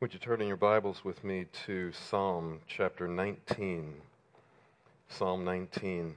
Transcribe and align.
Would 0.00 0.14
you 0.14 0.18
turn 0.18 0.40
in 0.40 0.48
your 0.48 0.56
Bibles 0.56 1.04
with 1.04 1.22
me 1.24 1.44
to 1.66 1.92
Psalm 1.92 2.60
chapter 2.66 3.06
19? 3.06 3.92
Psalm 5.10 5.44
19. 5.44 6.16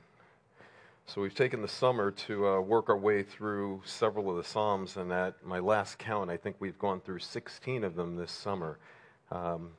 So, 1.06 1.20
we've 1.20 1.36
taken 1.36 1.62
the 1.62 1.68
summer 1.68 2.10
to 2.10 2.48
uh, 2.48 2.60
work 2.62 2.88
our 2.88 2.98
way 2.98 3.24
through 3.24 3.82
several 3.84 4.30
of 4.32 4.38
the 4.38 4.44
Psalms, 4.46 4.96
and 4.96 5.12
at 5.12 5.46
my 5.46 5.60
last 5.60 6.00
count, 6.00 6.30
I 6.30 6.38
think 6.38 6.56
we've 6.60 6.80
gone 6.80 7.02
through 7.02 7.20
16 7.20 7.84
of 7.84 7.96
them 7.98 8.16
this 8.16 8.32
summer. 8.32 8.80
Um, 9.32 9.72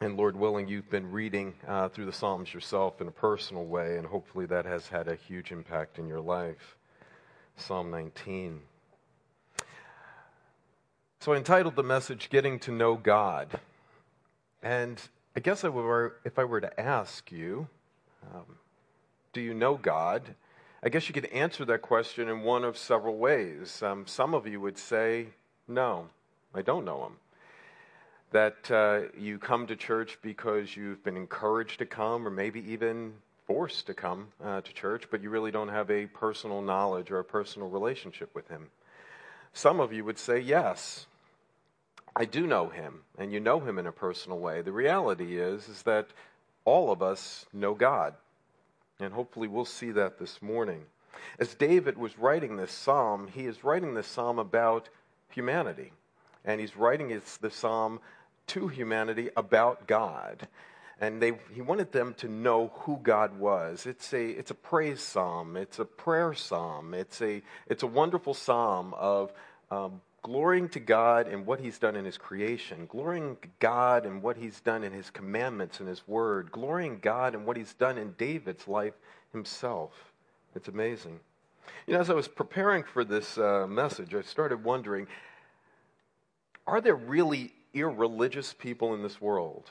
and 0.00 0.16
Lord 0.16 0.34
willing, 0.34 0.66
you've 0.66 0.88
been 0.88 1.12
reading 1.12 1.52
uh, 1.68 1.90
through 1.90 2.06
the 2.06 2.12
Psalms 2.14 2.54
yourself 2.54 3.02
in 3.02 3.06
a 3.06 3.12
personal 3.12 3.66
way, 3.66 3.98
and 3.98 4.06
hopefully 4.06 4.46
that 4.46 4.64
has 4.64 4.88
had 4.88 5.08
a 5.08 5.14
huge 5.14 5.52
impact 5.52 5.98
in 5.98 6.08
your 6.08 6.20
life. 6.20 6.78
Psalm 7.54 7.90
19. 7.90 8.62
So 11.22 11.34
I 11.34 11.36
entitled 11.36 11.76
the 11.76 11.84
message 11.84 12.30
Getting 12.30 12.58
to 12.58 12.72
Know 12.72 12.96
God. 12.96 13.60
And 14.60 15.00
I 15.36 15.38
guess 15.38 15.62
I 15.62 15.68
were, 15.68 16.16
if 16.24 16.36
I 16.36 16.42
were 16.42 16.60
to 16.60 16.80
ask 16.80 17.30
you, 17.30 17.68
um, 18.34 18.56
do 19.32 19.40
you 19.40 19.54
know 19.54 19.76
God? 19.76 20.34
I 20.82 20.88
guess 20.88 21.06
you 21.06 21.14
could 21.14 21.26
answer 21.26 21.64
that 21.66 21.80
question 21.80 22.28
in 22.28 22.40
one 22.40 22.64
of 22.64 22.76
several 22.76 23.18
ways. 23.18 23.84
Um, 23.84 24.04
some 24.04 24.34
of 24.34 24.48
you 24.48 24.60
would 24.60 24.76
say, 24.76 25.28
no, 25.68 26.08
I 26.56 26.62
don't 26.62 26.84
know 26.84 27.04
Him. 27.04 27.12
That 28.32 28.68
uh, 28.72 29.02
you 29.16 29.38
come 29.38 29.68
to 29.68 29.76
church 29.76 30.18
because 30.22 30.76
you've 30.76 31.04
been 31.04 31.16
encouraged 31.16 31.78
to 31.78 31.86
come, 31.86 32.26
or 32.26 32.32
maybe 32.32 32.68
even 32.68 33.12
forced 33.46 33.86
to 33.86 33.94
come 33.94 34.26
uh, 34.44 34.60
to 34.62 34.72
church, 34.72 35.04
but 35.08 35.22
you 35.22 35.30
really 35.30 35.52
don't 35.52 35.68
have 35.68 35.88
a 35.88 36.06
personal 36.06 36.62
knowledge 36.62 37.12
or 37.12 37.20
a 37.20 37.24
personal 37.24 37.68
relationship 37.68 38.34
with 38.34 38.48
Him. 38.48 38.70
Some 39.52 39.78
of 39.78 39.92
you 39.92 40.04
would 40.04 40.18
say, 40.18 40.40
yes, 40.40 41.06
I 42.14 42.26
do 42.26 42.46
know 42.46 42.68
him, 42.68 43.00
and 43.18 43.32
you 43.32 43.40
know 43.40 43.60
him 43.60 43.78
in 43.78 43.86
a 43.86 43.92
personal 43.92 44.38
way. 44.38 44.60
The 44.60 44.72
reality 44.72 45.38
is, 45.38 45.68
is 45.68 45.82
that 45.82 46.08
all 46.64 46.92
of 46.92 47.02
us 47.02 47.46
know 47.52 47.74
God. 47.74 48.14
And 49.00 49.12
hopefully 49.12 49.48
we'll 49.48 49.64
see 49.64 49.90
that 49.92 50.18
this 50.18 50.42
morning. 50.42 50.82
As 51.38 51.54
David 51.54 51.96
was 51.96 52.18
writing 52.18 52.56
this 52.56 52.72
psalm, 52.72 53.28
he 53.28 53.46
is 53.46 53.64
writing 53.64 53.94
this 53.94 54.06
psalm 54.06 54.38
about 54.38 54.88
humanity. 55.30 55.92
And 56.44 56.60
he's 56.60 56.76
writing 56.76 57.20
the 57.40 57.50
psalm 57.50 58.00
to 58.48 58.68
humanity 58.68 59.30
about 59.36 59.86
God. 59.86 60.48
And 61.00 61.20
they, 61.20 61.32
he 61.52 61.62
wanted 61.62 61.92
them 61.92 62.14
to 62.18 62.28
know 62.28 62.70
who 62.80 62.98
God 63.02 63.38
was. 63.38 63.86
It's 63.86 64.12
a, 64.12 64.24
it's 64.24 64.50
a 64.50 64.54
praise 64.54 65.00
psalm. 65.00 65.56
It's 65.56 65.78
a 65.78 65.84
prayer 65.84 66.34
psalm. 66.34 66.94
It's 66.94 67.20
a, 67.22 67.42
it's 67.66 67.82
a 67.82 67.88
wonderful 67.88 68.34
psalm 68.34 68.94
of 68.94 69.32
um, 69.70 70.00
glorying 70.22 70.68
to 70.70 70.80
God 70.80 71.28
in 71.28 71.44
what 71.44 71.60
He's 71.60 71.78
done 71.78 71.96
in 71.96 72.04
His 72.04 72.18
creation, 72.18 72.86
glorying 72.86 73.36
God 73.58 74.06
in 74.06 74.22
what 74.22 74.36
He's 74.36 74.60
done 74.60 74.84
in 74.84 74.92
His 74.92 75.10
commandments 75.10 75.80
and 75.80 75.88
His 75.88 76.06
word, 76.06 76.52
glorying 76.52 76.98
God 77.00 77.34
in 77.34 77.44
what 77.44 77.56
He's 77.56 77.74
done 77.74 77.98
in 77.98 78.14
David's 78.18 78.68
life 78.68 78.94
himself. 79.32 80.12
It's 80.54 80.68
amazing. 80.68 81.18
You 81.86 81.94
know, 81.94 82.00
as 82.00 82.10
I 82.10 82.14
was 82.14 82.28
preparing 82.28 82.84
for 82.84 83.04
this 83.04 83.38
uh, 83.38 83.66
message, 83.66 84.14
I 84.14 84.22
started 84.22 84.62
wondering 84.62 85.08
are 86.64 86.80
there 86.80 86.94
really 86.94 87.52
irreligious 87.74 88.52
people 88.52 88.94
in 88.94 89.02
this 89.02 89.20
world? 89.20 89.70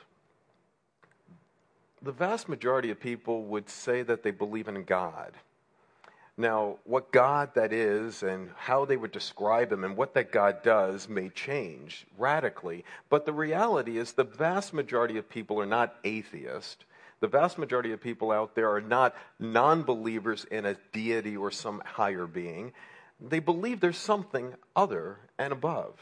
The 2.02 2.12
vast 2.12 2.50
majority 2.50 2.92
of 2.92 3.00
people 3.00 3.46
would 3.46 3.70
say 3.70 4.02
that 4.04 4.24
they 4.24 4.32
believe 4.32 4.68
in 4.68 4.84
God. 4.84 5.32
Now, 6.38 6.78
what 6.86 7.12
God 7.12 7.54
that 7.56 7.74
is 7.74 8.24
and 8.24 8.50
how 8.56 8.86
they 8.86 8.98
would 8.98 9.12
describe 9.12 9.72
him 9.72 9.84
and 9.84 9.98
what 9.98 10.14
that 10.14 10.32
God 10.32 10.64
does 10.64 11.10
may 11.10 11.30
change 11.30 12.06
radically. 12.18 12.86
But 13.10 13.26
the 13.26 13.34
reality 13.34 13.98
is, 13.98 14.14
the 14.14 14.24
vast 14.24 14.74
majority 14.74 15.18
of 15.18 15.30
people 15.30 15.60
are 15.60 15.66
not 15.66 15.96
atheist. 16.04 16.86
The 17.20 17.28
vast 17.28 17.58
majority 17.58 17.92
of 17.92 18.02
people 18.02 18.32
out 18.32 18.56
there 18.56 18.74
are 18.74 18.82
not 18.82 19.16
non 19.40 19.84
believers 19.84 20.46
in 20.46 20.66
a 20.66 20.78
deity 20.92 21.38
or 21.38 21.52
some 21.52 21.82
higher 21.86 22.26
being. 22.26 22.74
They 23.20 23.40
believe 23.40 23.80
there's 23.80 23.98
something 23.98 24.56
other 24.76 25.20
and 25.38 25.54
above. 25.54 25.94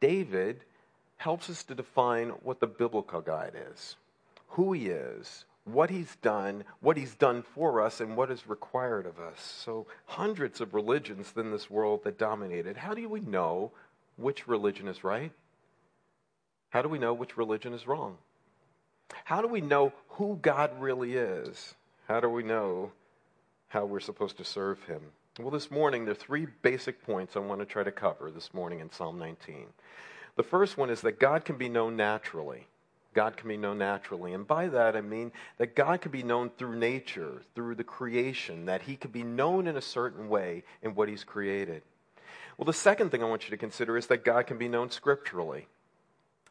David 0.00 0.60
helps 1.16 1.50
us 1.50 1.64
to 1.64 1.74
define 1.74 2.28
what 2.28 2.60
the 2.60 2.66
biblical 2.66 3.20
God 3.20 3.52
is, 3.72 3.96
who 4.50 4.72
he 4.72 4.86
is, 4.86 5.44
what 5.66 5.90
he's 5.90 6.14
done, 6.16 6.64
what 6.80 6.96
he's 6.96 7.14
done 7.16 7.42
for 7.42 7.82
us, 7.82 8.00
and 8.00 8.16
what 8.16 8.30
is 8.30 8.46
required 8.46 9.04
of 9.04 9.18
us. 9.18 9.40
So, 9.40 9.86
hundreds 10.06 10.60
of 10.60 10.74
religions 10.74 11.32
in 11.36 11.50
this 11.50 11.68
world 11.68 12.04
that 12.04 12.18
dominate 12.18 12.66
it. 12.66 12.76
How 12.76 12.94
do 12.94 13.08
we 13.08 13.20
know 13.20 13.72
which 14.16 14.46
religion 14.46 14.86
is 14.88 15.02
right? 15.02 15.32
How 16.70 16.82
do 16.82 16.88
we 16.88 16.98
know 16.98 17.12
which 17.12 17.36
religion 17.36 17.74
is 17.74 17.86
wrong? 17.86 18.16
How 19.24 19.42
do 19.42 19.48
we 19.48 19.60
know 19.60 19.92
who 20.10 20.38
God 20.40 20.80
really 20.80 21.16
is? 21.16 21.74
How 22.08 22.20
do 22.20 22.28
we 22.28 22.42
know 22.42 22.92
how 23.68 23.84
we're 23.84 24.00
supposed 24.00 24.36
to 24.38 24.44
serve 24.44 24.82
him? 24.84 25.00
Well, 25.38 25.50
this 25.50 25.70
morning, 25.70 26.04
there 26.04 26.12
are 26.12 26.14
three 26.14 26.46
basic 26.62 27.04
points 27.04 27.36
I 27.36 27.40
want 27.40 27.60
to 27.60 27.66
try 27.66 27.82
to 27.82 27.92
cover 27.92 28.30
this 28.30 28.54
morning 28.54 28.80
in 28.80 28.90
Psalm 28.90 29.18
19. 29.18 29.66
The 30.36 30.42
first 30.42 30.78
one 30.78 30.90
is 30.90 31.00
that 31.02 31.18
God 31.18 31.44
can 31.44 31.56
be 31.56 31.68
known 31.68 31.96
naturally. 31.96 32.68
God 33.16 33.38
can 33.38 33.48
be 33.48 33.56
known 33.56 33.78
naturally. 33.78 34.34
And 34.34 34.46
by 34.46 34.68
that, 34.68 34.94
I 34.94 35.00
mean 35.00 35.32
that 35.56 35.74
God 35.74 36.02
can 36.02 36.12
be 36.12 36.22
known 36.22 36.50
through 36.50 36.76
nature, 36.76 37.40
through 37.54 37.76
the 37.76 37.82
creation, 37.82 38.66
that 38.66 38.82
He 38.82 38.94
can 38.94 39.10
be 39.10 39.22
known 39.22 39.66
in 39.66 39.74
a 39.78 39.80
certain 39.80 40.28
way 40.28 40.64
in 40.82 40.94
what 40.94 41.08
He's 41.08 41.24
created. 41.24 41.80
Well, 42.58 42.66
the 42.66 42.74
second 42.74 43.08
thing 43.08 43.22
I 43.22 43.28
want 43.28 43.44
you 43.44 43.50
to 43.50 43.56
consider 43.56 43.96
is 43.96 44.08
that 44.08 44.22
God 44.22 44.46
can 44.46 44.58
be 44.58 44.68
known 44.68 44.90
scripturally. 44.90 45.66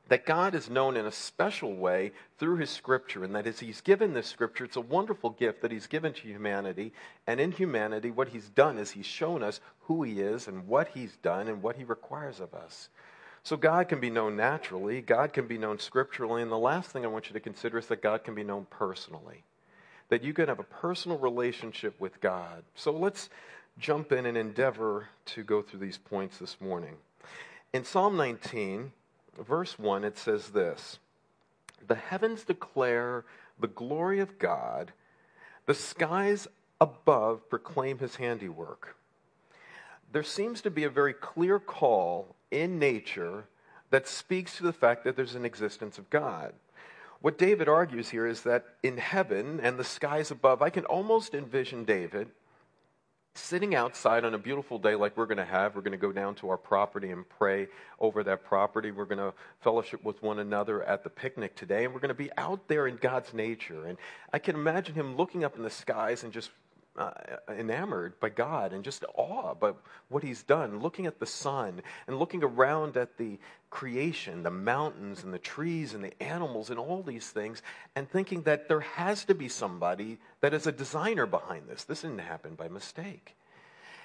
That 0.08 0.26
God 0.26 0.56
is 0.56 0.68
known 0.68 0.98
in 0.98 1.06
a 1.06 1.12
special 1.12 1.76
way 1.76 2.14
through 2.40 2.58
His 2.58 2.72
Scripture, 2.72 3.24
and 3.24 3.36
that 3.36 3.46
as 3.46 3.60
He's 3.60 3.82
given 3.82 4.14
this 4.14 4.26
Scripture, 4.26 4.66
it's 4.66 4.76
a 4.76 4.82
wonderful 4.82 5.30
gift 5.30 5.62
that 5.62 5.72
He's 5.72 5.86
given 5.86 6.14
to 6.14 6.28
humanity. 6.28 6.94
And 7.28 7.40
in 7.40 7.52
humanity, 7.52 8.10
what 8.10 8.30
He's 8.30 8.50
done 8.50 8.80
is 8.80 8.90
He's 8.90 9.06
shown 9.06 9.44
us 9.44 9.60
who 9.82 10.02
He 10.02 10.20
is 10.20 10.48
and 10.48 10.68
what 10.68 10.88
He's 10.96 11.16
done 11.18 11.48
and 11.48 11.62
what 11.62 11.76
He 11.76 11.84
requires 11.84 12.40
of 12.40 12.56
us. 12.56 12.90
So 13.46 13.58
God 13.58 13.90
can 13.90 14.00
be 14.00 14.10
known 14.10 14.36
naturally, 14.36 15.02
God 15.02 15.32
can 15.32 15.46
be 15.46 15.60
known 15.60 15.78
scripturally, 15.78 16.42
and 16.42 16.52
the 16.52 16.58
last 16.58 16.90
thing 16.90 17.06
I 17.06 17.10
want 17.10 17.28
you 17.28 17.34
to 17.34 17.40
consider 17.40 17.78
is 17.78 17.86
that 17.86 18.02
God 18.02 18.24
can 18.24 18.34
be 18.34 18.44
known 18.44 18.66
personally. 18.72 19.44
That 20.10 20.24
you 20.24 20.34
can 20.34 20.48
have 20.48 20.58
a 20.58 20.64
personal 20.64 21.20
relationship 21.20 21.94
with 22.00 22.20
God. 22.22 22.64
So 22.74 22.92
let's 22.92 23.30
jump 23.78 24.12
in 24.12 24.26
and 24.26 24.36
endeavor 24.36 25.10
to 25.28 25.44
go 25.44 25.62
through 25.62 25.82
these 25.82 26.00
points 26.00 26.40
this 26.40 26.60
morning. 26.60 26.96
In 27.72 27.86
Psalm 27.86 28.18
19, 28.18 28.92
verse 29.40 29.78
1, 29.78 30.04
it 30.04 30.18
says 30.18 30.48
this 30.48 30.98
The 31.88 31.94
heavens 31.94 32.46
declare 32.46 33.26
the 33.60 33.68
glory 33.68 34.22
of 34.22 34.40
God, 34.40 34.92
the 35.68 35.76
skies 35.76 36.48
above 36.82 37.48
proclaim 37.48 38.00
his 38.00 38.16
handiwork. 38.16 38.96
There 40.12 40.24
seems 40.24 40.62
to 40.62 40.72
be 40.72 40.84
a 40.84 40.90
very 40.90 41.14
clear 41.14 41.60
call 41.60 42.35
in 42.52 42.80
nature 42.80 43.46
that 43.90 44.08
speaks 44.08 44.58
to 44.58 44.64
the 44.64 44.74
fact 44.74 45.04
that 45.04 45.16
there's 45.16 45.36
an 45.36 45.46
existence 45.46 45.98
of 45.98 46.10
God. 46.10 46.54
What 47.22 47.38
David 47.38 47.68
argues 47.68 48.10
here 48.10 48.28
is 48.28 48.42
that 48.44 48.66
in 48.84 48.98
heaven 48.98 49.60
and 49.62 49.78
the 49.78 49.84
skies 49.84 50.32
above, 50.32 50.62
I 50.62 50.70
can 50.70 50.86
almost 50.86 51.34
envision 51.34 51.86
David 51.86 52.30
sitting 53.36 53.76
outside 53.76 54.24
on 54.24 54.34
a 54.34 54.38
beautiful 54.38 54.80
day 54.80 54.96
like 54.96 55.18
we're 55.18 55.26
going 55.26 55.38
to 55.38 55.46
have. 55.46 55.76
We're 55.76 55.82
going 55.82 55.92
to 55.92 55.98
go 55.98 56.12
down 56.12 56.36
to 56.36 56.50
our 56.50 56.58
property 56.58 57.12
and 57.12 57.28
pray 57.28 57.68
over 58.00 58.24
that 58.24 58.46
property. 58.46 58.92
We're 58.92 59.06
going 59.06 59.20
to 59.20 59.34
fellowship 59.62 60.04
with 60.04 60.22
one 60.24 60.40
another 60.40 60.84
at 60.84 61.04
the 61.04 61.10
picnic 61.10 61.56
today, 61.56 61.84
and 61.84 61.94
we're 61.94 62.00
going 62.00 62.10
to 62.10 62.14
be 62.16 62.32
out 62.38 62.68
there 62.68 62.88
in 62.88 62.96
God's 62.96 63.34
nature. 63.34 63.86
And 63.86 63.98
I 64.32 64.40
can 64.40 64.56
imagine 64.56 64.96
him 64.96 65.18
looking 65.18 65.44
up 65.44 65.58
in 65.58 65.64
the 65.64 65.70
skies 65.70 66.24
and 66.24 66.32
just 66.32 66.50
uh, 66.98 67.12
enamored 67.50 68.20
by 68.20 68.30
God 68.30 68.74
and 68.74 68.84
just 68.84 69.04
awe 69.16 69.54
by 69.54 69.74
what 70.10 70.24
He's 70.24 70.44
done, 70.44 70.80
looking 70.80 71.06
at 71.06 71.20
the 71.20 71.26
sun 71.26 71.82
and 72.08 72.20
looking 72.20 72.44
around 72.44 72.98
at 72.98 73.18
the 73.18 73.38
creation, 73.70 74.44
the 74.44 74.52
mountains 74.52 75.24
and 75.24 75.34
the 75.34 75.40
trees 75.40 75.94
and 75.94 76.04
the 76.04 76.24
animals 76.24 76.70
and 76.70 76.80
all 76.80 77.04
these 77.04 77.30
things, 77.30 77.62
and 77.96 78.10
thinking 78.10 78.44
that 78.44 78.68
there 78.68 78.80
has 78.80 79.26
to 79.26 79.36
be 79.36 79.50
somebody 79.50 80.18
that 80.42 80.54
is 80.54 80.68
a 80.68 80.72
designer 80.72 81.26
behind 81.26 81.68
this. 81.68 81.84
This 81.84 82.02
didn't 82.02 82.20
happen 82.20 82.56
by 82.56 82.68
mistake. 82.68 83.36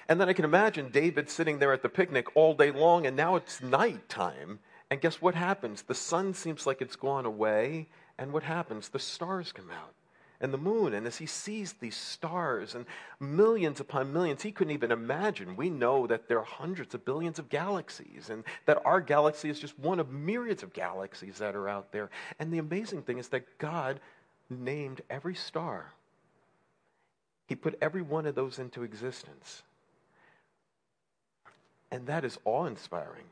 And 0.09 0.19
then 0.19 0.27
I 0.27 0.33
can 0.33 0.45
imagine 0.45 0.89
David 0.91 1.29
sitting 1.29 1.59
there 1.59 1.71
at 1.71 1.83
the 1.83 1.89
picnic 1.89 2.35
all 2.35 2.53
day 2.53 2.71
long, 2.71 3.05
and 3.05 3.15
now 3.15 3.35
it's 3.37 3.61
nighttime. 3.61 4.59
And 4.89 4.99
guess 4.99 5.21
what 5.21 5.35
happens? 5.35 5.83
The 5.83 5.95
sun 5.95 6.33
seems 6.33 6.67
like 6.67 6.81
it's 6.81 6.97
gone 6.97 7.25
away, 7.25 7.87
and 8.17 8.33
what 8.33 8.43
happens? 8.43 8.89
The 8.89 8.99
stars 8.99 9.53
come 9.53 9.69
out 9.71 9.93
and 10.41 10.53
the 10.53 10.57
moon. 10.57 10.93
And 10.93 11.07
as 11.07 11.17
he 11.17 11.25
sees 11.25 11.73
these 11.73 11.95
stars 11.95 12.75
and 12.75 12.85
millions 13.19 13.79
upon 13.79 14.11
millions, 14.11 14.41
he 14.41 14.51
couldn't 14.51 14.73
even 14.73 14.91
imagine. 14.91 15.55
We 15.55 15.69
know 15.69 16.07
that 16.07 16.27
there 16.27 16.39
are 16.39 16.43
hundreds 16.43 16.93
of 16.93 17.05
billions 17.05 17.39
of 17.39 17.47
galaxies 17.47 18.29
and 18.29 18.43
that 18.65 18.81
our 18.83 18.99
galaxy 18.99 19.49
is 19.49 19.59
just 19.59 19.79
one 19.79 19.99
of 19.99 20.11
myriads 20.11 20.63
of 20.63 20.73
galaxies 20.73 21.37
that 21.37 21.55
are 21.55 21.69
out 21.69 21.91
there. 21.91 22.09
And 22.39 22.51
the 22.51 22.57
amazing 22.57 23.03
thing 23.03 23.19
is 23.19 23.29
that 23.29 23.57
God 23.59 23.99
named 24.49 25.01
every 25.09 25.35
star, 25.35 25.93
He 27.47 27.55
put 27.55 27.77
every 27.81 28.01
one 28.01 28.25
of 28.25 28.35
those 28.35 28.59
into 28.59 28.83
existence. 28.83 29.63
And 31.91 32.07
that 32.07 32.25
is 32.25 32.39
awe 32.45 32.65
inspiring. 32.65 33.25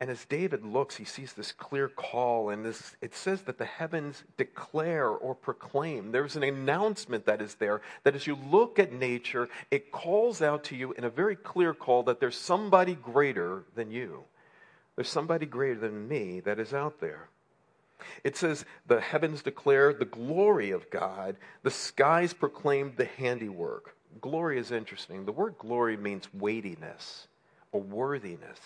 And 0.00 0.10
as 0.10 0.24
David 0.26 0.64
looks, 0.64 0.96
he 0.96 1.04
sees 1.04 1.32
this 1.32 1.50
clear 1.50 1.88
call, 1.88 2.50
and 2.50 2.64
this, 2.64 2.94
it 3.00 3.16
says 3.16 3.42
that 3.42 3.58
the 3.58 3.64
heavens 3.64 4.22
declare 4.36 5.08
or 5.08 5.34
proclaim. 5.34 6.12
There's 6.12 6.36
an 6.36 6.44
announcement 6.44 7.26
that 7.26 7.42
is 7.42 7.56
there 7.56 7.80
that 8.04 8.14
as 8.14 8.26
you 8.26 8.38
look 8.48 8.78
at 8.78 8.92
nature, 8.92 9.48
it 9.72 9.90
calls 9.90 10.40
out 10.40 10.62
to 10.64 10.76
you 10.76 10.92
in 10.92 11.02
a 11.02 11.10
very 11.10 11.34
clear 11.34 11.74
call 11.74 12.04
that 12.04 12.20
there's 12.20 12.38
somebody 12.38 12.94
greater 12.94 13.64
than 13.74 13.90
you. 13.90 14.22
There's 14.94 15.08
somebody 15.08 15.46
greater 15.46 15.80
than 15.80 16.06
me 16.06 16.40
that 16.40 16.60
is 16.60 16.72
out 16.72 17.00
there. 17.00 17.28
It 18.22 18.36
says, 18.36 18.64
The 18.86 19.00
heavens 19.00 19.42
declare 19.42 19.92
the 19.92 20.04
glory 20.04 20.70
of 20.70 20.90
God, 20.90 21.36
the 21.64 21.72
skies 21.72 22.32
proclaim 22.32 22.92
the 22.96 23.04
handiwork. 23.04 23.96
Glory 24.20 24.58
is 24.58 24.70
interesting. 24.70 25.24
The 25.24 25.32
word 25.32 25.56
glory 25.58 25.96
means 25.96 26.32
weightiness 26.32 27.26
or 27.72 27.80
worthiness. 27.80 28.58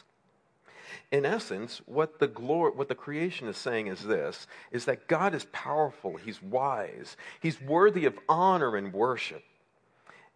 In 1.11 1.25
essence, 1.25 1.81
what 1.87 2.19
the 2.19 2.29
glory, 2.29 2.73
what 2.73 2.89
the 2.89 2.94
creation 2.94 3.49
is 3.49 3.56
saying 3.56 3.87
is 3.87 4.05
this 4.05 4.47
is 4.71 4.85
that 4.85 5.09
God 5.09 5.35
is 5.35 5.47
powerful, 5.53 6.17
he's 6.17 6.43
wise, 6.43 7.17
he's 7.41 7.61
worthy 7.61 8.05
of 8.05 8.19
honor 8.29 8.77
and 8.77 8.93
worship. 8.93 9.43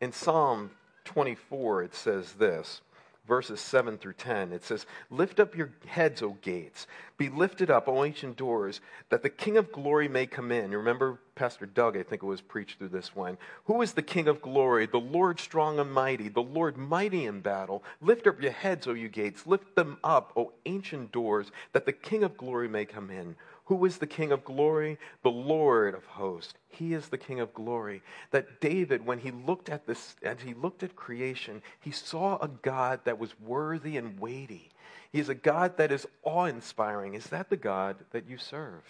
In 0.01 0.13
Psalm 0.13 0.71
24 1.05 1.85
it 1.85 1.95
says 1.95 2.33
this, 2.35 2.81
verses 3.27 3.61
7 3.61 3.99
through 3.99 4.15
10. 4.15 4.53
It 4.53 4.65
says, 4.65 4.87
Lift 5.11 5.41
up 5.41 5.57
your 5.57 5.71
heads, 5.87 6.23
O 6.23 6.37
gates. 6.41 6.87
Be 7.19 7.29
lifted 7.29 7.71
up, 7.71 7.89
O 7.89 8.05
ancient 8.05 8.37
doors, 8.37 8.81
that 9.11 9.23
the 9.23 9.31
King 9.31 9.57
of 9.57 9.73
glory 9.73 10.09
may 10.09 10.27
come 10.27 10.53
in. 10.53 10.71
You 10.71 10.79
remember 10.79 11.19
Pastor 11.35 11.67
Doug, 11.67 11.97
I 11.97 12.03
think 12.03 12.23
it 12.23 12.27
was 12.27 12.41
preached 12.41 12.79
through 12.79 12.89
this 12.89 13.15
one. 13.15 13.39
Who 13.65 13.83
is 13.83 13.93
the 13.93 14.03
King 14.03 14.29
of 14.29 14.41
glory? 14.41 14.87
The 14.87 14.99
Lord 14.99 15.39
strong 15.41 15.79
and 15.79 15.93
mighty, 15.93 16.29
the 16.29 16.43
Lord 16.43 16.77
mighty 16.77 17.27
in 17.27 17.41
battle. 17.41 17.83
Lift 18.01 18.27
up 18.27 18.41
your 18.41 18.53
heads, 18.53 18.87
O 18.87 18.93
you 18.93 19.09
gates. 19.09 19.47
Lift 19.47 19.75
them 19.75 19.99
up, 20.05 20.33
O 20.37 20.53
ancient 20.65 21.13
doors, 21.13 21.51
that 21.73 21.87
the 21.87 21.93
King 21.93 22.25
of 22.25 22.37
glory 22.37 22.69
may 22.69 22.85
come 22.85 23.11
in. 23.11 23.37
Who 23.67 23.85
is 23.85 23.99
the 23.99 24.07
King 24.07 24.31
of 24.31 24.45
glory? 24.45 24.97
The 25.23 25.31
Lord 25.31 25.95
of 25.95 26.05
hosts. 26.07 26.55
He 26.69 26.95
is 26.95 27.09
the 27.09 27.19
King 27.19 27.41
of 27.41 27.53
glory. 27.53 28.01
That 28.31 28.61
David, 28.61 29.05
when 29.05 29.19
he 29.19 29.33
looked 29.33 29.69
at 29.69 29.87
this, 29.87 30.15
as 30.23 30.41
he 30.41 30.55
looked 30.55 30.85
at 30.85 30.95
creation, 30.95 31.63
he 31.81 31.91
saw 31.91 32.39
a 32.39 32.49
God 32.49 33.01
that 33.05 33.19
was 33.19 33.39
worthy 33.41 33.97
and 33.97 34.19
weighty. 34.21 34.71
He 35.11 35.19
is 35.19 35.29
a 35.29 35.35
God 35.35 35.77
that 35.79 35.91
is 35.91 36.07
awe 36.23 36.45
inspiring. 36.45 37.15
Is 37.15 37.27
that 37.27 37.51
the 37.51 37.57
God 37.57 37.97
that 38.13 38.29
you 38.29 38.39
serve? 38.39 38.83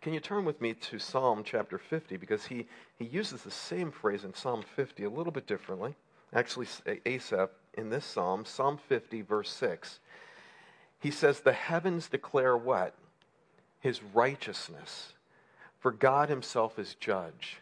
Can 0.00 0.12
you 0.12 0.20
turn 0.20 0.44
with 0.44 0.60
me 0.60 0.74
to 0.74 0.98
Psalm 0.98 1.42
chapter 1.44 1.78
50? 1.78 2.16
Because 2.16 2.46
he, 2.46 2.66
he 2.98 3.04
uses 3.04 3.42
the 3.42 3.50
same 3.50 3.92
phrase 3.92 4.24
in 4.24 4.34
Psalm 4.34 4.64
50 4.74 5.04
a 5.04 5.10
little 5.10 5.32
bit 5.32 5.46
differently. 5.46 5.94
Actually, 6.32 6.66
Asaph 7.06 7.50
in 7.74 7.90
this 7.90 8.04
psalm, 8.04 8.44
Psalm 8.44 8.78
50, 8.88 9.22
verse 9.22 9.50
6, 9.50 10.00
he 10.98 11.10
says, 11.12 11.40
The 11.40 11.52
heavens 11.52 12.08
declare 12.08 12.56
what? 12.56 12.94
His 13.86 14.02
righteousness, 14.02 15.12
for 15.78 15.92
God 15.92 16.28
himself 16.28 16.76
is 16.76 16.96
judge. 16.96 17.58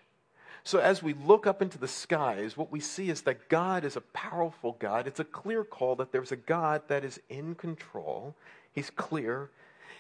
So, 0.65 0.79
as 0.79 1.03
we 1.03 1.13
look 1.13 1.47
up 1.47 1.61
into 1.61 1.77
the 1.77 1.87
skies, 1.87 2.57
what 2.57 2.73
we 2.73 2.81
see 2.81 3.11
is 3.11 3.23
that 3.23 3.51
God 3.51 3.85
is 3.85 3.97
a 3.97 4.01
powerful 4.01 4.77
God. 4.79 5.07
It's 5.07 5.21
a 5.21 5.25
clear 5.25 5.63
call 5.65 5.97
that 5.97 6.13
there's 6.13 6.33
a 6.33 6.37
God 6.37 6.81
that 6.89 7.05
is 7.05 7.21
in 7.29 7.55
control. 7.55 8.35
He's 8.73 8.89
clear. 8.89 9.51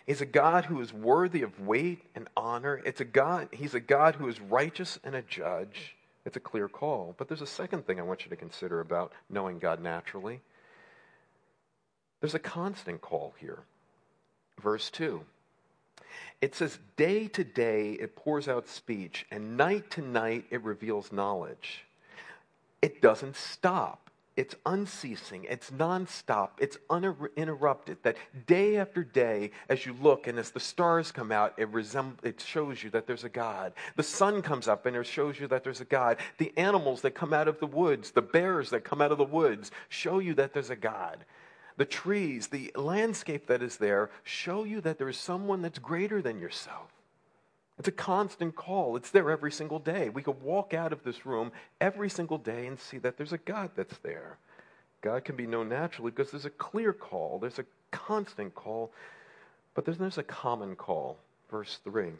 He's 0.06 0.22
a 0.22 0.26
God 0.26 0.64
who 0.64 0.80
is 0.80 0.94
worthy 0.94 1.42
of 1.42 1.60
weight 1.60 2.02
and 2.14 2.26
honor. 2.34 2.80
It's 2.86 3.02
a 3.02 3.04
God, 3.04 3.48
he's 3.52 3.74
a 3.74 3.80
God 3.80 4.14
who 4.14 4.26
is 4.26 4.40
righteous 4.40 4.98
and 5.04 5.14
a 5.14 5.20
judge. 5.20 5.94
It's 6.24 6.38
a 6.38 6.40
clear 6.40 6.68
call. 6.68 7.14
But 7.18 7.28
there's 7.28 7.42
a 7.42 7.46
second 7.46 7.86
thing 7.86 8.00
I 8.00 8.02
want 8.02 8.24
you 8.24 8.30
to 8.30 8.36
consider 8.36 8.80
about 8.80 9.12
knowing 9.28 9.58
God 9.58 9.82
naturally. 9.82 10.40
There's 12.22 12.34
a 12.34 12.38
constant 12.38 13.02
call 13.02 13.34
here. 13.38 13.58
Verse 14.62 14.88
2 14.88 15.22
it 16.40 16.54
says, 16.54 16.78
day 16.96 17.28
to 17.28 17.44
day 17.44 17.92
it 17.92 18.16
pours 18.16 18.48
out 18.48 18.68
speech, 18.68 19.26
and 19.30 19.56
night 19.56 19.90
to 19.92 20.02
night 20.02 20.44
it 20.50 20.62
reveals 20.62 21.12
knowledge. 21.12 21.84
It 22.82 23.00
doesn't 23.00 23.36
stop. 23.36 24.10
It's 24.36 24.56
unceasing. 24.66 25.46
It's 25.48 25.70
nonstop. 25.70 26.50
It's 26.58 26.76
uninterrupted. 26.90 27.98
That 28.02 28.16
day 28.46 28.78
after 28.78 29.04
day, 29.04 29.52
as 29.68 29.86
you 29.86 29.94
look 30.02 30.26
and 30.26 30.38
as 30.38 30.50
the 30.50 30.58
stars 30.58 31.12
come 31.12 31.30
out, 31.30 31.54
it, 31.56 31.70
resemb- 31.70 32.24
it 32.24 32.40
shows 32.40 32.82
you 32.82 32.90
that 32.90 33.06
there's 33.06 33.22
a 33.22 33.28
God. 33.28 33.72
The 33.96 34.02
sun 34.02 34.42
comes 34.42 34.66
up 34.66 34.86
and 34.86 34.96
it 34.96 35.06
shows 35.06 35.38
you 35.38 35.46
that 35.48 35.62
there's 35.62 35.80
a 35.80 35.84
God. 35.84 36.16
The 36.38 36.52
animals 36.56 37.00
that 37.02 37.12
come 37.12 37.32
out 37.32 37.46
of 37.46 37.60
the 37.60 37.66
woods, 37.66 38.10
the 38.10 38.22
bears 38.22 38.70
that 38.70 38.82
come 38.82 39.00
out 39.00 39.12
of 39.12 39.18
the 39.18 39.24
woods, 39.24 39.70
show 39.88 40.18
you 40.18 40.34
that 40.34 40.52
there's 40.52 40.70
a 40.70 40.76
God 40.76 41.24
the 41.76 41.84
trees, 41.84 42.48
the 42.48 42.72
landscape 42.76 43.46
that 43.46 43.62
is 43.62 43.76
there 43.76 44.10
show 44.22 44.64
you 44.64 44.80
that 44.82 44.98
there 44.98 45.08
is 45.08 45.18
someone 45.18 45.62
that's 45.62 45.78
greater 45.78 46.22
than 46.22 46.38
yourself. 46.38 46.90
It's 47.78 47.88
a 47.88 47.92
constant 47.92 48.54
call. 48.54 48.96
It's 48.96 49.10
there 49.10 49.30
every 49.30 49.50
single 49.50 49.80
day. 49.80 50.08
We 50.08 50.22
could 50.22 50.40
walk 50.42 50.74
out 50.74 50.92
of 50.92 51.02
this 51.02 51.26
room 51.26 51.50
every 51.80 52.08
single 52.08 52.38
day 52.38 52.66
and 52.66 52.78
see 52.78 52.98
that 52.98 53.16
there's 53.16 53.32
a 53.32 53.38
God 53.38 53.70
that's 53.74 53.98
there. 53.98 54.38
God 55.00 55.24
can 55.24 55.36
be 55.36 55.46
known 55.46 55.68
naturally 55.68 56.10
because 56.10 56.30
there's 56.30 56.44
a 56.44 56.50
clear 56.50 56.92
call, 56.92 57.38
there's 57.38 57.58
a 57.58 57.66
constant 57.90 58.54
call, 58.54 58.92
but 59.74 59.84
then 59.84 59.96
there's 59.98 60.18
a 60.18 60.22
common 60.22 60.76
call. 60.76 61.18
Verse 61.50 61.78
3. 61.84 62.12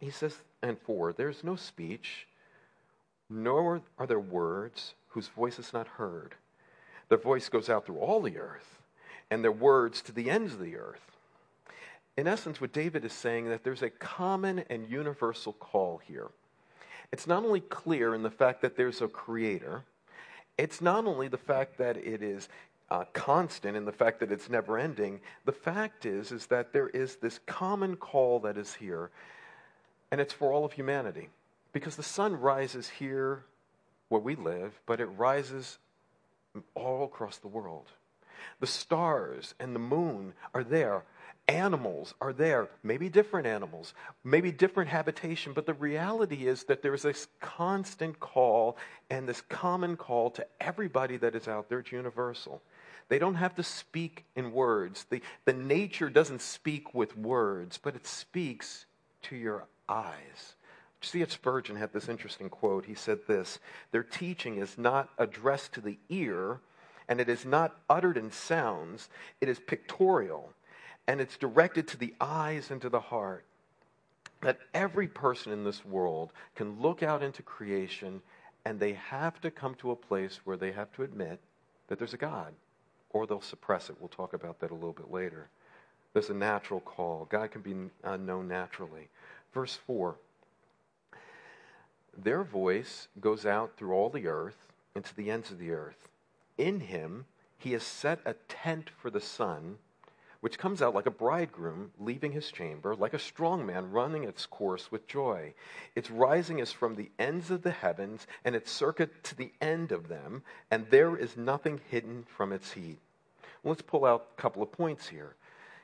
He 0.00 0.10
says, 0.10 0.36
and 0.62 0.78
4 0.80 1.12
There's 1.12 1.44
no 1.44 1.56
speech, 1.56 2.26
nor 3.28 3.82
are 3.98 4.06
there 4.06 4.20
words 4.20 4.94
whose 5.08 5.28
voice 5.28 5.58
is 5.58 5.72
not 5.72 5.86
heard. 5.86 6.34
Their 7.08 7.18
voice 7.18 7.48
goes 7.48 7.68
out 7.68 7.86
through 7.86 7.98
all 7.98 8.20
the 8.20 8.38
earth, 8.38 8.78
and 9.30 9.42
their 9.42 9.52
words 9.52 10.02
to 10.02 10.12
the 10.12 10.30
ends 10.30 10.54
of 10.54 10.60
the 10.60 10.76
earth. 10.76 11.00
In 12.16 12.26
essence, 12.26 12.60
what 12.60 12.72
David 12.72 13.04
is 13.04 13.12
saying 13.12 13.48
that 13.48 13.64
there's 13.64 13.82
a 13.82 13.90
common 13.90 14.64
and 14.70 14.88
universal 14.88 15.52
call 15.54 15.98
here. 15.98 16.28
It's 17.12 17.26
not 17.26 17.44
only 17.44 17.60
clear 17.60 18.14
in 18.14 18.22
the 18.22 18.30
fact 18.30 18.62
that 18.62 18.76
there's 18.76 19.00
a 19.00 19.08
creator, 19.08 19.82
it's 20.56 20.80
not 20.80 21.06
only 21.06 21.28
the 21.28 21.36
fact 21.38 21.78
that 21.78 21.96
it 21.96 22.22
is 22.22 22.48
uh, 22.90 23.04
constant 23.12 23.76
in 23.76 23.84
the 23.84 23.92
fact 23.92 24.20
that 24.20 24.30
it's 24.30 24.48
never 24.48 24.78
ending. 24.78 25.20
The 25.44 25.52
fact 25.52 26.06
is, 26.06 26.30
is 26.30 26.46
that 26.46 26.72
there 26.72 26.88
is 26.88 27.16
this 27.16 27.40
common 27.46 27.96
call 27.96 28.40
that 28.40 28.56
is 28.56 28.74
here, 28.74 29.10
and 30.10 30.20
it's 30.20 30.32
for 30.32 30.52
all 30.52 30.64
of 30.64 30.72
humanity. 30.72 31.28
Because 31.72 31.96
the 31.96 32.02
sun 32.04 32.38
rises 32.38 32.88
here 32.88 33.44
where 34.08 34.20
we 34.20 34.36
live, 34.36 34.80
but 34.86 35.00
it 35.00 35.06
rises 35.06 35.78
all 36.74 37.04
across 37.04 37.38
the 37.38 37.48
world. 37.48 37.86
The 38.60 38.66
stars 38.66 39.54
and 39.58 39.74
the 39.74 39.80
moon 39.80 40.34
are 40.52 40.64
there. 40.64 41.04
Animals 41.46 42.14
are 42.22 42.32
there, 42.32 42.68
maybe 42.82 43.10
different 43.10 43.46
animals, 43.46 43.92
maybe 44.22 44.50
different 44.50 44.88
habitation, 44.88 45.52
but 45.52 45.66
the 45.66 45.74
reality 45.74 46.46
is 46.46 46.64
that 46.64 46.80
there 46.80 46.94
is 46.94 47.02
this 47.02 47.28
constant 47.40 48.18
call 48.18 48.78
and 49.10 49.28
this 49.28 49.42
common 49.42 49.96
call 49.96 50.30
to 50.30 50.46
everybody 50.58 51.18
that 51.18 51.34
is 51.34 51.46
out 51.46 51.68
there. 51.68 51.80
It's 51.80 51.92
universal. 51.92 52.62
They 53.08 53.18
don't 53.18 53.34
have 53.34 53.54
to 53.56 53.62
speak 53.62 54.24
in 54.34 54.52
words. 54.52 55.04
The, 55.10 55.20
the 55.44 55.52
nature 55.52 56.08
doesn't 56.08 56.40
speak 56.40 56.94
with 56.94 57.14
words, 57.14 57.78
but 57.82 57.94
it 57.94 58.06
speaks 58.06 58.86
to 59.22 59.36
your 59.36 59.66
eyes. 59.86 60.54
C.H. 61.04 61.32
Spurgeon 61.32 61.76
had 61.76 61.92
this 61.92 62.08
interesting 62.08 62.48
quote. 62.48 62.86
He 62.86 62.94
said 62.94 63.20
this 63.26 63.58
Their 63.92 64.02
teaching 64.02 64.58
is 64.58 64.78
not 64.78 65.10
addressed 65.18 65.72
to 65.74 65.80
the 65.80 65.98
ear, 66.08 66.60
and 67.08 67.20
it 67.20 67.28
is 67.28 67.44
not 67.44 67.76
uttered 67.88 68.16
in 68.16 68.30
sounds, 68.30 69.08
it 69.40 69.48
is 69.48 69.58
pictorial, 69.58 70.52
and 71.06 71.20
it's 71.20 71.36
directed 71.36 71.88
to 71.88 71.96
the 71.96 72.14
eyes 72.20 72.70
and 72.70 72.80
to 72.82 72.88
the 72.88 73.00
heart. 73.00 73.44
That 74.40 74.58
every 74.74 75.08
person 75.08 75.52
in 75.52 75.64
this 75.64 75.84
world 75.84 76.32
can 76.54 76.80
look 76.80 77.02
out 77.02 77.22
into 77.22 77.42
creation 77.42 78.20
and 78.64 78.80
they 78.80 78.94
have 78.94 79.40
to 79.42 79.50
come 79.50 79.74
to 79.76 79.90
a 79.90 79.96
place 79.96 80.40
where 80.44 80.56
they 80.56 80.72
have 80.72 80.92
to 80.92 81.02
admit 81.02 81.38
that 81.88 81.98
there's 81.98 82.14
a 82.14 82.18
God, 82.18 82.54
or 83.10 83.26
they'll 83.26 83.40
suppress 83.40 83.90
it. 83.90 83.96
We'll 84.00 84.08
talk 84.08 84.32
about 84.32 84.60
that 84.60 84.70
a 84.70 84.74
little 84.74 84.92
bit 84.92 85.10
later. 85.10 85.48
There's 86.12 86.30
a 86.30 86.34
natural 86.34 86.80
call. 86.80 87.26
God 87.30 87.50
can 87.50 87.60
be 87.60 87.74
uh, 88.02 88.16
known 88.16 88.48
naturally. 88.48 89.08
Verse 89.52 89.78
4 89.86 90.16
their 92.22 92.42
voice 92.42 93.08
goes 93.20 93.46
out 93.46 93.76
through 93.76 93.92
all 93.92 94.10
the 94.10 94.26
earth 94.26 94.68
and 94.94 95.04
to 95.04 95.16
the 95.16 95.30
ends 95.30 95.50
of 95.50 95.58
the 95.58 95.72
earth. 95.72 96.08
In 96.56 96.80
him, 96.80 97.26
he 97.58 97.72
has 97.72 97.82
set 97.82 98.20
a 98.24 98.34
tent 98.48 98.90
for 98.90 99.10
the 99.10 99.20
sun, 99.20 99.78
which 100.40 100.58
comes 100.58 100.82
out 100.82 100.94
like 100.94 101.06
a 101.06 101.10
bridegroom 101.10 101.90
leaving 101.98 102.32
his 102.32 102.52
chamber, 102.52 102.94
like 102.94 103.14
a 103.14 103.18
strong 103.18 103.64
man 103.64 103.90
running 103.90 104.24
its 104.24 104.44
course 104.44 104.92
with 104.92 105.08
joy. 105.08 105.54
Its 105.96 106.10
rising 106.10 106.58
is 106.58 106.70
from 106.70 106.94
the 106.94 107.10
ends 107.18 107.50
of 107.50 107.62
the 107.62 107.70
heavens, 107.70 108.26
and 108.44 108.54
its 108.54 108.70
circuit 108.70 109.24
to 109.24 109.34
the 109.34 109.52
end 109.60 109.90
of 109.90 110.08
them, 110.08 110.42
and 110.70 110.86
there 110.90 111.16
is 111.16 111.36
nothing 111.36 111.80
hidden 111.90 112.26
from 112.36 112.52
its 112.52 112.72
heat. 112.72 112.98
let's 113.64 113.80
pull 113.80 114.04
out 114.04 114.26
a 114.36 114.40
couple 114.40 114.62
of 114.62 114.70
points 114.70 115.08
here. 115.08 115.34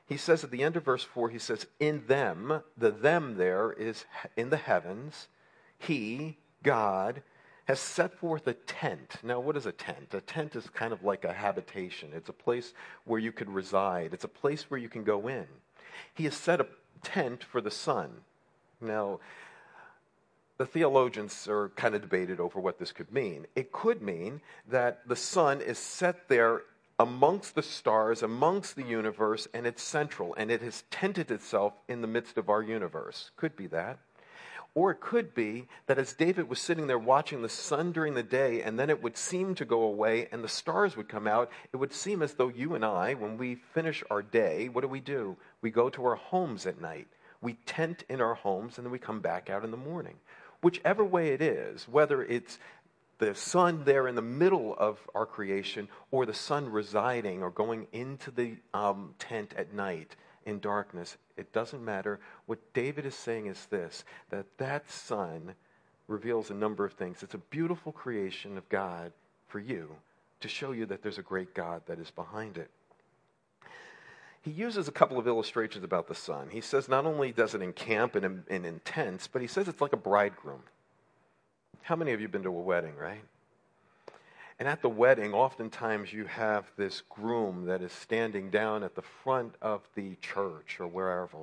He 0.04 0.18
says 0.18 0.44
at 0.44 0.50
the 0.50 0.62
end 0.62 0.76
of 0.76 0.84
verse 0.84 1.04
4, 1.04 1.30
he 1.30 1.38
says, 1.38 1.66
In 1.78 2.06
them, 2.06 2.62
the 2.76 2.90
them 2.90 3.36
there 3.36 3.72
is 3.72 4.04
in 4.36 4.50
the 4.50 4.58
heavens 4.58 5.28
he, 5.80 6.36
God, 6.62 7.22
has 7.64 7.80
set 7.80 8.14
forth 8.18 8.46
a 8.46 8.52
tent. 8.52 9.16
Now, 9.22 9.40
what 9.40 9.56
is 9.56 9.66
a 9.66 9.72
tent? 9.72 10.12
A 10.12 10.20
tent 10.20 10.54
is 10.56 10.68
kind 10.70 10.92
of 10.92 11.02
like 11.02 11.24
a 11.24 11.32
habitation, 11.32 12.10
it's 12.14 12.28
a 12.28 12.34
place 12.34 12.74
where 13.04 13.18
you 13.18 13.32
could 13.32 13.48
reside, 13.48 14.12
it's 14.12 14.24
a 14.24 14.28
place 14.28 14.70
where 14.70 14.78
you 14.78 14.88
can 14.88 15.04
go 15.04 15.26
in. 15.28 15.46
He 16.14 16.24
has 16.24 16.34
set 16.34 16.60
a 16.60 16.66
tent 17.02 17.42
for 17.42 17.60
the 17.60 17.70
sun. 17.70 18.10
Now, 18.80 19.20
the 20.58 20.66
theologians 20.66 21.48
are 21.48 21.70
kind 21.70 21.94
of 21.94 22.02
debated 22.02 22.40
over 22.40 22.60
what 22.60 22.78
this 22.78 22.92
could 22.92 23.12
mean. 23.12 23.46
It 23.56 23.72
could 23.72 24.02
mean 24.02 24.42
that 24.68 25.00
the 25.08 25.16
sun 25.16 25.62
is 25.62 25.78
set 25.78 26.28
there 26.28 26.62
amongst 26.98 27.54
the 27.54 27.62
stars, 27.62 28.22
amongst 28.22 28.76
the 28.76 28.82
universe, 28.82 29.48
and 29.54 29.66
it's 29.66 29.82
central, 29.82 30.34
and 30.34 30.50
it 30.50 30.60
has 30.60 30.84
tented 30.90 31.30
itself 31.30 31.72
in 31.88 32.02
the 32.02 32.06
midst 32.06 32.36
of 32.36 32.50
our 32.50 32.62
universe. 32.62 33.30
Could 33.36 33.56
be 33.56 33.68
that. 33.68 33.98
Or 34.74 34.92
it 34.92 35.00
could 35.00 35.34
be 35.34 35.66
that 35.86 35.98
as 35.98 36.12
David 36.12 36.48
was 36.48 36.60
sitting 36.60 36.86
there 36.86 36.98
watching 36.98 37.42
the 37.42 37.48
sun 37.48 37.90
during 37.90 38.14
the 38.14 38.22
day, 38.22 38.62
and 38.62 38.78
then 38.78 38.88
it 38.88 39.02
would 39.02 39.16
seem 39.16 39.54
to 39.56 39.64
go 39.64 39.82
away 39.82 40.28
and 40.30 40.44
the 40.44 40.48
stars 40.48 40.96
would 40.96 41.08
come 41.08 41.26
out, 41.26 41.50
it 41.72 41.76
would 41.76 41.92
seem 41.92 42.22
as 42.22 42.34
though 42.34 42.48
you 42.48 42.74
and 42.74 42.84
I, 42.84 43.14
when 43.14 43.36
we 43.36 43.56
finish 43.56 44.04
our 44.10 44.22
day, 44.22 44.68
what 44.68 44.82
do 44.82 44.88
we 44.88 45.00
do? 45.00 45.36
We 45.60 45.70
go 45.70 45.90
to 45.90 46.04
our 46.06 46.14
homes 46.14 46.66
at 46.66 46.80
night. 46.80 47.08
We 47.40 47.54
tent 47.66 48.04
in 48.08 48.20
our 48.20 48.34
homes 48.34 48.78
and 48.78 48.86
then 48.86 48.92
we 48.92 48.98
come 48.98 49.20
back 49.20 49.50
out 49.50 49.64
in 49.64 49.70
the 49.70 49.76
morning. 49.76 50.16
Whichever 50.62 51.04
way 51.04 51.30
it 51.30 51.42
is, 51.42 51.88
whether 51.88 52.22
it's 52.22 52.58
the 53.18 53.34
sun 53.34 53.84
there 53.84 54.06
in 54.06 54.14
the 54.14 54.22
middle 54.22 54.74
of 54.78 54.98
our 55.14 55.26
creation 55.26 55.88
or 56.10 56.26
the 56.26 56.34
sun 56.34 56.70
residing 56.70 57.42
or 57.42 57.50
going 57.50 57.86
into 57.92 58.30
the 58.30 58.56
um, 58.72 59.14
tent 59.18 59.52
at 59.56 59.74
night 59.74 60.16
in 60.50 60.60
darkness, 60.60 61.16
it 61.36 61.52
doesn't 61.52 61.82
matter. 61.82 62.20
What 62.46 62.58
David 62.74 63.06
is 63.06 63.14
saying 63.14 63.46
is 63.46 63.66
this 63.66 64.04
that 64.28 64.46
that 64.58 64.90
sun 64.90 65.54
reveals 66.08 66.50
a 66.50 66.54
number 66.54 66.84
of 66.84 66.92
things. 66.92 67.22
It's 67.22 67.34
a 67.34 67.38
beautiful 67.38 67.92
creation 67.92 68.58
of 68.58 68.68
God 68.68 69.12
for 69.48 69.60
you 69.60 69.88
to 70.40 70.48
show 70.48 70.72
you 70.72 70.86
that 70.86 71.02
there's 71.02 71.18
a 71.18 71.22
great 71.22 71.54
God 71.54 71.82
that 71.86 71.98
is 71.98 72.10
behind 72.10 72.58
it. 72.58 72.70
He 74.42 74.50
uses 74.50 74.88
a 74.88 74.92
couple 74.92 75.18
of 75.18 75.28
illustrations 75.28 75.84
about 75.84 76.08
the 76.08 76.14
sun. 76.14 76.48
He 76.50 76.62
says 76.62 76.88
not 76.88 77.04
only 77.04 77.30
does 77.30 77.54
it 77.54 77.60
encamp 77.60 78.16
and, 78.16 78.42
intense, 78.48 79.26
but 79.26 79.42
he 79.42 79.48
says 79.48 79.68
it's 79.68 79.82
like 79.82 79.92
a 79.92 79.98
bridegroom. 79.98 80.62
How 81.82 81.94
many 81.94 82.12
of 82.12 82.20
you 82.20 82.24
have 82.24 82.32
been 82.32 82.42
to 82.44 82.48
a 82.48 82.52
wedding, 82.52 82.96
right? 82.96 83.22
And 84.60 84.68
at 84.68 84.82
the 84.82 84.90
wedding, 84.90 85.32
oftentimes 85.32 86.12
you 86.12 86.26
have 86.26 86.70
this 86.76 87.02
groom 87.08 87.64
that 87.64 87.80
is 87.80 87.92
standing 87.92 88.50
down 88.50 88.82
at 88.82 88.94
the 88.94 89.00
front 89.00 89.54
of 89.62 89.80
the 89.94 90.16
church 90.20 90.76
or 90.78 90.86
wherever. 90.86 91.38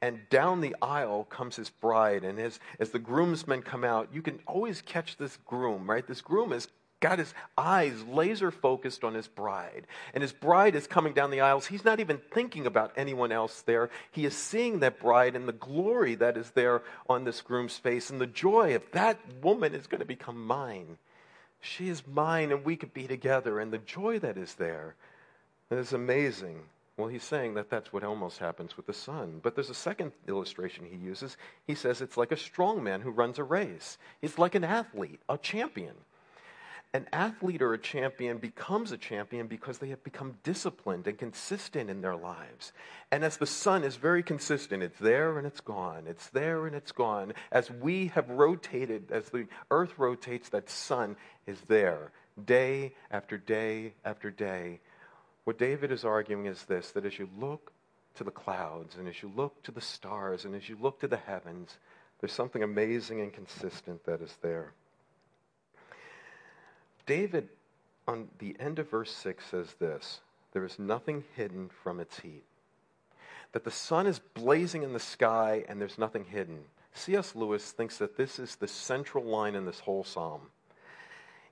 And 0.00 0.26
down 0.30 0.62
the 0.62 0.74
aisle 0.80 1.24
comes 1.24 1.56
his 1.56 1.68
bride. 1.68 2.24
And 2.24 2.38
as, 2.38 2.58
as 2.80 2.90
the 2.90 2.98
groomsmen 2.98 3.60
come 3.60 3.84
out, 3.84 4.08
you 4.10 4.22
can 4.22 4.40
always 4.46 4.80
catch 4.80 5.18
this 5.18 5.36
groom, 5.44 5.88
right? 5.88 6.06
This 6.06 6.22
groom 6.22 6.52
has 6.52 6.68
got 7.00 7.18
his 7.18 7.34
eyes 7.58 8.02
laser 8.04 8.50
focused 8.50 9.04
on 9.04 9.12
his 9.12 9.28
bride. 9.28 9.86
And 10.14 10.22
his 10.22 10.32
bride 10.32 10.74
is 10.74 10.86
coming 10.86 11.12
down 11.12 11.30
the 11.30 11.42
aisles. 11.42 11.66
He's 11.66 11.84
not 11.84 12.00
even 12.00 12.22
thinking 12.32 12.64
about 12.64 12.92
anyone 12.96 13.32
else 13.32 13.60
there. 13.60 13.90
He 14.10 14.24
is 14.24 14.34
seeing 14.34 14.78
that 14.78 14.98
bride 14.98 15.36
and 15.36 15.46
the 15.46 15.52
glory 15.52 16.14
that 16.14 16.38
is 16.38 16.52
there 16.52 16.82
on 17.06 17.24
this 17.24 17.42
groom's 17.42 17.76
face 17.76 18.08
and 18.08 18.18
the 18.18 18.26
joy 18.26 18.74
of 18.74 18.82
that 18.92 19.18
woman 19.42 19.74
is 19.74 19.86
going 19.86 20.00
to 20.00 20.06
become 20.06 20.46
mine. 20.46 20.96
She 21.60 21.88
is 21.88 22.06
mine 22.06 22.52
and 22.52 22.64
we 22.64 22.76
could 22.76 22.94
be 22.94 23.06
together. 23.06 23.58
And 23.60 23.72
the 23.72 23.78
joy 23.78 24.18
that 24.20 24.36
is 24.36 24.54
there 24.54 24.94
is 25.70 25.92
amazing. 25.92 26.60
Well, 26.96 27.08
he's 27.08 27.24
saying 27.24 27.54
that 27.54 27.68
that's 27.68 27.92
what 27.92 28.04
almost 28.04 28.38
happens 28.38 28.76
with 28.76 28.86
the 28.86 28.94
sun. 28.94 29.40
But 29.42 29.54
there's 29.54 29.70
a 29.70 29.74
second 29.74 30.12
illustration 30.26 30.86
he 30.86 30.96
uses. 30.96 31.36
He 31.66 31.74
says 31.74 32.00
it's 32.00 32.16
like 32.16 32.32
a 32.32 32.36
strong 32.36 32.82
man 32.82 33.02
who 33.02 33.10
runs 33.10 33.38
a 33.38 33.44
race. 33.44 33.98
He's 34.20 34.38
like 34.38 34.54
an 34.54 34.64
athlete, 34.64 35.20
a 35.28 35.36
champion 35.36 35.94
an 36.96 37.06
athlete 37.12 37.60
or 37.60 37.74
a 37.74 37.78
champion 37.78 38.38
becomes 38.38 38.90
a 38.90 38.96
champion 38.96 39.46
because 39.46 39.78
they 39.78 39.90
have 39.90 40.02
become 40.02 40.38
disciplined 40.42 41.06
and 41.06 41.18
consistent 41.18 41.90
in 41.90 42.00
their 42.00 42.16
lives. 42.16 42.72
And 43.12 43.22
as 43.22 43.36
the 43.36 43.46
sun 43.46 43.84
is 43.84 43.96
very 43.96 44.22
consistent, 44.22 44.82
it's 44.82 44.98
there 44.98 45.36
and 45.36 45.46
it's 45.46 45.60
gone, 45.60 46.04
it's 46.06 46.28
there 46.30 46.66
and 46.66 46.74
it's 46.74 46.92
gone. 46.92 47.34
As 47.52 47.70
we 47.70 48.06
have 48.08 48.30
rotated, 48.30 49.12
as 49.12 49.28
the 49.28 49.46
earth 49.70 49.98
rotates, 49.98 50.48
that 50.48 50.70
sun 50.70 51.16
is 51.46 51.60
there 51.68 52.12
day 52.42 52.94
after 53.10 53.36
day 53.36 53.92
after 54.02 54.30
day. 54.30 54.80
What 55.44 55.58
David 55.58 55.92
is 55.92 56.04
arguing 56.04 56.46
is 56.46 56.64
this 56.64 56.92
that 56.92 57.04
as 57.04 57.18
you 57.18 57.28
look 57.38 57.72
to 58.14 58.24
the 58.24 58.30
clouds 58.30 58.96
and 58.96 59.06
as 59.06 59.22
you 59.22 59.30
look 59.36 59.62
to 59.64 59.70
the 59.70 59.82
stars 59.82 60.46
and 60.46 60.54
as 60.54 60.66
you 60.66 60.78
look 60.80 61.00
to 61.00 61.08
the 61.08 61.18
heavens, 61.18 61.76
there's 62.20 62.32
something 62.32 62.62
amazing 62.62 63.20
and 63.20 63.34
consistent 63.34 64.02
that 64.06 64.22
is 64.22 64.34
there. 64.40 64.72
David, 67.06 67.48
on 68.06 68.28
the 68.38 68.56
end 68.58 68.78
of 68.78 68.90
verse 68.90 69.12
6, 69.12 69.44
says 69.46 69.74
this 69.78 70.20
There 70.52 70.64
is 70.64 70.78
nothing 70.78 71.24
hidden 71.34 71.70
from 71.82 72.00
its 72.00 72.20
heat. 72.20 72.44
That 73.52 73.64
the 73.64 73.70
sun 73.70 74.06
is 74.06 74.18
blazing 74.18 74.82
in 74.82 74.92
the 74.92 75.00
sky 75.00 75.64
and 75.68 75.80
there's 75.80 75.98
nothing 75.98 76.24
hidden. 76.24 76.64
C.S. 76.92 77.34
Lewis 77.34 77.72
thinks 77.72 77.98
that 77.98 78.16
this 78.16 78.38
is 78.38 78.56
the 78.56 78.68
central 78.68 79.24
line 79.24 79.54
in 79.54 79.66
this 79.66 79.80
whole 79.80 80.04
psalm. 80.04 80.42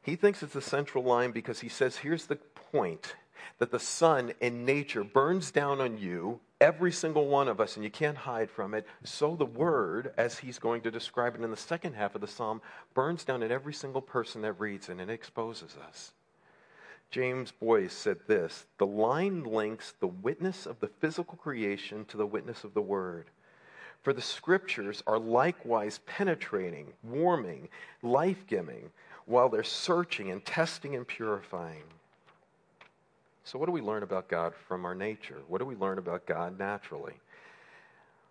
He 0.02 0.16
thinks 0.16 0.42
it's 0.42 0.52
the 0.52 0.60
central 0.60 1.04
line 1.04 1.30
because 1.30 1.60
he 1.60 1.68
says, 1.68 1.96
here's 1.96 2.26
the 2.26 2.36
point 2.36 3.14
that 3.58 3.70
the 3.70 3.78
sun 3.78 4.32
in 4.40 4.64
nature 4.64 5.04
burns 5.04 5.50
down 5.50 5.80
on 5.80 5.98
you, 5.98 6.40
every 6.60 6.92
single 6.92 7.28
one 7.28 7.48
of 7.48 7.60
us, 7.60 7.76
and 7.76 7.84
you 7.84 7.90
can't 7.90 8.16
hide 8.16 8.50
from 8.50 8.74
it. 8.74 8.86
So 9.02 9.36
the 9.36 9.44
word, 9.44 10.12
as 10.16 10.38
he's 10.38 10.58
going 10.58 10.82
to 10.82 10.90
describe 10.90 11.34
it 11.34 11.42
in 11.42 11.50
the 11.50 11.56
second 11.56 11.94
half 11.94 12.14
of 12.14 12.20
the 12.20 12.26
psalm, 12.26 12.60
burns 12.94 13.24
down 13.24 13.42
at 13.42 13.50
every 13.50 13.74
single 13.74 14.02
person 14.02 14.42
that 14.42 14.54
reads 14.54 14.88
it 14.88 14.92
and 14.92 15.00
it 15.00 15.10
exposes 15.10 15.76
us. 15.88 16.12
James 17.10 17.52
Boice 17.52 17.92
said 17.92 18.18
this 18.26 18.66
The 18.78 18.86
line 18.86 19.44
links 19.44 19.94
the 20.00 20.08
witness 20.08 20.66
of 20.66 20.80
the 20.80 20.88
physical 20.88 21.36
creation 21.36 22.04
to 22.06 22.16
the 22.16 22.26
witness 22.26 22.64
of 22.64 22.74
the 22.74 22.82
word. 22.82 23.26
For 24.02 24.12
the 24.12 24.20
scriptures 24.20 25.02
are 25.06 25.18
likewise 25.18 26.00
penetrating, 26.06 26.92
warming, 27.02 27.68
life 28.02 28.46
giving, 28.46 28.90
while 29.26 29.48
they're 29.48 29.62
searching 29.62 30.30
and 30.30 30.44
testing 30.44 30.94
and 30.94 31.06
purifying. 31.06 31.84
So, 33.44 33.58
what 33.58 33.66
do 33.66 33.72
we 33.72 33.82
learn 33.82 34.02
about 34.02 34.28
God 34.28 34.54
from 34.68 34.84
our 34.84 34.94
nature? 34.94 35.42
What 35.48 35.58
do 35.58 35.66
we 35.66 35.76
learn 35.76 35.98
about 35.98 36.26
God 36.26 36.58
naturally? 36.58 37.14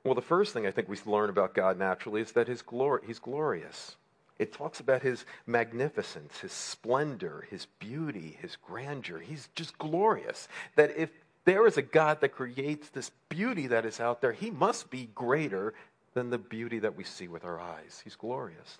Well, 0.03 0.15
the 0.15 0.21
first 0.21 0.53
thing 0.53 0.67
I 0.67 0.71
think 0.71 0.89
we 0.89 0.97
learn 1.05 1.29
about 1.29 1.53
God 1.53 1.77
naturally 1.77 2.21
is 2.21 2.33
that 2.33 2.47
his 2.47 2.61
glory, 2.61 3.01
he's 3.05 3.19
glorious. 3.19 3.95
It 4.39 4.51
talks 4.51 4.79
about 4.79 5.03
his 5.03 5.25
magnificence, 5.45 6.39
his 6.39 6.51
splendor, 6.51 7.47
his 7.49 7.67
beauty, 7.79 8.37
his 8.41 8.57
grandeur. 8.57 9.19
He's 9.19 9.47
just 9.55 9.77
glorious. 9.77 10.47
That 10.75 10.97
if 10.97 11.11
there 11.45 11.67
is 11.67 11.77
a 11.77 11.83
God 11.83 12.19
that 12.21 12.29
creates 12.29 12.89
this 12.89 13.11
beauty 13.29 13.67
that 13.67 13.85
is 13.85 13.99
out 13.99 14.19
there, 14.19 14.33
he 14.33 14.49
must 14.49 14.89
be 14.89 15.09
greater 15.13 15.75
than 16.15 16.31
the 16.31 16.37
beauty 16.37 16.79
that 16.79 16.97
we 16.97 17.03
see 17.03 17.27
with 17.27 17.45
our 17.45 17.59
eyes. 17.59 18.01
He's 18.03 18.15
glorious. 18.15 18.77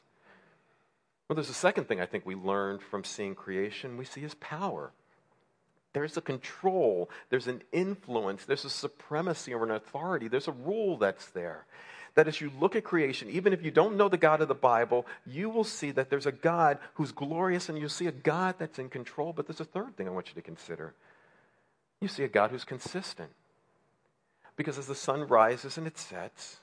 Well, 1.27 1.35
there's 1.35 1.49
a 1.49 1.53
second 1.53 1.87
thing 1.87 2.01
I 2.01 2.05
think 2.05 2.25
we 2.25 2.35
learned 2.35 2.81
from 2.81 3.03
seeing 3.03 3.35
creation. 3.35 3.97
We 3.97 4.05
see 4.05 4.21
his 4.21 4.35
power. 4.35 4.91
There's 5.93 6.17
a 6.17 6.21
control, 6.21 7.09
there's 7.29 7.47
an 7.47 7.62
influence, 7.71 8.45
there's 8.45 8.65
a 8.65 8.69
supremacy 8.69 9.53
or 9.53 9.63
an 9.63 9.71
authority, 9.71 10.27
there's 10.27 10.47
a 10.47 10.53
rule 10.53 10.97
that's 10.97 11.27
there. 11.27 11.65
That 12.15 12.27
as 12.27 12.41
you 12.41 12.51
look 12.59 12.75
at 12.75 12.83
creation, 12.83 13.29
even 13.29 13.53
if 13.53 13.63
you 13.63 13.71
don't 13.71 13.97
know 13.97 14.09
the 14.09 14.17
God 14.17 14.41
of 14.41 14.47
the 14.47 14.53
Bible, 14.55 15.07
you 15.25 15.50
will 15.50 15.63
see 15.63 15.91
that 15.91 16.09
there's 16.09 16.27
a 16.27 16.31
God 16.31 16.77
who's 16.95 17.12
glorious 17.12 17.69
and 17.69 17.77
you'll 17.77 17.89
see 17.89 18.05
a 18.05 18.12
God 18.12 18.55
that's 18.59 18.77
in 18.77 18.89
control. 18.89 19.33
But 19.33 19.47
there's 19.47 19.59
a 19.59 19.65
third 19.65 19.95
thing 19.97 20.07
I 20.07 20.12
want 20.12 20.27
you 20.29 20.35
to 20.35 20.41
consider 20.41 20.93
you 22.03 22.09
see 22.09 22.23
a 22.23 22.27
God 22.27 22.51
who's 22.51 22.65
consistent. 22.65 23.31
Because 24.55 24.77
as 24.77 24.85
the 24.85 24.93
sun 24.93 25.25
rises 25.27 25.77
and 25.77 25.88
it 25.88 25.97
sets, 25.97 26.57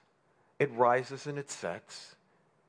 it 0.61 0.71
rises 0.73 1.27
and 1.27 1.39
it 1.39 1.51
sets, 1.51 2.15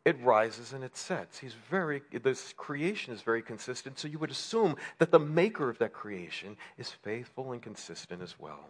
it 0.04 0.20
rises 0.22 0.74
and 0.74 0.84
it 0.84 0.98
sets. 0.98 1.38
He's 1.38 1.54
very, 1.70 2.02
this 2.24 2.54
creation 2.58 3.14
is 3.14 3.22
very 3.22 3.42
consistent, 3.42 4.00
so 4.00 4.08
you 4.08 4.18
would 4.18 4.32
assume 4.32 4.76
that 4.98 5.12
the 5.12 5.20
maker 5.20 5.70
of 5.70 5.78
that 5.78 5.94
creation 5.94 6.58
is 6.78 6.90
faithful 6.90 7.52
and 7.52 7.62
consistent 7.62 8.22
as 8.22 8.40
well. 8.40 8.70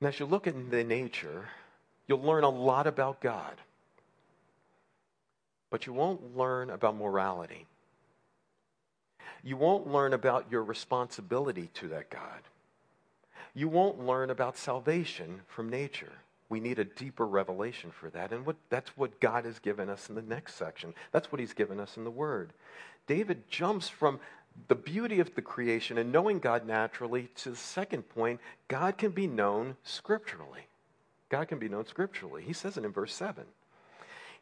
And 0.00 0.08
as 0.08 0.18
you 0.18 0.24
look 0.24 0.46
at 0.46 0.70
the 0.70 0.82
nature, 0.82 1.48
you'll 2.06 2.22
learn 2.22 2.44
a 2.44 2.48
lot 2.48 2.86
about 2.86 3.20
God, 3.20 3.56
but 5.68 5.86
you 5.86 5.92
won't 5.92 6.34
learn 6.34 6.70
about 6.70 6.96
morality. 6.96 7.66
You 9.42 9.58
won't 9.58 9.86
learn 9.86 10.14
about 10.14 10.46
your 10.50 10.64
responsibility 10.64 11.68
to 11.74 11.88
that 11.88 12.08
God. 12.08 12.40
You 13.52 13.68
won't 13.68 14.06
learn 14.06 14.30
about 14.30 14.56
salvation 14.56 15.42
from 15.46 15.68
nature 15.68 16.12
we 16.50 16.60
need 16.60 16.78
a 16.78 16.84
deeper 16.84 17.26
revelation 17.26 17.90
for 17.90 18.10
that. 18.10 18.32
And 18.32 18.44
what, 18.44 18.56
that's 18.68 18.90
what 18.96 19.20
God 19.20 19.44
has 19.46 19.58
given 19.58 19.88
us 19.88 20.08
in 20.08 20.16
the 20.16 20.22
next 20.22 20.56
section. 20.56 20.92
That's 21.12 21.32
what 21.32 21.40
He's 21.40 21.54
given 21.54 21.80
us 21.80 21.96
in 21.96 22.04
the 22.04 22.10
Word. 22.10 22.52
David 23.06 23.48
jumps 23.48 23.88
from 23.88 24.20
the 24.68 24.74
beauty 24.74 25.20
of 25.20 25.34
the 25.34 25.42
creation 25.42 25.96
and 25.96 26.12
knowing 26.12 26.40
God 26.40 26.66
naturally 26.66 27.28
to 27.36 27.50
the 27.50 27.56
second 27.56 28.02
point 28.10 28.40
God 28.68 28.98
can 28.98 29.12
be 29.12 29.26
known 29.26 29.76
scripturally. 29.84 30.66
God 31.28 31.48
can 31.48 31.58
be 31.58 31.68
known 31.68 31.86
scripturally. 31.86 32.42
He 32.42 32.52
says 32.52 32.76
it 32.76 32.84
in 32.84 32.92
verse 32.92 33.14
7. 33.14 33.44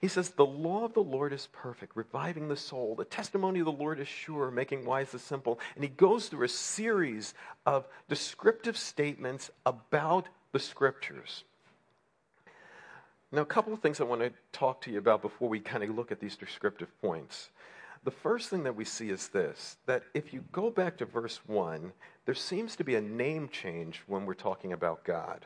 He 0.00 0.08
says, 0.08 0.30
The 0.30 0.46
law 0.46 0.84
of 0.84 0.94
the 0.94 1.02
Lord 1.02 1.32
is 1.32 1.48
perfect, 1.52 1.96
reviving 1.96 2.48
the 2.48 2.56
soul. 2.56 2.94
The 2.94 3.04
testimony 3.04 3.58
of 3.60 3.66
the 3.66 3.72
Lord 3.72 4.00
is 4.00 4.08
sure, 4.08 4.50
making 4.50 4.84
wise 4.86 5.10
the 5.10 5.18
simple. 5.18 5.60
And 5.74 5.84
he 5.84 5.90
goes 5.90 6.28
through 6.28 6.46
a 6.46 6.48
series 6.48 7.34
of 7.66 7.86
descriptive 8.08 8.78
statements 8.78 9.50
about 9.66 10.28
the 10.52 10.60
scriptures. 10.60 11.44
Now, 13.30 13.42
a 13.42 13.46
couple 13.46 13.74
of 13.74 13.80
things 13.80 14.00
I 14.00 14.04
want 14.04 14.22
to 14.22 14.32
talk 14.52 14.80
to 14.82 14.90
you 14.90 14.98
about 14.98 15.20
before 15.20 15.50
we 15.50 15.60
kind 15.60 15.84
of 15.84 15.90
look 15.90 16.10
at 16.10 16.20
these 16.20 16.36
descriptive 16.36 16.88
points. 17.02 17.50
The 18.04 18.10
first 18.10 18.48
thing 18.48 18.62
that 18.62 18.76
we 18.76 18.86
see 18.86 19.10
is 19.10 19.28
this 19.28 19.76
that 19.86 20.04
if 20.14 20.32
you 20.32 20.44
go 20.50 20.70
back 20.70 20.96
to 20.98 21.04
verse 21.04 21.40
1, 21.46 21.92
there 22.24 22.34
seems 22.34 22.74
to 22.76 22.84
be 22.84 22.94
a 22.94 23.00
name 23.00 23.48
change 23.48 24.02
when 24.06 24.24
we're 24.24 24.34
talking 24.34 24.72
about 24.72 25.04
God. 25.04 25.44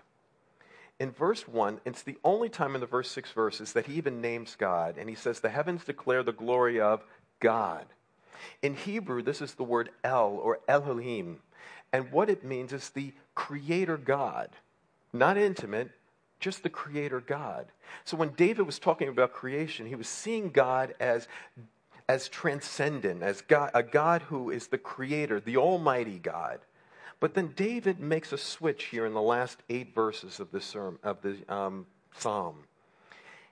In 1.00 1.10
verse 1.10 1.48
1, 1.48 1.80
it's 1.84 2.02
the 2.02 2.18
only 2.22 2.48
time 2.48 2.76
in 2.76 2.80
the 2.80 2.86
verse 2.86 3.10
6 3.10 3.32
verses 3.32 3.72
that 3.72 3.86
he 3.86 3.94
even 3.94 4.20
names 4.20 4.54
God, 4.56 4.96
and 4.96 5.08
he 5.08 5.16
says, 5.16 5.40
The 5.40 5.48
heavens 5.48 5.84
declare 5.84 6.22
the 6.22 6.32
glory 6.32 6.80
of 6.80 7.02
God. 7.40 7.86
In 8.62 8.74
Hebrew, 8.74 9.22
this 9.22 9.40
is 9.40 9.54
the 9.54 9.64
word 9.64 9.90
El 10.04 10.28
or 10.28 10.60
Elohim, 10.68 11.40
and 11.92 12.12
what 12.12 12.30
it 12.30 12.44
means 12.44 12.72
is 12.72 12.90
the 12.90 13.12
creator 13.34 13.96
God. 13.96 14.50
Not 15.12 15.36
intimate, 15.36 15.90
just 16.42 16.62
the 16.62 16.68
creator 16.68 17.20
God. 17.20 17.66
So 18.04 18.16
when 18.16 18.30
David 18.30 18.66
was 18.66 18.78
talking 18.78 19.08
about 19.08 19.32
creation, 19.32 19.86
he 19.86 19.94
was 19.94 20.08
seeing 20.08 20.50
God 20.50 20.94
as, 21.00 21.28
as 22.08 22.28
transcendent, 22.28 23.22
as 23.22 23.40
God, 23.40 23.70
a 23.72 23.82
God 23.82 24.22
who 24.22 24.50
is 24.50 24.66
the 24.66 24.78
creator, 24.78 25.40
the 25.40 25.56
almighty 25.56 26.18
God. 26.18 26.58
But 27.20 27.34
then 27.34 27.52
David 27.54 28.00
makes 28.00 28.32
a 28.32 28.38
switch 28.38 28.86
here 28.86 29.06
in 29.06 29.14
the 29.14 29.22
last 29.22 29.62
eight 29.70 29.94
verses 29.94 30.40
of, 30.40 30.50
this, 30.50 30.74
of 30.74 31.22
the 31.22 31.36
um, 31.48 31.86
psalm. 32.18 32.56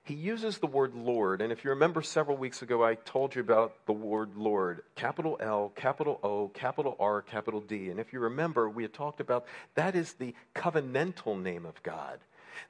He 0.03 0.15
uses 0.15 0.59
the 0.59 0.67
word 0.67 0.95
Lord, 0.95 1.41
and 1.41 1.53
if 1.53 1.63
you 1.63 1.71
remember 1.71 2.03
several 2.03 2.37
weeks 2.37 2.63
ago, 2.63 2.83
I 2.83 2.97
told 2.97 3.35
you 3.35 3.43
about 3.43 3.87
the 3.87 3.93
word 3.93 4.35
Lord 4.35 4.83
capital 4.97 5.37
L, 5.41 5.71
capital 5.77 6.19
O, 6.25 6.49
capital 6.49 6.97
R, 6.99 7.23
capital 7.23 7.61
D. 7.61 7.91
And 7.91 8.01
if 8.01 8.13
you 8.13 8.19
remember, 8.19 8.69
we 8.69 8.83
had 8.83 8.93
talked 8.93 9.21
about 9.21 9.47
that 9.77 9.95
is 9.95 10.15
the 10.15 10.35
covenantal 10.53 11.41
name 11.41 11.65
of 11.65 11.81
God. 11.85 12.19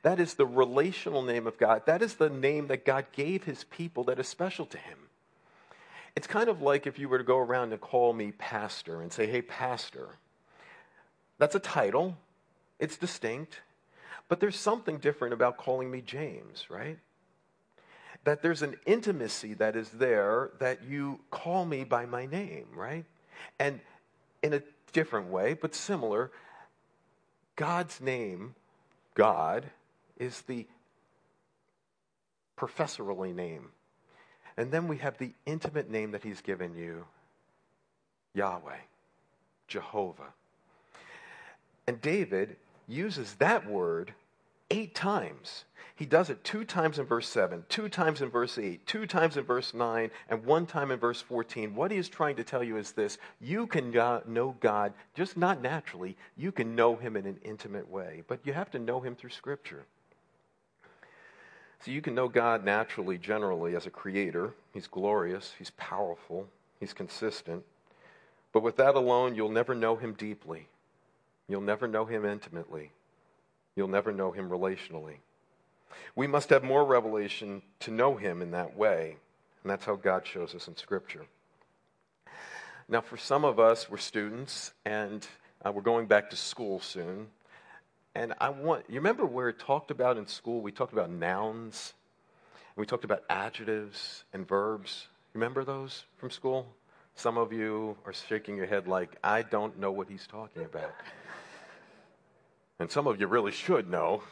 That 0.02 0.20
is 0.20 0.34
the 0.34 0.46
relational 0.46 1.22
name 1.22 1.46
of 1.46 1.58
God. 1.58 1.82
That 1.86 2.02
is 2.02 2.14
the 2.14 2.30
name 2.30 2.68
that 2.68 2.84
God 2.84 3.06
gave 3.12 3.44
his 3.44 3.64
people 3.64 4.04
that 4.04 4.18
is 4.18 4.28
special 4.28 4.66
to 4.66 4.78
him. 4.78 4.98
It's 6.16 6.26
kind 6.26 6.48
of 6.48 6.60
like 6.60 6.86
if 6.86 6.98
you 6.98 7.08
were 7.08 7.18
to 7.18 7.24
go 7.24 7.38
around 7.38 7.72
and 7.72 7.80
call 7.80 8.12
me 8.12 8.32
pastor 8.32 9.00
and 9.00 9.12
say, 9.12 9.26
hey, 9.26 9.42
pastor. 9.42 10.08
That's 11.38 11.54
a 11.54 11.60
title, 11.60 12.16
it's 12.78 12.96
distinct, 12.96 13.60
but 14.28 14.40
there's 14.40 14.56
something 14.56 14.98
different 14.98 15.32
about 15.32 15.56
calling 15.56 15.90
me 15.90 16.02
James, 16.02 16.66
right? 16.68 16.98
That 18.24 18.42
there's 18.42 18.62
an 18.62 18.76
intimacy 18.84 19.54
that 19.54 19.76
is 19.76 19.88
there 19.90 20.50
that 20.58 20.84
you 20.84 21.20
call 21.30 21.64
me 21.64 21.84
by 21.84 22.04
my 22.04 22.26
name, 22.26 22.66
right? 22.74 23.06
And 23.58 23.80
in 24.42 24.52
a 24.52 24.62
different 24.92 25.28
way, 25.28 25.54
but 25.54 25.74
similar, 25.74 26.30
God's 27.56 28.00
name, 28.00 28.54
God, 29.20 29.66
is 30.18 30.40
the 30.46 30.66
professorally 32.56 33.34
name. 33.34 33.68
And 34.56 34.72
then 34.72 34.88
we 34.88 34.96
have 34.96 35.18
the 35.18 35.34
intimate 35.44 35.90
name 35.90 36.12
that 36.12 36.22
he's 36.22 36.40
given 36.40 36.74
you 36.74 37.04
Yahweh, 38.32 38.78
Jehovah. 39.68 40.32
And 41.86 42.00
David 42.00 42.56
uses 42.88 43.34
that 43.34 43.68
word 43.68 44.14
eight 44.70 44.94
times. 44.94 45.64
He 45.96 46.06
does 46.06 46.30
it 46.30 46.42
two 46.44 46.64
times 46.64 46.98
in 46.98 47.04
verse 47.04 47.28
7, 47.28 47.64
two 47.68 47.90
times 47.90 48.22
in 48.22 48.30
verse 48.30 48.56
8, 48.56 48.86
two 48.86 49.06
times 49.06 49.36
in 49.36 49.44
verse 49.44 49.74
9, 49.74 50.10
and 50.30 50.44
one 50.46 50.64
time 50.64 50.90
in 50.90 50.98
verse 50.98 51.20
14. 51.20 51.74
What 51.74 51.90
he 51.90 51.98
is 51.98 52.08
trying 52.08 52.36
to 52.36 52.44
tell 52.44 52.64
you 52.64 52.78
is 52.78 52.92
this 52.92 53.18
you 53.38 53.66
can 53.66 53.90
know 53.90 54.56
God 54.60 54.94
just 55.14 55.36
not 55.36 55.60
naturally, 55.60 56.16
you 56.38 56.52
can 56.52 56.74
know 56.74 56.96
him 56.96 57.16
in 57.16 57.26
an 57.26 57.38
intimate 57.44 57.90
way, 57.90 58.22
but 58.28 58.40
you 58.44 58.54
have 58.54 58.70
to 58.70 58.78
know 58.78 59.00
him 59.00 59.14
through 59.14 59.30
Scripture. 59.30 59.84
So 61.84 61.90
you 61.90 62.02
can 62.02 62.14
know 62.14 62.28
God 62.28 62.64
naturally, 62.64 63.16
generally, 63.16 63.74
as 63.74 63.86
a 63.86 63.90
creator. 63.90 64.52
He's 64.72 64.86
glorious, 64.86 65.54
He's 65.58 65.70
powerful, 65.70 66.46
He's 66.78 66.92
consistent. 66.92 67.64
But 68.52 68.62
with 68.62 68.76
that 68.76 68.96
alone, 68.96 69.34
you'll 69.34 69.50
never 69.50 69.74
know 69.74 69.96
Him 69.96 70.12
deeply. 70.12 70.68
You'll 71.48 71.62
never 71.62 71.88
know 71.88 72.04
Him 72.04 72.24
intimately. 72.24 72.90
You'll 73.80 73.88
never 73.88 74.12
know 74.12 74.30
Him 74.30 74.50
relationally. 74.50 75.14
We 76.14 76.26
must 76.26 76.50
have 76.50 76.62
more 76.62 76.84
revelation 76.84 77.62
to 77.78 77.90
know 77.90 78.14
Him 78.14 78.42
in 78.42 78.50
that 78.50 78.76
way. 78.76 79.16
And 79.62 79.70
that's 79.70 79.86
how 79.86 79.94
God 79.94 80.26
shows 80.26 80.54
us 80.54 80.68
in 80.68 80.76
Scripture. 80.76 81.24
Now, 82.90 83.00
for 83.00 83.16
some 83.16 83.42
of 83.42 83.58
us, 83.58 83.88
we're 83.88 83.96
students 83.96 84.74
and 84.84 85.26
uh, 85.64 85.72
we're 85.72 85.80
going 85.80 86.08
back 86.08 86.28
to 86.28 86.36
school 86.36 86.78
soon. 86.80 87.28
And 88.14 88.34
I 88.38 88.50
want, 88.50 88.84
you 88.86 88.96
remember 88.96 89.24
where 89.24 89.48
it 89.48 89.58
talked 89.58 89.90
about 89.90 90.18
in 90.18 90.26
school? 90.26 90.60
We 90.60 90.72
talked 90.72 90.92
about 90.92 91.08
nouns, 91.08 91.94
we 92.76 92.84
talked 92.84 93.04
about 93.04 93.22
adjectives 93.30 94.24
and 94.34 94.46
verbs. 94.46 95.06
Remember 95.32 95.64
those 95.64 96.04
from 96.18 96.28
school? 96.28 96.66
Some 97.14 97.38
of 97.38 97.50
you 97.50 97.96
are 98.04 98.12
shaking 98.12 98.58
your 98.58 98.66
head 98.66 98.86
like, 98.86 99.16
I 99.24 99.40
don't 99.40 99.78
know 99.78 99.90
what 99.90 100.10
he's 100.10 100.26
talking 100.26 100.66
about. 100.66 100.92
And 102.80 102.90
some 102.90 103.06
of 103.06 103.20
you 103.20 103.26
really 103.26 103.52
should 103.52 103.90
know. 103.90 104.22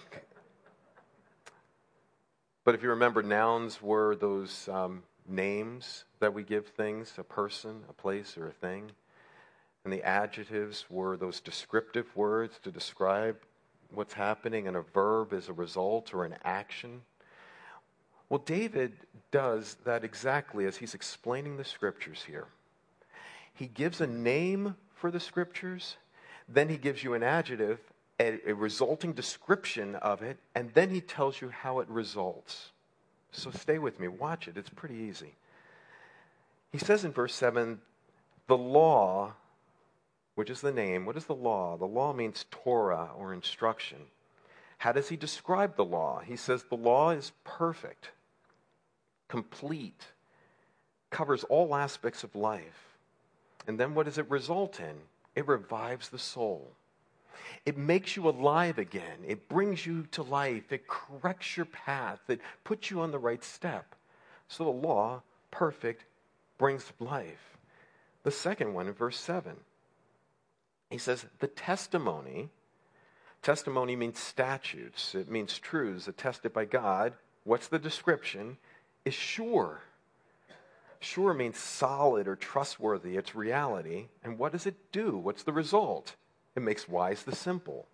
But 2.64 2.74
if 2.74 2.82
you 2.82 2.88
remember, 2.88 3.22
nouns 3.22 3.82
were 3.82 4.16
those 4.16 4.68
um, 4.70 5.02
names 5.28 6.04
that 6.18 6.32
we 6.32 6.42
give 6.42 6.66
things 6.68 7.12
a 7.18 7.22
person, 7.22 7.84
a 7.90 7.92
place, 7.92 8.38
or 8.38 8.48
a 8.48 8.52
thing. 8.52 8.90
And 9.84 9.92
the 9.92 10.02
adjectives 10.02 10.86
were 10.88 11.18
those 11.18 11.40
descriptive 11.40 12.06
words 12.16 12.58
to 12.62 12.70
describe 12.70 13.36
what's 13.90 14.14
happening, 14.14 14.66
and 14.66 14.76
a 14.78 14.82
verb 14.82 15.34
is 15.34 15.50
a 15.50 15.52
result 15.52 16.14
or 16.14 16.24
an 16.24 16.34
action. 16.42 17.02
Well, 18.30 18.42
David 18.44 18.94
does 19.30 19.76
that 19.84 20.04
exactly 20.04 20.64
as 20.64 20.78
he's 20.78 20.94
explaining 20.94 21.58
the 21.58 21.64
scriptures 21.64 22.24
here. 22.26 22.46
He 23.52 23.66
gives 23.66 24.00
a 24.00 24.06
name 24.06 24.74
for 24.94 25.10
the 25.10 25.20
scriptures, 25.20 25.96
then 26.48 26.70
he 26.70 26.78
gives 26.78 27.04
you 27.04 27.12
an 27.12 27.22
adjective, 27.22 27.78
a, 28.20 28.50
a, 28.50 28.54
resulting 28.54 29.12
description 29.12 29.94
of 29.96 30.22
it, 30.22 30.38
and 30.54 30.72
then 30.74 30.90
he 30.90 31.00
tells 31.00 31.40
you 31.40 31.50
how 31.50 31.80
it 31.80 31.88
results. 31.88 32.70
So 33.30 33.50
stay 33.50 33.78
with 33.78 34.00
me, 34.00 34.08
watch 34.08 34.48
it, 34.48 34.56
it's 34.56 34.70
pretty 34.70 34.96
easy. 34.96 35.34
He 36.72 36.78
says 36.78 37.04
in 37.04 37.12
verse 37.12 37.34
7 37.34 37.80
the 38.46 38.56
law 38.56 39.34
which 40.38 40.50
is 40.50 40.60
the 40.60 40.70
name. 40.70 41.04
What 41.04 41.16
is 41.16 41.24
the 41.24 41.34
law? 41.34 41.76
The 41.76 41.84
law 41.84 42.12
means 42.12 42.46
Torah 42.52 43.10
or 43.18 43.34
instruction. 43.34 43.98
How 44.78 44.92
does 44.92 45.08
he 45.08 45.16
describe 45.16 45.74
the 45.74 45.84
law? 45.84 46.20
He 46.20 46.36
says 46.36 46.62
the 46.62 46.76
law 46.76 47.10
is 47.10 47.32
perfect, 47.42 48.12
complete, 49.26 50.00
covers 51.10 51.42
all 51.42 51.74
aspects 51.74 52.22
of 52.22 52.36
life. 52.36 52.96
And 53.66 53.80
then 53.80 53.96
what 53.96 54.06
does 54.06 54.16
it 54.16 54.30
result 54.30 54.78
in? 54.78 54.94
It 55.34 55.48
revives 55.48 56.08
the 56.08 56.20
soul. 56.20 56.70
It 57.66 57.76
makes 57.76 58.16
you 58.16 58.28
alive 58.28 58.78
again. 58.78 59.18
It 59.26 59.48
brings 59.48 59.84
you 59.84 60.04
to 60.12 60.22
life. 60.22 60.72
It 60.72 60.88
corrects 60.88 61.56
your 61.56 61.66
path. 61.66 62.20
It 62.28 62.40
puts 62.64 62.90
you 62.90 63.00
on 63.00 63.10
the 63.10 63.18
right 63.18 63.42
step. 63.42 63.94
So 64.48 64.64
the 64.64 64.70
law, 64.70 65.22
perfect, 65.50 66.04
brings 66.56 66.92
life. 66.98 67.56
The 68.22 68.30
second 68.30 68.74
one 68.74 68.86
in 68.86 68.94
verse 68.94 69.18
7 69.18 69.56
he 70.90 70.98
says, 70.98 71.26
the 71.40 71.48
testimony, 71.48 72.48
testimony 73.42 73.94
means 73.94 74.18
statutes, 74.18 75.14
it 75.14 75.28
means 75.28 75.58
truths 75.58 76.08
attested 76.08 76.52
by 76.52 76.64
God. 76.64 77.12
What's 77.44 77.68
the 77.68 77.78
description? 77.78 78.56
Is 79.04 79.14
sure. 79.14 79.82
Sure 81.00 81.34
means 81.34 81.58
solid 81.58 82.26
or 82.26 82.36
trustworthy, 82.36 83.16
it's 83.16 83.34
reality. 83.34 84.08
And 84.24 84.38
what 84.38 84.52
does 84.52 84.66
it 84.66 84.92
do? 84.92 85.16
What's 85.16 85.42
the 85.42 85.52
result? 85.52 86.16
It 86.56 86.62
makes 86.62 86.88
wise 86.88 87.22
the 87.22 87.34
simple. 87.34 87.86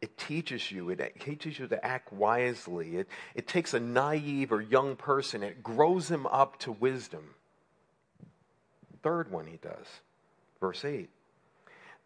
It 0.00 0.18
teaches 0.18 0.70
you, 0.70 0.90
it 0.90 1.20
teaches 1.20 1.58
you 1.58 1.66
to 1.68 1.84
act 1.84 2.12
wisely. 2.12 2.96
It, 2.96 3.08
it 3.34 3.46
takes 3.46 3.72
a 3.72 3.80
naive 3.80 4.52
or 4.52 4.60
young 4.60 4.96
person, 4.96 5.42
it 5.42 5.62
grows 5.62 6.10
him 6.10 6.26
up 6.26 6.58
to 6.60 6.72
wisdom. 6.72 7.34
Third 9.02 9.30
one 9.30 9.46
he 9.46 9.56
does, 9.56 9.86
verse 10.60 10.84
8 10.84 11.08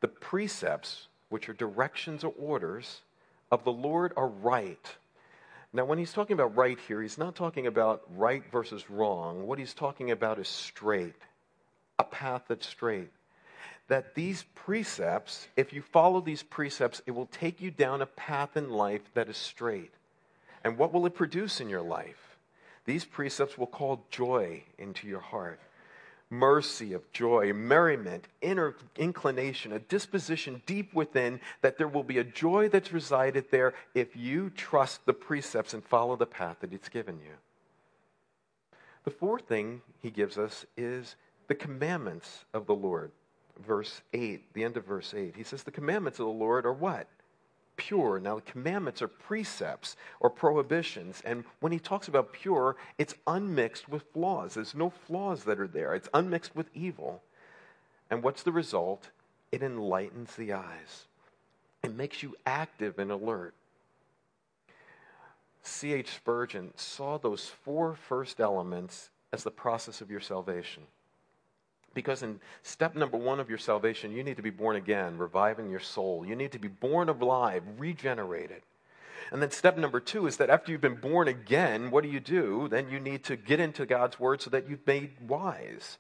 the 0.00 0.08
precepts, 0.08 1.08
which 1.28 1.48
are 1.48 1.52
directions 1.52 2.24
or 2.24 2.32
orders 2.38 3.02
of 3.50 3.64
the 3.64 3.72
Lord, 3.72 4.12
are 4.16 4.28
right. 4.28 4.96
Now, 5.72 5.84
when 5.84 5.98
he's 5.98 6.12
talking 6.12 6.34
about 6.34 6.56
right 6.56 6.78
here, 6.88 7.00
he's 7.00 7.18
not 7.18 7.36
talking 7.36 7.66
about 7.66 8.02
right 8.16 8.42
versus 8.50 8.90
wrong. 8.90 9.46
What 9.46 9.58
he's 9.58 9.74
talking 9.74 10.10
about 10.10 10.38
is 10.38 10.48
straight, 10.48 11.14
a 11.98 12.04
path 12.04 12.42
that's 12.48 12.66
straight. 12.66 13.10
That 13.90 14.14
these 14.14 14.44
precepts, 14.54 15.48
if 15.56 15.74
you 15.74 15.82
follow 15.82 16.20
these 16.20 16.42
precepts, 16.42 17.02
it 17.06 17.10
will 17.10 17.26
take 17.26 17.60
you 17.60 17.70
down 17.70 18.00
a 18.00 18.06
path 18.06 18.56
in 18.56 18.70
life 18.70 19.02
that 19.14 19.28
is 19.28 19.36
straight. 19.36 19.92
And 20.64 20.78
what 20.78 20.92
will 20.92 21.06
it 21.06 21.14
produce 21.14 21.60
in 21.60 21.68
your 21.68 21.82
life? 21.82 22.38
These 22.86 23.04
precepts 23.04 23.58
will 23.58 23.66
call 23.66 24.06
joy 24.10 24.62
into 24.78 25.06
your 25.06 25.20
heart 25.20 25.60
mercy 26.30 26.92
of 26.92 27.12
joy, 27.12 27.52
merriment, 27.52 28.28
inner 28.40 28.76
inclination, 28.96 29.72
a 29.72 29.80
disposition 29.80 30.62
deep 30.64 30.94
within 30.94 31.40
that 31.60 31.76
there 31.76 31.88
will 31.88 32.04
be 32.04 32.18
a 32.18 32.24
joy 32.24 32.68
that's 32.68 32.92
resided 32.92 33.44
there 33.50 33.74
if 33.94 34.16
you 34.16 34.48
trust 34.50 35.04
the 35.04 35.12
precepts 35.12 35.74
and 35.74 35.84
follow 35.84 36.14
the 36.16 36.26
path 36.26 36.58
that 36.60 36.72
it's 36.72 36.88
given 36.88 37.18
you. 37.18 37.32
The 39.04 39.10
fourth 39.10 39.48
thing 39.48 39.82
he 40.00 40.10
gives 40.10 40.38
us 40.38 40.64
is 40.76 41.16
the 41.48 41.54
commandments 41.54 42.44
of 42.54 42.66
the 42.66 42.74
Lord. 42.74 43.10
Verse 43.66 44.00
8, 44.12 44.54
the 44.54 44.64
end 44.64 44.76
of 44.76 44.86
verse 44.86 45.14
8. 45.14 45.36
He 45.36 45.42
says, 45.42 45.62
The 45.62 45.70
commandments 45.70 46.18
of 46.18 46.26
the 46.26 46.32
Lord 46.32 46.66
are 46.66 46.72
what? 46.72 47.06
pure. 47.80 48.20
Now, 48.20 48.34
the 48.34 48.42
commandments 48.42 49.00
are 49.00 49.08
precepts 49.08 49.96
or 50.20 50.28
prohibitions. 50.28 51.22
And 51.24 51.44
when 51.60 51.72
he 51.72 51.78
talks 51.78 52.08
about 52.08 52.34
pure, 52.34 52.76
it's 52.98 53.14
unmixed 53.26 53.88
with 53.88 54.04
flaws. 54.12 54.52
There's 54.54 54.74
no 54.74 54.90
flaws 54.90 55.44
that 55.44 55.58
are 55.58 55.66
there, 55.66 55.94
it's 55.94 56.08
unmixed 56.12 56.54
with 56.54 56.68
evil. 56.74 57.22
And 58.10 58.22
what's 58.22 58.42
the 58.42 58.52
result? 58.52 59.08
It 59.50 59.62
enlightens 59.62 60.36
the 60.36 60.52
eyes, 60.52 61.06
it 61.82 61.96
makes 61.96 62.22
you 62.22 62.36
active 62.44 62.98
and 62.98 63.10
alert. 63.10 63.54
C.H. 65.62 66.10
Spurgeon 66.10 66.72
saw 66.76 67.18
those 67.18 67.46
four 67.46 67.94
first 67.94 68.40
elements 68.40 69.10
as 69.32 69.42
the 69.42 69.50
process 69.50 70.00
of 70.00 70.10
your 70.10 70.20
salvation. 70.20 70.82
Because 71.94 72.22
in 72.22 72.40
step 72.62 72.94
number 72.94 73.16
one 73.16 73.40
of 73.40 73.48
your 73.48 73.58
salvation, 73.58 74.12
you 74.12 74.22
need 74.22 74.36
to 74.36 74.42
be 74.42 74.50
born 74.50 74.76
again, 74.76 75.18
reviving 75.18 75.70
your 75.70 75.80
soul. 75.80 76.24
You 76.24 76.36
need 76.36 76.52
to 76.52 76.58
be 76.58 76.68
born 76.68 77.08
alive, 77.08 77.62
regenerated. 77.78 78.62
And 79.32 79.40
then 79.42 79.50
step 79.50 79.76
number 79.76 80.00
two 80.00 80.26
is 80.26 80.36
that 80.38 80.50
after 80.50 80.72
you've 80.72 80.80
been 80.80 81.00
born 81.00 81.28
again, 81.28 81.90
what 81.90 82.02
do 82.02 82.10
you 82.10 82.20
do? 82.20 82.68
Then 82.68 82.90
you 82.90 83.00
need 83.00 83.24
to 83.24 83.36
get 83.36 83.60
into 83.60 83.86
God's 83.86 84.18
word 84.18 84.40
so 84.42 84.50
that 84.50 84.68
you've 84.68 84.86
made 84.86 85.12
wise. 85.26 85.98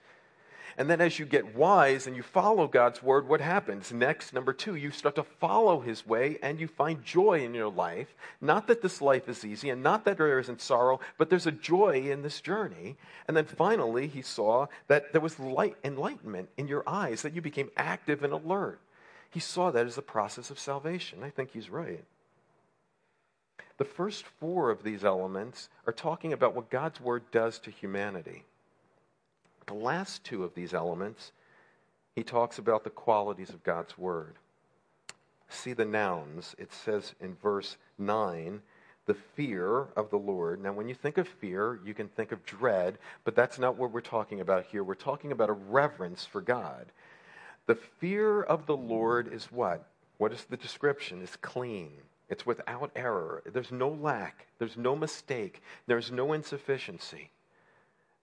And 0.80 0.88
then 0.88 1.02
as 1.02 1.18
you 1.18 1.26
get 1.26 1.54
wise 1.54 2.06
and 2.06 2.16
you 2.16 2.22
follow 2.22 2.66
God's 2.66 3.02
word, 3.02 3.28
what 3.28 3.42
happens? 3.42 3.92
Next, 3.92 4.32
number 4.32 4.54
two, 4.54 4.76
you 4.76 4.90
start 4.90 5.14
to 5.16 5.22
follow 5.22 5.80
his 5.80 6.06
way 6.06 6.38
and 6.42 6.58
you 6.58 6.68
find 6.68 7.04
joy 7.04 7.44
in 7.44 7.52
your 7.52 7.68
life. 7.68 8.14
Not 8.40 8.66
that 8.68 8.80
this 8.80 9.02
life 9.02 9.28
is 9.28 9.44
easy 9.44 9.68
and 9.68 9.82
not 9.82 10.06
that 10.06 10.16
there 10.16 10.38
isn't 10.38 10.62
sorrow, 10.62 10.98
but 11.18 11.28
there's 11.28 11.46
a 11.46 11.52
joy 11.52 12.08
in 12.10 12.22
this 12.22 12.40
journey. 12.40 12.96
And 13.28 13.36
then 13.36 13.44
finally, 13.44 14.06
he 14.06 14.22
saw 14.22 14.68
that 14.88 15.12
there 15.12 15.20
was 15.20 15.38
light, 15.38 15.76
enlightenment 15.84 16.48
in 16.56 16.66
your 16.66 16.88
eyes, 16.88 17.20
that 17.20 17.34
you 17.34 17.42
became 17.42 17.68
active 17.76 18.24
and 18.24 18.32
alert. 18.32 18.80
He 19.28 19.38
saw 19.38 19.70
that 19.72 19.84
as 19.84 19.96
the 19.96 20.00
process 20.00 20.48
of 20.48 20.58
salvation. 20.58 21.22
I 21.22 21.28
think 21.28 21.50
he's 21.50 21.68
right. 21.68 22.04
The 23.76 23.84
first 23.84 24.24
four 24.24 24.70
of 24.70 24.82
these 24.82 25.04
elements 25.04 25.68
are 25.86 25.92
talking 25.92 26.32
about 26.32 26.54
what 26.54 26.70
God's 26.70 27.02
word 27.02 27.24
does 27.30 27.58
to 27.58 27.70
humanity. 27.70 28.44
The 29.70 29.76
last 29.76 30.24
two 30.24 30.42
of 30.42 30.52
these 30.56 30.74
elements, 30.74 31.30
he 32.16 32.24
talks 32.24 32.58
about 32.58 32.82
the 32.82 32.90
qualities 32.90 33.50
of 33.50 33.62
God's 33.62 33.96
word. 33.96 34.34
See 35.48 35.74
the 35.74 35.84
nouns. 35.84 36.56
It 36.58 36.72
says 36.72 37.14
in 37.20 37.36
verse 37.36 37.76
9, 37.96 38.62
the 39.06 39.14
fear 39.14 39.86
of 39.94 40.10
the 40.10 40.18
Lord. 40.18 40.60
Now, 40.60 40.72
when 40.72 40.88
you 40.88 40.96
think 40.96 41.18
of 41.18 41.28
fear, 41.28 41.78
you 41.84 41.94
can 41.94 42.08
think 42.08 42.32
of 42.32 42.44
dread, 42.44 42.98
but 43.22 43.36
that's 43.36 43.60
not 43.60 43.76
what 43.76 43.92
we're 43.92 44.00
talking 44.00 44.40
about 44.40 44.66
here. 44.66 44.82
We're 44.82 44.94
talking 44.96 45.30
about 45.30 45.50
a 45.50 45.52
reverence 45.52 46.24
for 46.24 46.40
God. 46.40 46.86
The 47.66 47.76
fear 47.76 48.42
of 48.42 48.66
the 48.66 48.76
Lord 48.76 49.32
is 49.32 49.52
what? 49.52 49.86
What 50.18 50.32
is 50.32 50.46
the 50.46 50.56
description? 50.56 51.22
It's 51.22 51.36
clean. 51.36 51.92
It's 52.28 52.44
without 52.44 52.90
error. 52.96 53.44
There's 53.46 53.70
no 53.70 53.90
lack. 53.90 54.48
There's 54.58 54.76
no 54.76 54.96
mistake. 54.96 55.62
There's 55.86 56.10
no 56.10 56.32
insufficiency. 56.32 57.30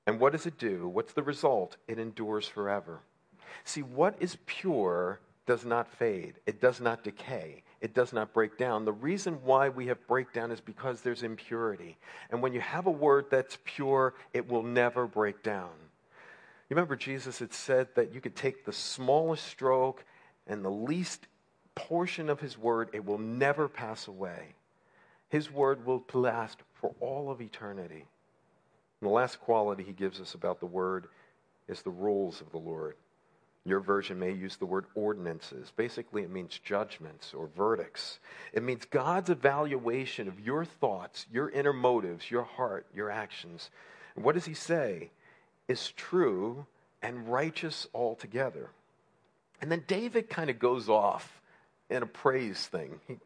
And 0.08 0.20
what 0.20 0.32
does 0.32 0.46
it 0.46 0.58
do? 0.58 0.88
What's 0.88 1.14
the 1.14 1.22
result? 1.22 1.76
It 1.88 2.00
endures 2.00 2.48
forever. 2.48 3.02
See, 3.66 3.84
what 3.84 4.16
is 4.20 4.38
pure 4.46 5.20
does 5.46 5.66
not 5.66 5.88
fade, 5.88 6.36
it 6.46 6.60
does 6.60 6.82
not 6.82 7.04
decay, 7.04 7.64
it 7.80 7.94
does 7.94 8.12
not 8.12 8.34
break 8.34 8.58
down. 8.58 8.84
The 8.84 8.92
reason 8.92 9.40
why 9.44 9.70
we 9.70 9.88
have 9.88 10.08
breakdown 10.08 10.52
is 10.52 10.60
because 10.60 11.02
there's 11.02 11.24
impurity. 11.24 11.98
And 12.32 12.42
when 12.42 12.54
you 12.54 12.60
have 12.60 12.86
a 12.86 12.92
word 12.92 13.28
that's 13.30 13.58
pure, 13.64 14.14
it 14.34 14.50
will 14.50 14.64
never 14.64 15.08
break 15.08 15.44
down. 15.44 15.70
You 16.70 16.76
remember 16.76 16.98
Jesus 16.98 17.40
had 17.40 17.54
said 17.54 17.88
that 17.96 18.14
you 18.14 18.20
could 18.20 18.36
take 18.36 18.66
the 18.66 18.74
smallest 18.74 19.46
stroke 19.46 20.04
and 20.48 20.66
the 20.66 20.72
least 20.72 21.28
portion 21.76 22.30
of 22.30 22.42
his 22.42 22.58
word, 22.58 22.90
it 22.92 23.06
will 23.06 23.20
never 23.20 23.70
pass 23.70 24.08
away. 24.08 24.56
His 25.30 25.52
word 25.52 25.86
will 25.86 26.04
last 26.14 26.60
for 26.74 26.94
all 27.00 27.30
of 27.30 27.42
eternity. 27.42 28.06
And 29.02 29.10
the 29.10 29.14
last 29.14 29.40
quality 29.40 29.84
he 29.84 29.94
gives 29.94 30.20
us 30.20 30.34
about 30.34 30.60
the 30.60 30.66
word 30.66 31.08
is 31.68 31.82
the 31.82 31.90
rules 31.90 32.42
of 32.42 32.52
the 32.52 32.58
Lord. 32.58 32.96
Your 33.66 33.80
version 33.82 34.18
may 34.18 34.32
use 34.32 34.56
the 34.56 34.66
word 34.66 34.86
ordinances. 34.96 35.74
Basically, 35.76 36.24
it 36.24 36.32
means 36.32 36.58
judgments 36.64 37.34
or 37.34 37.50
verdicts. 37.56 38.20
It 38.54 38.64
means 38.64 38.86
God's 38.86 39.30
evaluation 39.30 40.30
of 40.30 40.40
your 40.40 40.64
thoughts, 40.64 41.26
your 41.32 41.50
inner 41.50 41.74
motives, 41.74 42.32
your 42.32 42.44
heart, 42.44 42.86
your 42.96 43.12
actions. 43.12 43.70
And 44.16 44.24
what 44.24 44.36
does 44.36 44.46
he 44.46 44.54
say? 44.54 45.12
Is 45.68 45.92
true 45.92 46.66
and 47.02 47.28
righteous 47.28 47.88
altogether. 47.94 48.70
And 49.62 49.70
then 49.70 49.84
David 49.86 50.30
kind 50.30 50.50
of 50.50 50.60
goes 50.60 50.88
off 50.88 51.42
in 51.90 52.04
a 52.04 52.08
praise 52.08 52.68
thing. 52.68 53.02
He 53.08 53.18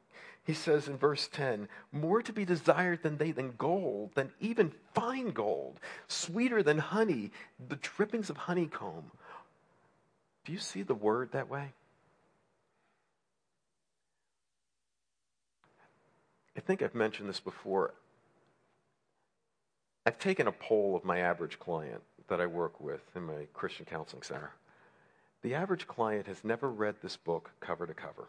he 0.43 0.53
says 0.53 0.87
in 0.87 0.97
verse 0.97 1.27
10 1.31 1.67
more 1.91 2.21
to 2.21 2.33
be 2.33 2.45
desired 2.45 3.03
than 3.03 3.17
they 3.17 3.31
than 3.31 3.53
gold, 3.57 4.11
than 4.15 4.31
even 4.39 4.73
fine 4.93 5.31
gold, 5.31 5.79
sweeter 6.07 6.63
than 6.63 6.77
honey, 6.77 7.31
the 7.69 7.75
drippings 7.77 8.29
of 8.29 8.37
honeycomb. 8.37 9.11
Do 10.45 10.51
you 10.51 10.57
see 10.57 10.81
the 10.81 10.95
word 10.95 11.31
that 11.31 11.49
way? 11.49 11.73
I 16.57 16.59
think 16.59 16.81
I've 16.81 16.95
mentioned 16.95 17.29
this 17.29 17.39
before. 17.39 17.93
I've 20.05 20.19
taken 20.19 20.47
a 20.47 20.51
poll 20.51 20.95
of 20.95 21.05
my 21.05 21.19
average 21.19 21.59
client 21.59 22.01
that 22.27 22.41
I 22.41 22.47
work 22.47 22.81
with 22.81 23.01
in 23.15 23.23
my 23.23 23.47
Christian 23.53 23.85
Counseling 23.85 24.23
Center. 24.23 24.51
The 25.43 25.55
average 25.55 25.87
client 25.87 26.27
has 26.27 26.43
never 26.43 26.69
read 26.69 26.95
this 27.01 27.17
book 27.17 27.51
cover 27.59 27.85
to 27.87 27.93
cover. 27.93 28.27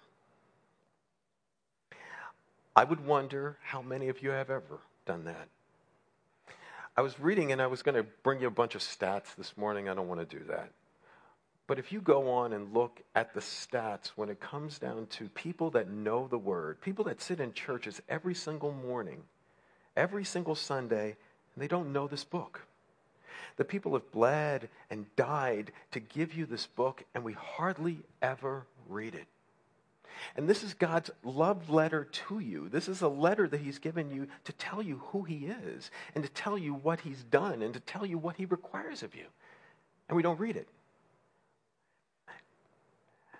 I 2.75 2.85
would 2.85 3.05
wonder 3.05 3.59
how 3.63 3.83
many 3.83 4.09
of 4.09 4.23
you 4.23 4.31
have 4.31 4.51
ever 4.51 4.81
done 5.05 5.25
that. 5.25 5.49
I 6.97 7.03
was 7.03 7.19
reading 7.21 7.53
and 7.53 7.61
I 7.61 7.67
was 7.67 7.83
going 7.83 7.95
to 7.95 8.07
bring 8.23 8.41
you 8.41 8.47
a 8.47 8.51
bunch 8.51 8.75
of 8.75 8.81
stats 8.81 9.35
this 9.37 9.57
morning. 9.57 9.89
I 9.89 9.95
don't 9.95 10.09
want 10.09 10.29
to 10.29 10.39
do 10.39 10.45
that. 10.45 10.71
But 11.67 11.79
if 11.79 11.93
you 11.93 12.01
go 12.01 12.31
on 12.31 12.53
and 12.53 12.75
look 12.75 13.01
at 13.15 13.35
the 13.35 13.41
stats 13.41 14.09
when 14.09 14.29
it 14.29 14.41
comes 14.41 14.79
down 14.79 15.07
to 15.13 15.29
people 15.31 15.71
that 15.71 15.91
know 15.91 16.29
the 16.29 16.39
word, 16.39 16.81
people 16.81 17.05
that 17.05 17.23
sit 17.23 17.41
in 17.41 17.53
churches 17.53 18.03
every 18.09 18.35
single 18.35 18.73
morning, 18.73 19.23
every 19.97 20.25
single 20.25 20.55
Sunday, 20.55 21.17
and 21.55 21.63
they 21.63 21.69
don't 21.69 21.93
know 21.93 22.07
this 22.07 22.25
book. 22.25 22.67
The 23.57 23.65
people 23.65 23.93
have 23.93 24.11
bled 24.13 24.69
and 24.91 25.15
died 25.17 25.73
to 25.93 26.01
give 26.01 26.35
you 26.35 26.47
this 26.47 26.67
book, 26.67 27.05
and 27.15 27.23
we 27.23 27.35
hardly 27.35 27.99
ever 28.21 28.67
read 28.89 29.15
it. 29.15 29.27
And 30.37 30.49
this 30.49 30.63
is 30.63 30.75
God's 30.75 31.11
love 31.23 31.71
letter 31.71 32.05
to 32.29 32.39
you. 32.39 32.69
This 32.69 32.89
is 32.89 33.03
a 33.03 33.09
letter 33.09 33.49
that 33.49 33.61
He's 33.61 33.79
given 33.79 34.11
you 34.11 34.27
to 34.45 34.53
tell 34.53 34.83
you 34.83 35.03
who 35.07 35.23
He 35.23 35.47
is 35.47 35.91
and 36.15 36.25
to 36.25 36.31
tell 36.31 36.57
you 36.57 36.75
what 36.75 37.01
He's 37.01 37.23
done 37.25 37.63
and 37.63 37.75
to 37.75 37.81
tell 37.81 38.07
you 38.07 38.19
what 38.19 38.37
He 38.37 38.45
requires 38.45 39.03
of 39.03 39.15
you. 39.15 39.25
And 40.09 40.17
we 40.17 40.23
don't 40.23 40.41
read 40.41 40.57
it. 40.57 40.69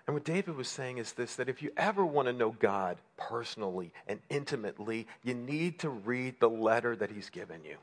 And 0.05 0.13
what 0.13 0.25
David 0.25 0.57
was 0.57 0.67
saying 0.67 0.97
is 0.97 1.13
this 1.13 1.35
that 1.35 1.49
if 1.49 1.61
you 1.61 1.71
ever 1.77 2.05
want 2.05 2.27
to 2.27 2.33
know 2.33 2.51
God 2.51 2.97
personally 3.17 3.91
and 4.07 4.19
intimately, 4.29 5.07
you 5.23 5.33
need 5.33 5.79
to 5.79 5.89
read 5.89 6.39
the 6.39 6.49
letter 6.49 6.95
that 6.95 7.11
He's 7.11 7.29
given 7.29 7.63
you. 7.63 7.77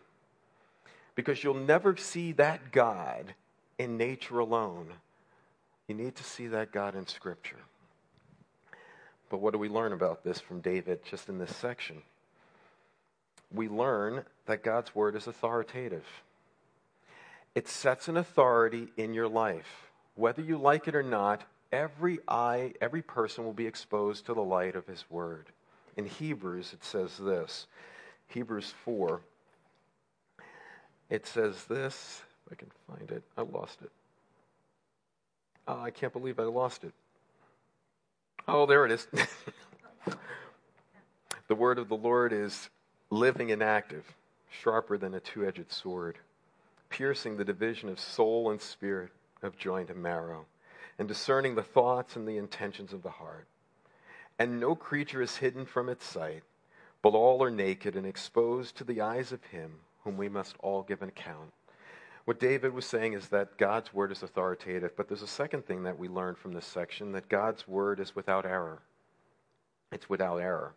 Because 1.15 1.43
you'll 1.43 1.55
never 1.55 1.97
see 1.97 2.33
that 2.33 2.73
God 2.73 3.35
in 3.79 3.97
nature 3.97 4.39
alone. 4.39 4.89
You 5.89 5.95
need 5.95 6.15
to 6.17 6.25
see 6.25 6.47
that 6.49 6.73
God 6.73 6.95
in 6.95 7.07
Scripture. 7.07 7.57
But 9.31 9.41
what 9.41 9.53
do 9.53 9.59
we 9.59 9.69
learn 9.69 9.93
about 9.93 10.25
this 10.25 10.41
from 10.41 10.61
David 10.61 11.01
just 11.05 11.29
in 11.31 11.39
this 11.39 11.57
section? 11.57 12.03
We 13.53 13.69
learn 13.69 14.25
that 14.47 14.63
God's 14.63 14.95
word 14.95 15.17
is 15.17 15.27
authoritative. 15.27 16.05
It 17.55 17.69
sets 17.69 18.09
an 18.09 18.17
authority 18.17 18.89
in 18.97 19.15
your 19.15 19.29
life. 19.29 19.89
Whether 20.17 20.43
you 20.43 20.59
like 20.59 20.89
it 20.89 20.95
or 20.95 21.03
not, 21.03 21.45
every 21.73 22.19
eye, 22.29 22.75
every 22.81 23.03
person 23.03 23.45
will 23.45 23.53
be 23.53 23.67
exposed 23.67 24.27
to 24.27 24.35
the 24.35 24.43
light 24.43 24.77
of 24.77 24.87
his 24.87 25.05
word. 25.09 25.47
In 25.97 26.07
Hebrews, 26.07 26.73
it 26.73 26.85
says 26.85 27.17
this 27.17 27.67
Hebrews 28.29 28.75
4. 28.85 29.21
It 31.09 31.27
says 31.27 31.65
this. 31.65 32.23
If 32.47 32.53
I 32.53 32.55
can 32.57 32.71
find 32.89 33.11
it, 33.11 33.23
I 33.37 33.43
lost 33.43 33.83
it. 33.83 33.91
Oh, 35.69 35.81
I 35.81 35.91
can't 35.91 36.13
believe 36.13 36.41
I 36.41 36.45
lost 36.45 36.85
it. 36.85 36.93
Oh, 38.53 38.67
there 38.67 38.85
it 38.85 38.91
is. 38.91 39.07
the 41.47 41.55
word 41.55 41.79
of 41.79 41.89
the 41.89 41.97
Lord 41.97 42.33
is 42.33 42.69
living 43.09 43.53
and 43.53 43.63
active. 43.63 44.05
sharper 44.51 44.99
than 44.99 45.15
a 45.15 45.21
two 45.21 45.47
edged 45.47 45.71
sword, 45.71 46.19
piercing 46.89 47.37
the 47.37 47.45
division 47.45 47.89
of 47.89 48.01
soul 48.01 48.51
and 48.51 48.61
spirit, 48.61 49.11
of 49.41 49.57
joint 49.57 49.89
and 49.89 50.03
marrow, 50.03 50.47
and 50.99 51.07
discerning 51.07 51.55
the 51.55 51.63
thoughts 51.63 52.17
and 52.17 52.27
the 52.27 52.39
intentions 52.39 52.93
of 52.93 53.05
the 53.05 53.11
heart. 53.11 53.47
And 54.37 54.59
no 54.59 54.75
creature 54.75 55.23
is 55.23 55.37
hidden 55.37 55.65
from 55.65 55.89
its 55.89 56.05
sight, 56.05 56.43
but 57.03 57.11
all 57.11 57.45
are 57.45 57.53
naked 57.53 57.95
and 57.95 58.05
exposed 58.05 58.77
to 58.79 58.85
the 58.85 59.01
eyes 59.01 59.31
of 59.31 59.45
him 59.45 59.75
whom 60.03 60.17
we 60.17 60.29
must 60.29 60.57
all 60.59 60.83
give 60.83 61.03
an 61.03 61.09
account. 61.09 61.53
What 62.25 62.39
David 62.39 62.73
was 62.75 62.85
saying 62.85 63.15
is 63.15 63.29
that 63.29 63.57
God's 63.57 63.93
word 63.95 64.13
is 64.13 64.23
authoritative, 64.23 64.97
but 64.97 65.09
there's 65.09 65.23
a 65.23 65.27
second 65.27 65.67
thing 65.67 65.85
that 65.85 65.99
we 65.99 66.09
learn 66.09 66.35
from 66.35 66.53
this 66.53 66.67
section 66.67 67.13
that 67.13 67.29
God's 67.29 67.67
word 67.67 67.99
is 67.99 68.15
without 68.15 68.45
error. 68.45 68.83
It's 69.91 70.09
without 70.09 70.39
error. 70.39 70.75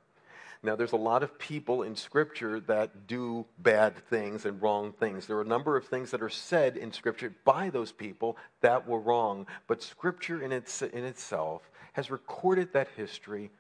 Now, 0.66 0.78
there's 0.78 0.94
a 0.94 0.98
lot 0.98 1.24
of 1.24 1.38
people 1.38 1.84
in 1.84 1.94
Scripture 1.94 2.62
that 2.62 3.06
do 3.06 3.46
bad 3.60 3.98
things 4.08 4.46
and 4.46 4.62
wrong 4.62 4.94
things. 4.94 5.28
There 5.28 5.38
are 5.38 5.42
a 5.42 5.46
number 5.46 5.76
of 5.76 5.86
things 5.86 6.10
that 6.12 6.22
are 6.22 6.30
said 6.30 6.78
in 6.78 6.94
Scripture 6.94 7.36
by 7.44 7.70
those 7.70 7.92
people 7.92 8.38
that 8.62 8.88
were 8.88 9.00
wrong, 9.00 9.46
but 9.68 9.84
Scripture 9.84 10.42
in, 10.42 10.54
its, 10.54 10.82
in 10.82 11.04
itself 11.04 11.70
has 11.92 12.10
recorded 12.10 12.72
that 12.72 12.88
history 12.96 13.52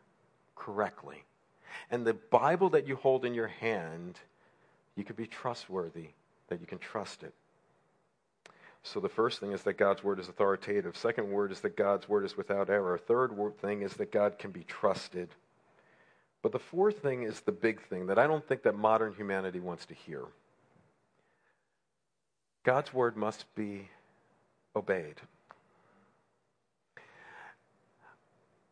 correctly. 0.55 1.25
And 1.91 2.07
the 2.07 2.13
Bible 2.13 2.69
that 2.69 2.87
you 2.87 2.95
hold 2.95 3.25
in 3.25 3.33
your 3.33 3.47
hand, 3.47 4.19
you 4.95 5.03
can 5.03 5.17
be 5.17 5.27
trustworthy, 5.27 6.07
that 6.47 6.61
you 6.61 6.65
can 6.65 6.79
trust 6.79 7.23
it. 7.23 7.33
So 8.83 8.99
the 8.99 9.09
first 9.09 9.39
thing 9.39 9.53
is 9.53 9.63
that 9.63 9.77
God's 9.77 10.03
word 10.03 10.19
is 10.19 10.27
authoritative. 10.27 10.97
Second 10.97 11.31
word 11.31 11.51
is 11.51 11.61
that 11.61 11.77
God's 11.77 12.07
word 12.09 12.25
is 12.25 12.35
without 12.35 12.69
error. 12.69 12.97
Third 12.97 13.31
thing 13.61 13.81
is 13.81 13.93
that 13.93 14.11
God 14.11 14.37
can 14.37 14.51
be 14.51 14.63
trusted. 14.65 15.29
But 16.41 16.51
the 16.51 16.59
fourth 16.59 16.99
thing 16.99 17.23
is 17.23 17.39
the 17.39 17.53
big 17.53 17.81
thing 17.81 18.07
that 18.07 18.19
I 18.19 18.27
don't 18.27 18.45
think 18.45 18.63
that 18.63 18.75
modern 18.75 19.13
humanity 19.13 19.61
wants 19.61 19.85
to 19.85 19.93
hear. 19.93 20.23
God's 22.63 22.93
word 22.93 23.15
must 23.15 23.45
be 23.55 23.87
obeyed. 24.75 25.15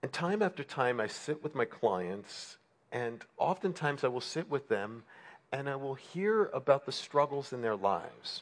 And 0.03 0.11
time 0.11 0.41
after 0.41 0.63
time, 0.63 0.99
I 0.99 1.07
sit 1.07 1.43
with 1.43 1.55
my 1.55 1.65
clients, 1.65 2.57
and 2.91 3.23
oftentimes 3.37 4.03
I 4.03 4.07
will 4.09 4.19
sit 4.19 4.49
with 4.49 4.67
them 4.67 5.03
and 5.53 5.69
I 5.69 5.75
will 5.75 5.95
hear 5.95 6.45
about 6.53 6.85
the 6.85 6.91
struggles 6.93 7.51
in 7.51 7.61
their 7.61 7.75
lives. 7.75 8.41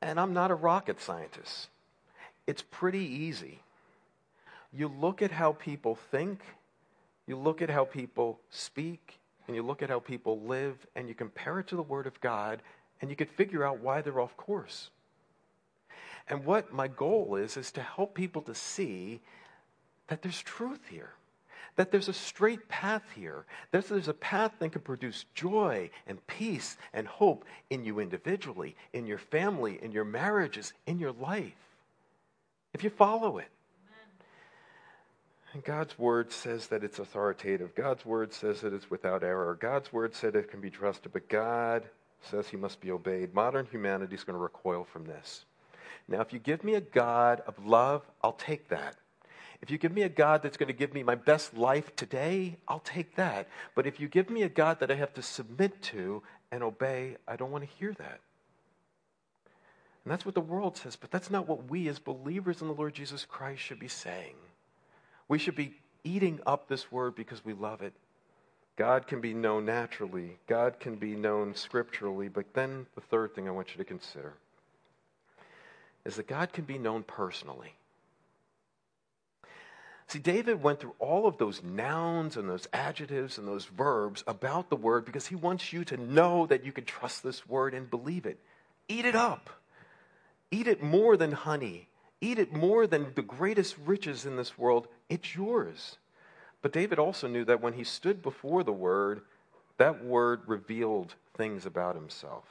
And 0.00 0.18
I'm 0.20 0.32
not 0.32 0.50
a 0.50 0.54
rocket 0.54 1.00
scientist. 1.00 1.68
It's 2.46 2.62
pretty 2.62 3.04
easy. 3.04 3.60
You 4.72 4.88
look 4.88 5.22
at 5.22 5.30
how 5.30 5.52
people 5.52 5.96
think, 6.10 6.40
you 7.26 7.36
look 7.36 7.62
at 7.62 7.70
how 7.70 7.84
people 7.84 8.38
speak, 8.50 9.18
and 9.46 9.56
you 9.56 9.62
look 9.62 9.82
at 9.82 9.90
how 9.90 9.98
people 9.98 10.40
live, 10.40 10.86
and 10.94 11.08
you 11.08 11.14
compare 11.14 11.58
it 11.58 11.68
to 11.68 11.76
the 11.76 11.82
Word 11.82 12.06
of 12.06 12.20
God, 12.20 12.62
and 13.00 13.10
you 13.10 13.16
can 13.16 13.26
figure 13.26 13.64
out 13.64 13.80
why 13.80 14.02
they're 14.02 14.20
off 14.20 14.36
course. 14.36 14.90
And 16.28 16.44
what 16.44 16.72
my 16.72 16.88
goal 16.88 17.36
is, 17.36 17.56
is 17.56 17.72
to 17.72 17.82
help 17.82 18.14
people 18.14 18.42
to 18.42 18.54
see 18.54 19.20
that 20.08 20.22
there's 20.22 20.42
truth 20.42 20.80
here 20.90 21.12
that 21.78 21.92
there's 21.92 22.08
a 22.08 22.12
straight 22.12 22.68
path 22.68 23.04
here. 23.14 23.46
That 23.70 23.88
there's 23.88 24.08
a 24.08 24.14
path 24.14 24.50
that 24.58 24.72
can 24.72 24.82
produce 24.82 25.24
joy 25.32 25.90
and 26.08 26.24
peace 26.26 26.76
and 26.92 27.06
hope 27.06 27.44
in 27.70 27.84
you 27.84 28.00
individually, 28.00 28.74
in 28.92 29.06
your 29.06 29.18
family, 29.18 29.78
in 29.80 29.92
your 29.92 30.04
marriages, 30.04 30.72
in 30.86 30.98
your 30.98 31.12
life. 31.12 31.54
If 32.74 32.82
you 32.82 32.90
follow 32.90 33.38
it. 33.38 33.48
And 35.54 35.62
God's 35.62 35.96
word 35.96 36.32
says 36.32 36.66
that 36.66 36.82
it's 36.82 36.98
authoritative. 36.98 37.76
God's 37.76 38.04
word 38.04 38.32
says 38.32 38.60
that 38.62 38.74
it's 38.74 38.90
without 38.90 39.22
error. 39.22 39.56
God's 39.58 39.92
word 39.92 40.14
said 40.16 40.34
it 40.34 40.50
can 40.50 40.60
be 40.60 40.70
trusted, 40.70 41.12
but 41.12 41.28
God 41.28 41.84
says 42.22 42.48
he 42.48 42.56
must 42.56 42.80
be 42.80 42.90
obeyed. 42.90 43.32
Modern 43.32 43.66
humanity 43.66 44.16
is 44.16 44.24
going 44.24 44.34
to 44.34 44.42
recoil 44.42 44.82
from 44.82 45.04
this. 45.04 45.44
Now, 46.08 46.22
if 46.22 46.32
you 46.32 46.40
give 46.40 46.64
me 46.64 46.74
a 46.74 46.80
God 46.80 47.40
of 47.46 47.64
love, 47.64 48.02
I'll 48.22 48.32
take 48.32 48.68
that. 48.70 48.96
If 49.60 49.70
you 49.70 49.78
give 49.78 49.92
me 49.92 50.02
a 50.02 50.08
God 50.08 50.42
that's 50.42 50.56
going 50.56 50.68
to 50.68 50.72
give 50.72 50.94
me 50.94 51.02
my 51.02 51.16
best 51.16 51.56
life 51.56 51.94
today, 51.96 52.58
I'll 52.68 52.80
take 52.80 53.16
that. 53.16 53.48
But 53.74 53.86
if 53.86 53.98
you 53.98 54.08
give 54.08 54.30
me 54.30 54.42
a 54.42 54.48
God 54.48 54.80
that 54.80 54.90
I 54.90 54.94
have 54.94 55.14
to 55.14 55.22
submit 55.22 55.82
to 55.82 56.22
and 56.52 56.62
obey, 56.62 57.16
I 57.26 57.36
don't 57.36 57.50
want 57.50 57.64
to 57.64 57.76
hear 57.76 57.92
that. 57.92 58.20
And 60.04 60.12
that's 60.12 60.24
what 60.24 60.34
the 60.34 60.40
world 60.40 60.76
says, 60.76 60.96
but 60.96 61.10
that's 61.10 61.30
not 61.30 61.48
what 61.48 61.68
we 61.68 61.88
as 61.88 61.98
believers 61.98 62.62
in 62.62 62.68
the 62.68 62.74
Lord 62.74 62.94
Jesus 62.94 63.26
Christ 63.26 63.60
should 63.60 63.80
be 63.80 63.88
saying. 63.88 64.36
We 65.26 65.38
should 65.38 65.56
be 65.56 65.74
eating 66.04 66.40
up 66.46 66.68
this 66.68 66.90
word 66.90 67.14
because 67.14 67.44
we 67.44 67.52
love 67.52 67.82
it. 67.82 67.92
God 68.76 69.08
can 69.08 69.20
be 69.20 69.34
known 69.34 69.66
naturally, 69.66 70.38
God 70.46 70.78
can 70.78 70.94
be 70.94 71.16
known 71.16 71.54
scripturally, 71.54 72.28
but 72.28 72.54
then 72.54 72.86
the 72.94 73.00
third 73.00 73.34
thing 73.34 73.48
I 73.48 73.50
want 73.50 73.72
you 73.72 73.78
to 73.78 73.84
consider 73.84 74.34
is 76.04 76.14
that 76.16 76.28
God 76.28 76.52
can 76.52 76.64
be 76.64 76.78
known 76.78 77.02
personally. 77.02 77.74
See, 80.08 80.18
David 80.18 80.62
went 80.62 80.80
through 80.80 80.94
all 80.98 81.26
of 81.26 81.36
those 81.36 81.62
nouns 81.62 82.38
and 82.38 82.48
those 82.48 82.66
adjectives 82.72 83.36
and 83.36 83.46
those 83.46 83.66
verbs 83.66 84.24
about 84.26 84.70
the 84.70 84.76
word 84.76 85.04
because 85.04 85.26
he 85.26 85.34
wants 85.34 85.70
you 85.70 85.84
to 85.84 85.98
know 85.98 86.46
that 86.46 86.64
you 86.64 86.72
can 86.72 86.84
trust 86.84 87.22
this 87.22 87.46
word 87.46 87.74
and 87.74 87.90
believe 87.90 88.24
it. 88.24 88.38
Eat 88.88 89.04
it 89.04 89.14
up. 89.14 89.50
Eat 90.50 90.66
it 90.66 90.82
more 90.82 91.18
than 91.18 91.32
honey. 91.32 91.88
Eat 92.22 92.38
it 92.38 92.54
more 92.54 92.86
than 92.86 93.12
the 93.14 93.22
greatest 93.22 93.76
riches 93.84 94.24
in 94.24 94.36
this 94.36 94.56
world. 94.56 94.88
It's 95.10 95.34
yours. 95.34 95.98
But 96.62 96.72
David 96.72 96.98
also 96.98 97.28
knew 97.28 97.44
that 97.44 97.60
when 97.60 97.74
he 97.74 97.84
stood 97.84 98.22
before 98.22 98.64
the 98.64 98.72
word, 98.72 99.20
that 99.76 100.02
word 100.02 100.40
revealed 100.46 101.16
things 101.36 101.66
about 101.66 101.94
himself 101.94 102.44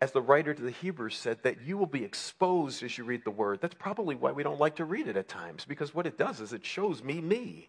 as 0.00 0.12
the 0.12 0.20
writer 0.20 0.54
to 0.54 0.62
the 0.62 0.70
Hebrews 0.70 1.16
said, 1.16 1.42
that 1.42 1.62
you 1.62 1.76
will 1.78 1.86
be 1.86 2.04
exposed 2.04 2.82
as 2.82 2.96
you 2.96 3.04
read 3.04 3.24
the 3.24 3.30
word. 3.30 3.60
That's 3.60 3.74
probably 3.74 4.14
why 4.14 4.32
we 4.32 4.42
don't 4.42 4.60
like 4.60 4.76
to 4.76 4.84
read 4.84 5.08
it 5.08 5.16
at 5.16 5.28
times, 5.28 5.64
because 5.64 5.94
what 5.94 6.06
it 6.06 6.18
does 6.18 6.40
is 6.40 6.52
it 6.52 6.64
shows 6.64 7.02
me 7.02 7.20
me. 7.20 7.68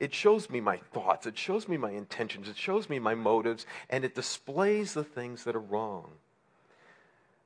It 0.00 0.12
shows 0.12 0.50
me 0.50 0.60
my 0.60 0.78
thoughts, 0.92 1.26
it 1.26 1.38
shows 1.38 1.68
me 1.68 1.76
my 1.76 1.90
intentions, 1.90 2.48
it 2.48 2.56
shows 2.56 2.88
me 2.88 2.98
my 2.98 3.14
motives, 3.14 3.64
and 3.88 4.04
it 4.04 4.14
displays 4.14 4.94
the 4.94 5.04
things 5.04 5.44
that 5.44 5.54
are 5.54 5.60
wrong. 5.60 6.10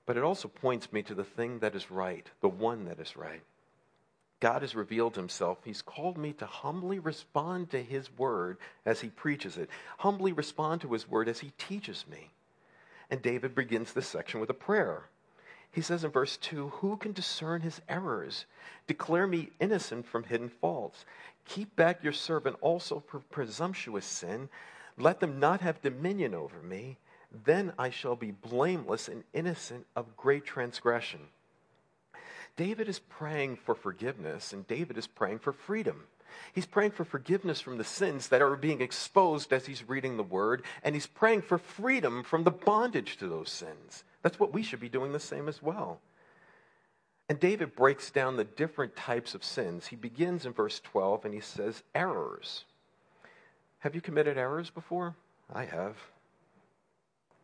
But 0.07 0.17
it 0.17 0.23
also 0.23 0.49
points 0.49 0.91
me 0.93 1.03
to 1.03 1.15
the 1.15 1.25
thing 1.25 1.59
that 1.59 1.75
is 1.75 1.91
right, 1.91 2.27
the 2.41 2.49
one 2.49 2.87
that 2.87 3.01
is 3.01 3.17
right. 3.17 3.43
God 4.41 4.63
has 4.63 4.75
revealed 4.75 5.17
himself. 5.17 5.59
He's 5.65 5.83
called 5.83 6.17
me 6.17 6.33
to 6.35 6.47
humbly 6.47 6.99
respond 6.99 7.71
to 7.71 7.83
his 7.83 8.09
word 8.17 8.57
as 8.87 9.01
he 9.01 9.09
preaches 9.09 9.59
it, 9.59 9.69
humbly 9.99 10.33
respond 10.33 10.81
to 10.83 10.93
his 10.93 11.09
word 11.09 11.29
as 11.29 11.41
he 11.41 11.53
teaches 11.59 12.05
me. 12.09 12.31
And 13.11 13.23
David 13.23 13.55
begins 13.55 13.93
this 13.93 14.07
section 14.07 14.41
with 14.41 14.51
a 14.51 14.55
prayer. 14.55 15.05
He 15.71 15.81
says 15.81 16.05
in 16.05 16.11
verse 16.11 16.37
2 16.39 16.69
Who 16.69 16.97
can 16.97 17.13
discern 17.13 17.61
his 17.61 17.81
errors? 17.89 18.47
Declare 18.87 19.27
me 19.27 19.51
innocent 19.61 20.07
from 20.07 20.25
hidden 20.25 20.49
faults. 20.49 21.05
Keep 21.45 21.77
back 21.77 22.03
your 22.03 22.13
servant 22.13 22.57
also 22.61 23.01
from 23.07 23.25
presumptuous 23.31 24.05
sin. 24.05 24.49
Let 24.99 25.21
them 25.21 25.39
not 25.39 25.61
have 25.61 25.81
dominion 25.81 26.35
over 26.35 26.61
me. 26.63 26.99
Then 27.45 27.73
I 27.79 27.91
shall 27.91 28.17
be 28.17 28.31
blameless 28.31 29.09
and 29.09 29.25
innocent 29.33 29.87
of 29.95 30.17
great 30.17 30.45
transgression. 30.45 31.21
David 32.57 32.89
is 32.89 32.99
praying 32.99 33.57
for 33.57 33.75
forgiveness, 33.75 34.53
and 34.53 34.67
David 34.67 34.99
is 34.99 35.07
praying 35.07 35.39
for 35.39 35.53
freedom. 35.53 36.05
He's 36.53 36.67
praying 36.67 36.93
for 36.93 37.05
forgiveness 37.05 37.61
from 37.61 37.79
the 37.79 37.85
sins 37.85 38.29
that 38.29 38.43
are 38.43 38.57
being 38.57 38.81
exposed 38.81 39.53
as 39.53 39.67
he's 39.67 39.89
reading 39.89 40.17
the 40.17 40.23
word, 40.23 40.63
and 40.83 40.95
he's 40.95 41.07
praying 41.07 41.43
for 41.43 41.59
freedom 41.59 42.23
from 42.23 42.45
the 42.45 42.51
bondage 42.51 43.17
to 43.19 43.29
those 43.29 43.51
sins. 43.51 44.05
That's 44.23 44.41
what 44.41 44.53
we 44.53 44.63
should 44.63 44.81
be 44.81 44.89
doing 44.89 45.13
the 45.13 45.21
same 45.21 45.49
as 45.49 45.63
well. 45.63 46.01
And 47.29 47.39
David 47.39 47.77
breaks 47.77 48.11
down 48.11 48.37
the 48.37 48.45
different 48.45 48.97
types 48.97 49.35
of 49.35 49.45
sins. 49.45 49.89
He 49.89 49.97
begins 49.97 50.47
in 50.47 50.53
verse 50.53 50.81
12 50.81 51.27
and 51.27 51.35
he 51.35 51.41
says, 51.41 51.83
Errors. 51.95 52.65
Have 53.81 53.95
you 53.95 54.01
committed 54.01 54.39
errors 54.39 54.71
before? 54.71 55.15
I 55.53 55.65
have. 55.67 55.97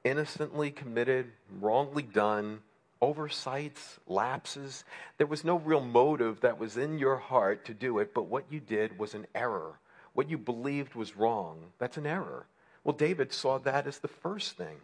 Innocently 0.02 0.70
committed, 0.70 1.32
wrongly 1.60 2.02
done, 2.02 2.60
oversights, 3.04 3.98
lapses. 4.06 4.84
There 5.18 5.26
was 5.26 5.44
no 5.44 5.58
real 5.58 5.82
motive 5.82 6.40
that 6.40 6.58
was 6.58 6.78
in 6.78 6.98
your 6.98 7.16
heart 7.16 7.66
to 7.66 7.74
do 7.74 7.98
it, 7.98 8.14
but 8.14 8.28
what 8.28 8.50
you 8.50 8.60
did 8.60 8.98
was 8.98 9.12
an 9.12 9.26
error. 9.34 9.78
What 10.14 10.30
you 10.30 10.38
believed 10.38 10.94
was 10.94 11.14
wrong, 11.14 11.58
that's 11.78 11.98
an 11.98 12.06
error. 12.06 12.46
Well, 12.82 12.96
David 12.96 13.30
saw 13.30 13.58
that 13.58 13.86
as 13.86 13.98
the 13.98 14.08
first 14.08 14.56
thing. 14.56 14.78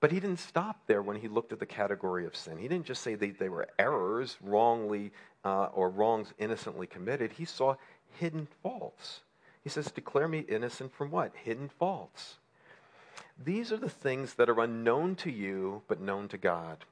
But 0.00 0.10
he 0.10 0.20
didn't 0.20 0.40
stop 0.40 0.86
there 0.86 1.02
when 1.02 1.16
he 1.16 1.28
looked 1.28 1.52
at 1.52 1.60
the 1.60 1.66
category 1.66 2.24
of 2.24 2.34
sin. 2.34 2.56
He 2.56 2.68
didn't 2.68 2.86
just 2.86 3.02
say 3.02 3.14
they, 3.14 3.30
they 3.30 3.50
were 3.50 3.68
errors, 3.78 4.38
wrongly 4.42 5.12
uh, 5.44 5.66
or 5.74 5.90
wrongs 5.90 6.32
innocently 6.38 6.86
committed. 6.86 7.32
He 7.32 7.44
saw 7.44 7.76
hidden 8.18 8.48
faults. 8.62 9.20
He 9.62 9.68
says, 9.68 9.90
Declare 9.90 10.28
me 10.28 10.40
innocent 10.48 10.94
from 10.94 11.10
what? 11.10 11.32
Hidden 11.44 11.70
faults. 11.78 12.36
These 13.42 13.70
are 13.70 13.76
the 13.76 13.90
things 13.90 14.34
that 14.34 14.48
are 14.48 14.60
unknown 14.60 15.16
to 15.16 15.30
you, 15.30 15.82
but 15.88 16.00
known 16.00 16.28
to 16.28 16.38
God. 16.38 16.84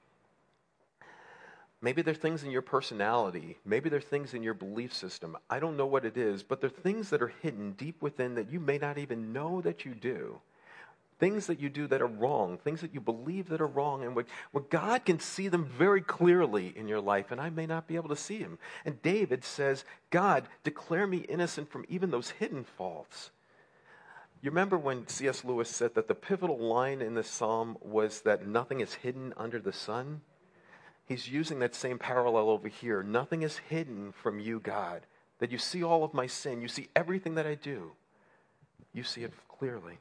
Maybe 1.82 2.00
there 2.00 2.12
are 2.12 2.16
things 2.16 2.44
in 2.44 2.52
your 2.52 2.62
personality. 2.62 3.58
Maybe 3.64 3.90
there 3.90 3.98
are 3.98 4.00
things 4.00 4.34
in 4.34 4.42
your 4.44 4.54
belief 4.54 4.94
system. 4.94 5.36
I 5.50 5.58
don't 5.58 5.76
know 5.76 5.84
what 5.86 6.04
it 6.04 6.16
is, 6.16 6.44
but 6.44 6.60
there 6.60 6.70
are 6.70 6.82
things 6.82 7.10
that 7.10 7.20
are 7.20 7.34
hidden 7.42 7.72
deep 7.72 8.00
within 8.00 8.36
that 8.36 8.52
you 8.52 8.60
may 8.60 8.78
not 8.78 8.98
even 8.98 9.32
know 9.32 9.60
that 9.62 9.84
you 9.84 9.94
do. 9.94 10.40
things 11.22 11.46
that 11.46 11.60
you 11.60 11.68
do 11.68 11.86
that 11.86 12.02
are 12.02 12.08
wrong, 12.08 12.58
things 12.58 12.80
that 12.80 12.92
you 12.92 13.00
believe 13.00 13.48
that 13.48 13.60
are 13.60 13.66
wrong, 13.68 14.02
and 14.02 14.16
where 14.16 14.64
God 14.70 15.04
can 15.04 15.20
see 15.20 15.46
them 15.46 15.64
very 15.64 16.00
clearly 16.00 16.72
in 16.74 16.88
your 16.88 17.00
life, 17.00 17.30
and 17.30 17.40
I 17.40 17.48
may 17.48 17.64
not 17.64 17.86
be 17.86 17.94
able 17.94 18.08
to 18.08 18.16
see 18.16 18.38
them. 18.38 18.58
And 18.84 19.00
David 19.02 19.44
says, 19.44 19.84
God, 20.10 20.48
declare 20.64 21.06
me 21.06 21.18
innocent 21.18 21.70
from 21.70 21.84
even 21.88 22.10
those 22.10 22.30
hidden 22.30 22.64
faults. 22.64 23.30
You 24.42 24.50
remember 24.50 24.76
when 24.76 25.06
C.S. 25.06 25.44
Lewis 25.44 25.68
said 25.68 25.94
that 25.94 26.08
the 26.08 26.16
pivotal 26.16 26.58
line 26.58 27.00
in 27.00 27.14
this 27.14 27.30
psalm 27.30 27.78
was 27.80 28.22
that 28.22 28.44
nothing 28.44 28.80
is 28.80 28.94
hidden 28.94 29.32
under 29.36 29.60
the 29.60 29.72
sun? 29.72 30.22
He's 31.12 31.28
using 31.28 31.58
that 31.58 31.74
same 31.74 31.98
parallel 31.98 32.48
over 32.48 32.68
here. 32.68 33.02
Nothing 33.02 33.42
is 33.42 33.58
hidden 33.68 34.12
from 34.12 34.40
you, 34.40 34.60
God. 34.60 35.02
That 35.40 35.52
you 35.52 35.58
see 35.58 35.84
all 35.84 36.04
of 36.04 36.14
my 36.14 36.26
sin, 36.26 36.62
you 36.62 36.68
see 36.68 36.88
everything 36.96 37.34
that 37.34 37.46
I 37.46 37.54
do, 37.54 37.92
you 38.94 39.02
see 39.02 39.22
it 39.22 39.34
clearly. 39.46 39.98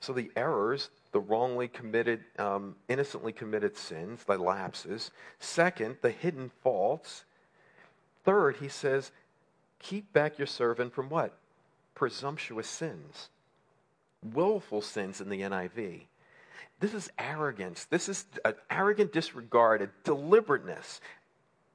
So 0.00 0.12
the 0.12 0.32
errors, 0.34 0.90
the 1.12 1.20
wrongly 1.20 1.68
committed, 1.68 2.24
um, 2.36 2.74
innocently 2.88 3.32
committed 3.32 3.76
sins, 3.76 4.24
the 4.24 4.38
lapses. 4.38 5.12
Second, 5.38 5.98
the 6.02 6.10
hidden 6.10 6.50
faults. 6.64 7.24
Third, 8.24 8.56
he 8.56 8.68
says, 8.68 9.12
keep 9.78 10.12
back 10.12 10.36
your 10.36 10.48
servant 10.48 10.92
from 10.92 11.08
what? 11.10 11.38
Presumptuous 11.94 12.66
sins. 12.66 13.28
Willful 14.24 14.82
sins 14.82 15.20
in 15.20 15.28
the 15.28 15.42
NIV. 15.42 16.06
This 16.80 16.94
is 16.94 17.10
arrogance. 17.18 17.84
This 17.84 18.08
is 18.08 18.24
an 18.44 18.54
arrogant 18.70 19.12
disregard, 19.12 19.82
a 19.82 19.90
deliberateness. 20.04 21.00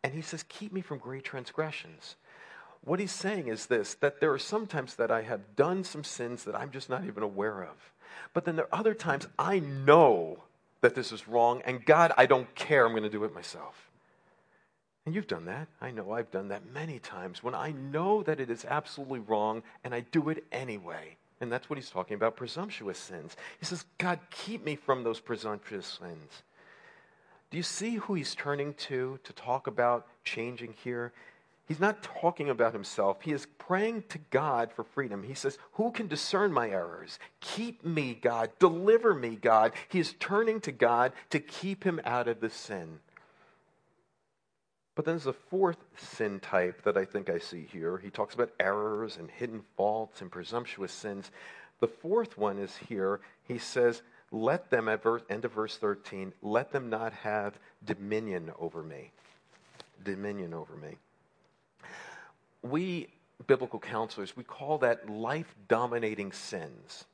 And 0.03 0.13
he 0.13 0.21
says, 0.21 0.43
keep 0.49 0.73
me 0.73 0.81
from 0.81 0.97
great 0.97 1.23
transgressions. 1.23 2.15
What 2.83 2.99
he's 2.99 3.11
saying 3.11 3.47
is 3.47 3.67
this 3.67 3.93
that 3.95 4.19
there 4.19 4.33
are 4.33 4.39
some 4.39 4.67
times 4.67 4.95
that 4.95 5.11
I 5.11 5.21
have 5.21 5.55
done 5.55 5.83
some 5.83 6.03
sins 6.03 6.43
that 6.43 6.55
I'm 6.55 6.71
just 6.71 6.89
not 6.89 7.05
even 7.05 7.23
aware 7.23 7.63
of. 7.63 7.75
But 8.33 8.45
then 8.45 8.55
there 8.55 8.65
are 8.65 8.79
other 8.79 8.93
times 8.93 9.27
I 9.39 9.59
know 9.59 10.43
that 10.81 10.95
this 10.95 11.13
is 11.13 11.27
wrong, 11.27 11.61
and 11.65 11.85
God, 11.85 12.11
I 12.17 12.25
don't 12.25 12.53
care. 12.55 12.85
I'm 12.85 12.91
going 12.91 13.03
to 13.03 13.09
do 13.09 13.23
it 13.23 13.33
myself. 13.33 13.89
And 15.05 15.15
you've 15.15 15.27
done 15.27 15.45
that. 15.45 15.67
I 15.81 15.91
know 15.91 16.11
I've 16.11 16.31
done 16.31 16.49
that 16.49 16.71
many 16.73 16.99
times 16.99 17.43
when 17.43 17.55
I 17.55 17.71
know 17.71 18.23
that 18.23 18.39
it 18.39 18.49
is 18.49 18.65
absolutely 18.65 19.19
wrong 19.19 19.63
and 19.83 19.93
I 19.93 20.01
do 20.01 20.29
it 20.29 20.45
anyway. 20.51 21.17
And 21.41 21.51
that's 21.51 21.69
what 21.69 21.77
he's 21.77 21.89
talking 21.89 22.15
about 22.15 22.35
presumptuous 22.35 22.97
sins. 22.97 23.35
He 23.59 23.65
says, 23.65 23.85
God, 23.97 24.19
keep 24.29 24.63
me 24.63 24.75
from 24.75 25.03
those 25.03 25.19
presumptuous 25.19 25.99
sins. 25.99 26.43
Do 27.51 27.57
you 27.57 27.63
see 27.63 27.95
who 27.95 28.15
he's 28.15 28.33
turning 28.33 28.73
to 28.75 29.19
to 29.23 29.33
talk 29.33 29.67
about 29.67 30.07
changing 30.23 30.73
here? 30.83 31.11
He's 31.67 31.79
not 31.79 32.03
talking 32.03 32.49
about 32.49 32.73
himself. 32.73 33.21
He 33.21 33.31
is 33.31 33.47
praying 33.57 34.03
to 34.09 34.17
God 34.31 34.71
for 34.71 34.83
freedom. 34.83 35.23
He 35.23 35.33
says, 35.33 35.57
Who 35.73 35.91
can 35.91 36.07
discern 36.07 36.51
my 36.51 36.69
errors? 36.69 37.19
Keep 37.39 37.85
me, 37.85 38.15
God. 38.15 38.51
Deliver 38.59 39.13
me, 39.13 39.37
God. 39.41 39.71
He 39.87 39.99
is 39.99 40.15
turning 40.19 40.59
to 40.61 40.71
God 40.71 41.13
to 41.29 41.39
keep 41.39 41.83
him 41.83 42.01
out 42.03 42.27
of 42.27 42.41
the 42.41 42.49
sin. 42.49 42.99
But 44.95 45.05
then 45.05 45.15
there's 45.15 45.27
a 45.27 45.33
fourth 45.33 45.77
sin 45.97 46.39
type 46.39 46.83
that 46.83 46.97
I 46.97 47.05
think 47.05 47.29
I 47.29 47.39
see 47.39 47.67
here. 47.71 47.97
He 47.97 48.09
talks 48.09 48.35
about 48.35 48.51
errors 48.59 49.17
and 49.17 49.29
hidden 49.29 49.63
faults 49.75 50.21
and 50.21 50.31
presumptuous 50.31 50.91
sins. 50.91 51.31
The 51.79 51.87
fourth 51.87 52.37
one 52.37 52.59
is 52.59 52.75
here. 52.75 53.19
He 53.47 53.57
says, 53.57 54.03
Let 54.31 54.69
them, 54.69 54.87
at 54.87 55.01
verse, 55.01 55.23
end 55.29 55.45
of 55.45 55.53
verse 55.53 55.77
13, 55.77 56.33
let 56.41 56.71
them 56.71 56.89
not 56.89 57.13
have 57.13 57.57
dominion 57.83 58.51
over 58.59 58.83
me. 58.83 59.11
Dominion 60.03 60.53
over 60.53 60.75
me 60.75 60.97
we 62.63 63.09
biblical 63.45 63.79
counselors, 63.79 64.35
we 64.35 64.43
call 64.43 64.79
that 64.79 65.09
life 65.09 65.53
dominating 65.67 66.31
sins. 66.31 67.05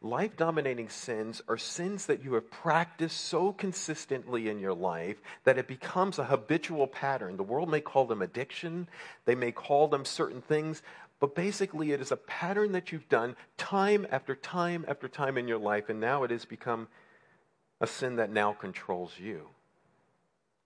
Life 0.00 0.36
dominating 0.36 0.88
sins 0.88 1.42
are 1.48 1.58
sins 1.58 2.06
that 2.06 2.22
you 2.22 2.34
have 2.34 2.50
practiced 2.50 3.20
so 3.20 3.52
consistently 3.52 4.48
in 4.48 4.60
your 4.60 4.74
life 4.74 5.16
that 5.42 5.58
it 5.58 5.66
becomes 5.66 6.18
a 6.18 6.24
habitual 6.24 6.86
pattern. 6.86 7.36
The 7.36 7.42
world 7.42 7.68
may 7.68 7.80
call 7.80 8.06
them 8.06 8.22
addiction, 8.22 8.88
they 9.24 9.34
may 9.34 9.50
call 9.50 9.88
them 9.88 10.04
certain 10.04 10.40
things, 10.40 10.82
but 11.18 11.34
basically 11.34 11.90
it 11.90 12.00
is 12.00 12.12
a 12.12 12.16
pattern 12.16 12.70
that 12.72 12.92
you've 12.92 13.08
done 13.08 13.34
time 13.56 14.06
after 14.12 14.36
time 14.36 14.84
after 14.86 15.08
time 15.08 15.36
in 15.36 15.48
your 15.48 15.58
life, 15.58 15.88
and 15.88 15.98
now 15.98 16.22
it 16.22 16.30
has 16.30 16.44
become 16.44 16.86
a 17.80 17.86
sin 17.88 18.16
that 18.16 18.30
now 18.30 18.52
controls 18.52 19.14
you. 19.18 19.48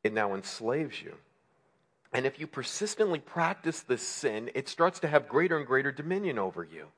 It 0.05 0.13
now 0.13 0.35
enslaves 0.35 1.01
you. 1.01 1.15
And 2.13 2.27
if 2.27 2.39
you 2.39 2.47
persistently 2.47 3.21
practice 3.21 3.81
this 3.81 4.07
sin, 4.07 4.51
it 4.55 4.69
starts 4.69 5.01
to 5.01 5.09
have 5.09 5.27
greater 5.27 5.57
and 5.57 5.67
greater 5.67 5.91
dominion 5.91 6.39
over 6.39 6.63
you. 6.63 6.89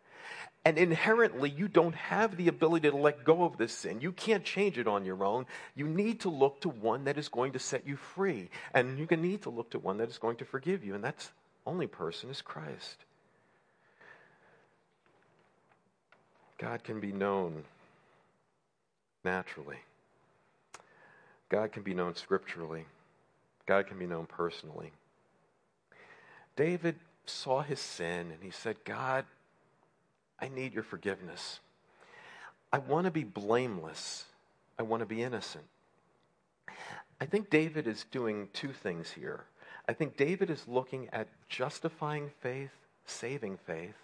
And 0.64 0.78
inherently, 0.78 1.50
you 1.50 1.68
don't 1.68 1.94
have 1.94 2.36
the 2.36 2.48
ability 2.48 2.90
to 2.90 2.96
let 2.96 3.24
go 3.24 3.44
of 3.44 3.58
this 3.58 3.72
sin. 3.72 4.00
You 4.00 4.12
can't 4.12 4.44
change 4.44 4.78
it 4.78 4.88
on 4.88 5.04
your 5.04 5.22
own. 5.22 5.46
You 5.74 5.86
need 5.86 6.20
to 6.20 6.30
look 6.30 6.60
to 6.62 6.70
one 6.70 7.04
that 7.04 7.18
is 7.18 7.28
going 7.28 7.52
to 7.52 7.58
set 7.58 7.86
you 7.86 7.96
free. 7.96 8.48
And 8.72 8.98
you 8.98 9.06
need 9.16 9.42
to 9.42 9.50
look 9.50 9.70
to 9.70 9.78
one 9.78 9.98
that 9.98 10.08
is 10.08 10.16
going 10.16 10.36
to 10.36 10.44
forgive 10.44 10.82
you. 10.82 10.94
And 10.94 11.04
that's 11.04 11.30
only 11.66 11.86
person 11.86 12.30
is 12.30 12.40
Christ. 12.40 13.04
God 16.56 16.82
can 16.82 16.98
be 16.98 17.12
known 17.12 17.64
naturally. 19.22 19.78
God 21.50 21.72
can 21.72 21.82
be 21.82 21.92
known 21.92 22.14
scripturally. 22.14 22.86
God 23.66 23.86
can 23.86 23.98
be 23.98 24.06
known 24.06 24.26
personally. 24.26 24.92
David 26.56 26.96
saw 27.26 27.62
his 27.62 27.80
sin 27.80 28.30
and 28.30 28.42
he 28.42 28.50
said, 28.50 28.76
God, 28.84 29.24
I 30.40 30.48
need 30.48 30.74
your 30.74 30.82
forgiveness. 30.82 31.60
I 32.72 32.78
want 32.78 33.04
to 33.04 33.10
be 33.10 33.24
blameless. 33.24 34.24
I 34.78 34.82
want 34.82 35.00
to 35.00 35.06
be 35.06 35.22
innocent. 35.22 35.64
I 37.20 37.26
think 37.26 37.48
David 37.50 37.86
is 37.86 38.04
doing 38.10 38.48
two 38.52 38.72
things 38.72 39.12
here. 39.12 39.44
I 39.88 39.92
think 39.92 40.16
David 40.16 40.50
is 40.50 40.66
looking 40.66 41.08
at 41.12 41.28
justifying 41.48 42.30
faith, 42.40 42.72
saving 43.06 43.58
faith, 43.66 43.94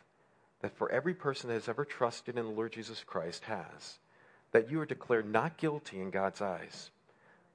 that 0.60 0.76
for 0.76 0.90
every 0.92 1.14
person 1.14 1.48
that 1.48 1.54
has 1.54 1.68
ever 1.68 1.84
trusted 1.84 2.36
in 2.38 2.44
the 2.44 2.50
Lord 2.50 2.72
Jesus 2.72 3.02
Christ 3.04 3.44
has, 3.44 3.98
that 4.52 4.70
you 4.70 4.80
are 4.80 4.86
declared 4.86 5.30
not 5.30 5.56
guilty 5.56 6.00
in 6.00 6.10
God's 6.10 6.40
eyes. 6.40 6.90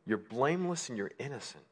You're 0.05 0.17
blameless 0.17 0.89
and 0.89 0.97
you're 0.97 1.11
innocent. 1.19 1.63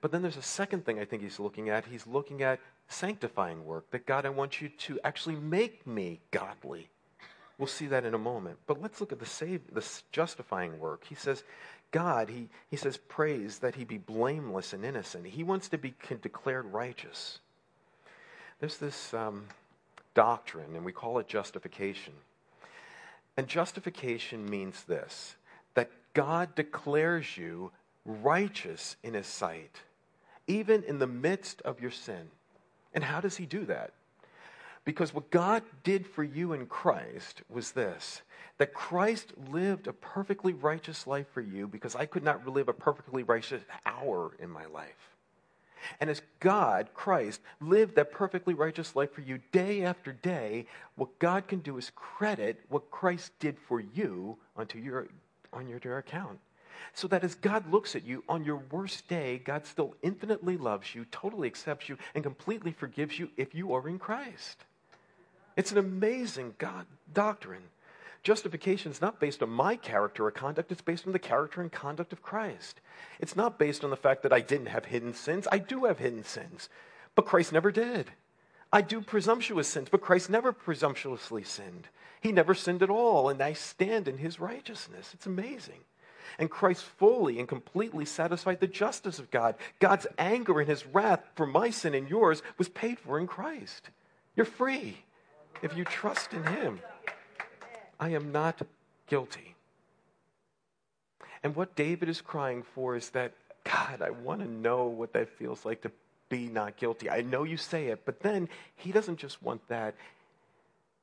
But 0.00 0.10
then 0.10 0.22
there's 0.22 0.36
a 0.36 0.42
second 0.42 0.84
thing 0.84 0.98
I 0.98 1.04
think 1.04 1.22
he's 1.22 1.38
looking 1.38 1.68
at. 1.68 1.86
He's 1.86 2.06
looking 2.06 2.42
at 2.42 2.60
sanctifying 2.88 3.64
work, 3.64 3.90
that 3.90 4.06
God, 4.06 4.26
I 4.26 4.30
want 4.30 4.60
you 4.60 4.68
to 4.68 5.00
actually 5.04 5.36
make 5.36 5.86
me 5.86 6.20
godly. 6.30 6.88
We'll 7.58 7.66
see 7.66 7.86
that 7.86 8.04
in 8.04 8.14
a 8.14 8.18
moment. 8.18 8.58
But 8.66 8.80
let's 8.80 9.00
look 9.00 9.12
at 9.12 9.20
the 9.20 9.26
save, 9.26 9.60
the 9.72 9.86
justifying 10.10 10.78
work. 10.78 11.04
He 11.08 11.14
says, 11.14 11.44
God, 11.90 12.28
he, 12.28 12.48
he 12.70 12.76
says, 12.76 12.96
praise 12.96 13.58
that 13.58 13.74
he 13.74 13.84
be 13.84 13.98
blameless 13.98 14.72
and 14.72 14.84
innocent. 14.84 15.26
He 15.26 15.44
wants 15.44 15.68
to 15.68 15.78
be 15.78 15.94
declared 16.20 16.72
righteous. 16.72 17.38
There's 18.60 18.78
this 18.78 19.12
um, 19.12 19.46
doctrine, 20.14 20.74
and 20.74 20.84
we 20.84 20.92
call 20.92 21.18
it 21.18 21.28
justification. 21.28 22.14
And 23.36 23.46
justification 23.46 24.48
means 24.48 24.84
this 24.84 25.36
that 25.74 25.90
God 26.12 26.54
declares 26.54 27.36
you 27.36 27.72
righteous 28.04 28.96
in 29.02 29.14
his 29.14 29.26
sight 29.26 29.82
even 30.46 30.82
in 30.84 30.98
the 30.98 31.06
midst 31.06 31.62
of 31.62 31.80
your 31.80 31.90
sin. 31.90 32.30
And 32.94 33.04
how 33.04 33.20
does 33.20 33.36
he 33.36 33.46
do 33.46 33.64
that? 33.66 33.92
Because 34.84 35.14
what 35.14 35.30
God 35.30 35.62
did 35.84 36.06
for 36.06 36.24
you 36.24 36.52
in 36.52 36.66
Christ 36.66 37.42
was 37.48 37.72
this 37.72 38.22
that 38.58 38.74
Christ 38.74 39.32
lived 39.50 39.86
a 39.86 39.92
perfectly 39.92 40.52
righteous 40.52 41.06
life 41.06 41.26
for 41.32 41.40
you 41.40 41.66
because 41.66 41.96
I 41.96 42.06
could 42.06 42.22
not 42.22 42.46
live 42.46 42.68
a 42.68 42.72
perfectly 42.72 43.22
righteous 43.22 43.62
hour 43.86 44.32
in 44.38 44.50
my 44.50 44.66
life. 44.66 45.16
And 46.00 46.08
as 46.08 46.22
God, 46.38 46.90
Christ, 46.94 47.40
lived 47.60 47.96
that 47.96 48.12
perfectly 48.12 48.54
righteous 48.54 48.94
life 48.94 49.12
for 49.12 49.20
you 49.20 49.40
day 49.50 49.82
after 49.82 50.12
day, 50.12 50.66
what 50.94 51.18
God 51.18 51.48
can 51.48 51.58
do 51.58 51.76
is 51.76 51.90
credit 51.96 52.60
what 52.68 52.90
Christ 52.90 53.32
did 53.40 53.58
for 53.58 53.80
you 53.80 54.36
onto 54.56 54.78
your, 54.78 55.08
on 55.52 55.66
your, 55.66 55.80
your 55.82 55.98
account. 55.98 56.38
So 56.92 57.08
that 57.08 57.24
as 57.24 57.34
God 57.34 57.70
looks 57.70 57.94
at 57.96 58.04
you 58.04 58.24
on 58.28 58.44
your 58.44 58.62
worst 58.70 59.08
day, 59.08 59.40
God 59.44 59.66
still 59.66 59.94
infinitely 60.02 60.56
loves 60.56 60.94
you, 60.94 61.04
totally 61.10 61.48
accepts 61.48 61.88
you, 61.88 61.96
and 62.14 62.22
completely 62.22 62.72
forgives 62.72 63.18
you 63.18 63.30
if 63.36 63.54
you 63.54 63.74
are 63.74 63.88
in 63.88 63.98
Christ. 63.98 64.64
It's 65.56 65.72
an 65.72 65.78
amazing 65.78 66.54
God 66.58 66.86
doctrine. 67.12 67.64
Justification 68.22 68.92
is 68.92 69.00
not 69.00 69.18
based 69.18 69.42
on 69.42 69.50
my 69.50 69.74
character 69.74 70.26
or 70.26 70.30
conduct, 70.30 70.70
it's 70.70 70.80
based 70.80 71.06
on 71.06 71.12
the 71.12 71.18
character 71.18 71.60
and 71.60 71.72
conduct 71.72 72.12
of 72.12 72.22
Christ. 72.22 72.80
It's 73.18 73.34
not 73.34 73.58
based 73.58 73.82
on 73.82 73.90
the 73.90 73.96
fact 73.96 74.22
that 74.22 74.32
I 74.32 74.40
didn't 74.40 74.66
have 74.66 74.84
hidden 74.84 75.12
sins. 75.12 75.48
I 75.50 75.58
do 75.58 75.84
have 75.84 75.98
hidden 75.98 76.24
sins, 76.24 76.68
but 77.16 77.26
Christ 77.26 77.52
never 77.52 77.72
did. 77.72 78.12
I 78.72 78.80
do 78.80 79.02
presumptuous 79.02 79.68
sins, 79.68 79.88
but 79.90 80.00
Christ 80.00 80.30
never 80.30 80.52
presumptuously 80.52 81.42
sinned. 81.42 81.88
He 82.20 82.32
never 82.32 82.54
sinned 82.54 82.82
at 82.82 82.90
all, 82.90 83.28
and 83.28 83.42
I 83.42 83.52
stand 83.52 84.06
in 84.06 84.18
his 84.18 84.38
righteousness. 84.38 85.10
It's 85.12 85.26
amazing. 85.26 85.80
And 86.38 86.50
Christ 86.50 86.82
fully 86.82 87.38
and 87.38 87.48
completely 87.48 88.04
satisfied 88.04 88.60
the 88.60 88.66
justice 88.66 89.18
of 89.18 89.30
God. 89.30 89.54
God's 89.78 90.06
anger 90.18 90.60
and 90.60 90.68
his 90.68 90.86
wrath 90.86 91.22
for 91.34 91.46
my 91.46 91.70
sin 91.70 91.94
and 91.94 92.08
yours 92.08 92.42
was 92.58 92.68
paid 92.68 92.98
for 92.98 93.18
in 93.18 93.26
Christ. 93.26 93.90
You're 94.36 94.46
free 94.46 94.98
if 95.62 95.76
you 95.76 95.84
trust 95.84 96.32
in 96.32 96.44
him. 96.44 96.80
I 98.00 98.10
am 98.10 98.32
not 98.32 98.62
guilty. 99.06 99.54
And 101.42 101.56
what 101.56 101.74
David 101.74 102.08
is 102.08 102.20
crying 102.20 102.62
for 102.74 102.96
is 102.96 103.10
that, 103.10 103.32
God, 103.64 104.02
I 104.02 104.10
want 104.10 104.40
to 104.40 104.48
know 104.48 104.86
what 104.86 105.12
that 105.12 105.28
feels 105.28 105.64
like 105.64 105.82
to 105.82 105.90
be 106.28 106.46
not 106.46 106.76
guilty. 106.76 107.10
I 107.10 107.20
know 107.20 107.44
you 107.44 107.56
say 107.56 107.88
it, 107.88 108.04
but 108.04 108.20
then 108.20 108.48
he 108.76 108.90
doesn't 108.90 109.18
just 109.18 109.42
want 109.42 109.66
that. 109.68 109.94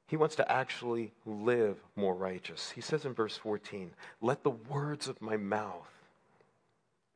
He 0.10 0.18
wants 0.18 0.36
to 0.38 0.52
actually 0.52 1.12
live 1.24 1.78
more 1.96 2.16
righteous. 2.16 2.72
He 2.72 2.82
says 2.82 3.06
in 3.06 3.14
verse 3.14 3.38
14, 3.38 3.92
Let 4.22 4.42
the 4.42 4.50
words 4.50 5.08
of 5.08 5.22
my 5.22 5.38
mouth 5.38 5.88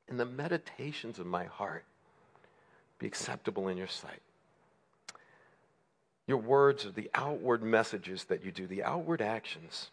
and 0.08 0.20
the 0.20 0.26
meditations 0.26 1.18
of 1.18 1.26
my 1.26 1.46
heart 1.46 1.86
be 3.00 3.08
acceptable 3.08 3.68
in 3.68 3.78
your 3.78 3.88
sight. 3.88 4.22
Your 6.28 6.38
words 6.38 6.86
are 6.86 6.92
the 6.92 7.10
outward 7.16 7.64
messages 7.64 8.26
that 8.26 8.46
you 8.46 8.52
do, 8.52 8.68
the 8.68 8.84
outward 8.84 9.24
actions. 9.24 9.90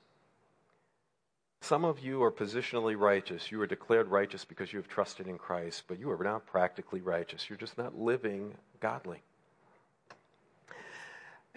Some 1.62 1.86
of 1.86 2.00
you 2.00 2.22
are 2.22 2.30
positionally 2.30 2.98
righteous. 2.98 3.50
You 3.50 3.62
are 3.62 3.66
declared 3.66 4.08
righteous 4.08 4.44
because 4.44 4.74
you 4.74 4.78
have 4.78 4.88
trusted 4.88 5.26
in 5.26 5.38
Christ, 5.38 5.84
but 5.88 5.98
you 5.98 6.10
are 6.10 6.22
not 6.22 6.44
practically 6.44 7.00
righteous. 7.00 7.48
You're 7.48 7.56
just 7.56 7.78
not 7.78 7.98
living 7.98 8.52
godly. 8.78 9.22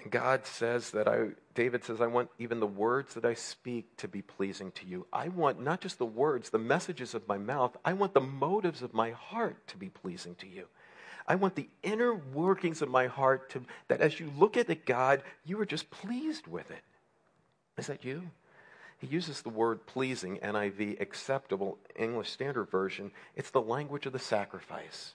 And 0.04 0.12
God 0.12 0.46
says 0.46 0.92
that 0.92 1.08
I, 1.08 1.30
David 1.56 1.86
says, 1.86 2.02
I 2.02 2.08
want 2.08 2.30
even 2.38 2.60
the 2.60 2.68
words 2.68 3.14
that 3.14 3.24
I 3.24 3.34
speak 3.34 3.96
to 3.98 4.08
be 4.08 4.22
pleasing 4.22 4.72
to 4.74 4.86
you. 4.86 5.08
I 5.14 5.30
want 5.30 5.62
not 5.62 5.80
just 5.80 5.98
the 5.98 6.06
words, 6.06 6.50
the 6.50 6.60
messages 6.60 7.14
of 7.14 7.28
my 7.28 7.38
mouth, 7.38 7.78
I 7.86 7.94
want 7.94 8.14
the 8.14 8.20
motives 8.20 8.82
of 8.82 8.94
my 8.94 9.12
heart 9.12 9.66
to 9.68 9.78
be 9.78 9.90
pleasing 9.90 10.36
to 10.36 10.48
you. 10.48 10.68
I 11.26 11.36
want 11.36 11.56
the 11.56 11.70
inner 11.84 12.14
workings 12.14 12.82
of 12.82 12.90
my 12.90 13.08
heart 13.08 13.50
to, 13.52 13.64
that 13.88 14.02
as 14.02 14.20
you 14.20 14.30
look 14.38 14.58
at 14.58 14.70
it, 14.70 14.86
God, 14.86 15.24
you 15.46 15.60
are 15.62 15.66
just 15.66 15.90
pleased 15.90 16.48
with 16.48 16.70
it. 16.70 16.84
Is 17.78 17.88
that 17.88 18.04
you? 18.04 18.24
He 18.98 19.08
uses 19.08 19.42
the 19.42 19.50
word 19.50 19.86
pleasing, 19.86 20.38
NIV, 20.40 21.00
acceptable, 21.00 21.78
English 21.96 22.30
Standard 22.30 22.70
Version. 22.70 23.12
It's 23.38 23.52
the 23.52 23.62
language 23.62 24.06
of 24.06 24.12
the 24.12 24.20
sacrifice. 24.20 25.14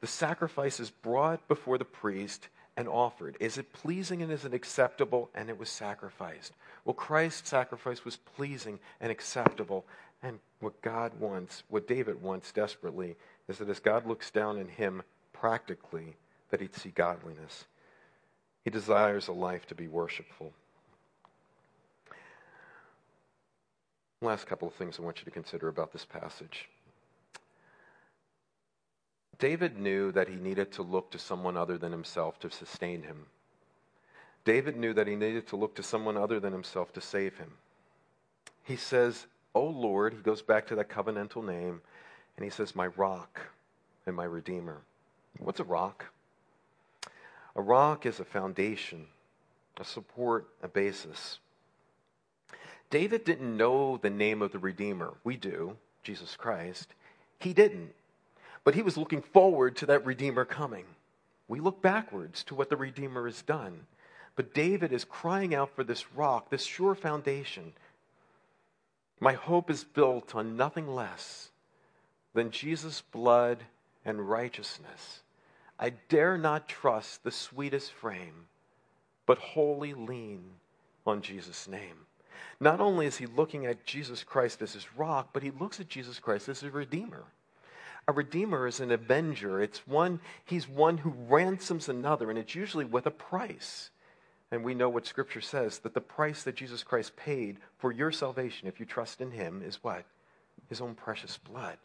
The 0.00 0.06
sacrifice 0.08 0.80
is 0.80 0.90
brought 0.90 1.46
before 1.46 1.78
the 1.78 1.84
priest 1.84 2.48
and 2.76 2.88
offered. 2.88 3.36
Is 3.40 3.58
it 3.58 3.72
pleasing 3.72 4.22
and 4.22 4.32
is 4.32 4.44
it 4.44 4.54
acceptable? 4.54 5.30
And 5.34 5.48
it 5.48 5.58
was 5.58 5.68
sacrificed. 5.68 6.52
Well, 6.84 6.94
Christ's 6.94 7.48
sacrifice 7.48 8.04
was 8.04 8.16
pleasing 8.16 8.78
and 9.00 9.10
acceptable. 9.10 9.84
And 10.22 10.38
what 10.60 10.80
God 10.82 11.12
wants, 11.20 11.62
what 11.68 11.86
David 11.86 12.22
wants 12.22 12.50
desperately, 12.52 13.16
is 13.48 13.58
that 13.58 13.68
as 13.68 13.80
God 13.80 14.06
looks 14.06 14.30
down 14.30 14.58
in 14.58 14.68
him 14.68 15.02
practically, 15.32 16.16
that 16.50 16.60
he'd 16.60 16.74
see 16.74 16.90
godliness. 16.90 17.64
He 18.64 18.70
desires 18.70 19.28
a 19.28 19.32
life 19.32 19.66
to 19.66 19.74
be 19.74 19.86
worshipful. 19.86 20.52
Last 24.22 24.46
couple 24.46 24.66
of 24.66 24.74
things 24.74 24.98
I 24.98 25.02
want 25.02 25.18
you 25.18 25.26
to 25.26 25.30
consider 25.30 25.68
about 25.68 25.92
this 25.92 26.06
passage. 26.06 26.68
David 29.38 29.78
knew 29.78 30.12
that 30.12 30.28
he 30.28 30.36
needed 30.36 30.72
to 30.72 30.82
look 30.82 31.10
to 31.10 31.18
someone 31.18 31.56
other 31.56 31.78
than 31.78 31.92
himself 31.92 32.38
to 32.40 32.50
sustain 32.50 33.02
him. 33.02 33.26
David 34.44 34.76
knew 34.76 34.92
that 34.92 35.06
he 35.06 35.16
needed 35.16 35.46
to 35.48 35.56
look 35.56 35.74
to 35.76 35.82
someone 35.82 36.16
other 36.16 36.38
than 36.38 36.52
himself 36.52 36.92
to 36.92 37.00
save 37.00 37.38
him. 37.38 37.52
He 38.62 38.76
says, 38.76 39.26
O 39.54 39.64
Lord, 39.64 40.14
he 40.14 40.20
goes 40.20 40.42
back 40.42 40.66
to 40.66 40.74
that 40.76 40.90
covenantal 40.90 41.44
name, 41.44 41.80
and 42.36 42.44
he 42.44 42.50
says, 42.50 42.76
My 42.76 42.88
rock 42.88 43.40
and 44.06 44.14
my 44.14 44.24
redeemer. 44.24 44.82
What's 45.38 45.60
a 45.60 45.64
rock? 45.64 46.06
A 47.56 47.62
rock 47.62 48.04
is 48.04 48.20
a 48.20 48.24
foundation, 48.24 49.06
a 49.78 49.84
support, 49.84 50.48
a 50.62 50.68
basis. 50.68 51.38
David 52.90 53.24
didn't 53.24 53.56
know 53.56 53.96
the 53.96 54.10
name 54.10 54.42
of 54.42 54.52
the 54.52 54.58
Redeemer. 54.58 55.14
We 55.24 55.36
do, 55.36 55.76
Jesus 56.02 56.36
Christ. 56.36 56.94
He 57.40 57.52
didn't. 57.52 57.92
But 58.64 58.74
he 58.74 58.82
was 58.82 58.96
looking 58.96 59.22
forward 59.22 59.76
to 59.76 59.86
that 59.86 60.06
Redeemer 60.06 60.44
coming. 60.44 60.86
We 61.48 61.60
look 61.60 61.82
backwards 61.82 62.42
to 62.44 62.54
what 62.54 62.70
the 62.70 62.76
Redeemer 62.76 63.26
has 63.26 63.42
done. 63.42 63.86
But 64.36 64.54
David 64.54 64.92
is 64.92 65.04
crying 65.04 65.54
out 65.54 65.70
for 65.76 65.84
this 65.84 66.12
rock, 66.12 66.50
this 66.50 66.64
sure 66.64 66.94
foundation. 66.94 67.74
My 69.20 69.34
hope 69.34 69.70
is 69.70 69.84
built 69.84 70.34
on 70.34 70.56
nothing 70.56 70.88
less 70.88 71.50
than 72.32 72.50
Jesus' 72.50 73.02
blood 73.12 73.64
and 74.04 74.28
righteousness. 74.28 75.22
I 75.78 75.90
dare 76.08 76.36
not 76.36 76.68
trust 76.68 77.22
the 77.22 77.30
sweetest 77.30 77.92
frame, 77.92 78.46
but 79.26 79.38
wholly 79.38 79.94
lean 79.94 80.42
on 81.06 81.22
Jesus' 81.22 81.68
name. 81.68 82.06
Not 82.60 82.80
only 82.80 83.06
is 83.06 83.16
he 83.16 83.26
looking 83.26 83.66
at 83.66 83.84
Jesus 83.84 84.24
Christ 84.24 84.62
as 84.62 84.72
his 84.72 84.96
rock, 84.96 85.30
but 85.32 85.42
he 85.42 85.50
looks 85.50 85.80
at 85.80 85.88
Jesus 85.88 86.18
Christ 86.18 86.48
as 86.48 86.60
his 86.60 86.72
redeemer. 86.72 87.24
A 88.06 88.12
redeemer 88.12 88.66
is 88.66 88.80
an 88.80 88.90
avenger. 88.90 89.62
It's 89.62 89.86
one, 89.86 90.20
he's 90.44 90.68
one 90.68 90.98
who 90.98 91.10
ransoms 91.10 91.88
another, 91.88 92.28
and 92.30 92.38
it's 92.38 92.54
usually 92.54 92.84
with 92.84 93.06
a 93.06 93.10
price. 93.10 93.90
And 94.50 94.62
we 94.62 94.74
know 94.74 94.88
what 94.88 95.06
Scripture 95.06 95.40
says 95.40 95.78
that 95.80 95.94
the 95.94 96.00
price 96.00 96.42
that 96.42 96.54
Jesus 96.54 96.82
Christ 96.82 97.16
paid 97.16 97.56
for 97.78 97.90
your 97.90 98.12
salvation, 98.12 98.68
if 98.68 98.78
you 98.78 98.86
trust 98.86 99.20
in 99.20 99.30
him, 99.30 99.62
is 99.64 99.82
what? 99.82 100.04
His 100.68 100.80
own 100.80 100.94
precious 100.94 101.38
blood. 101.38 101.78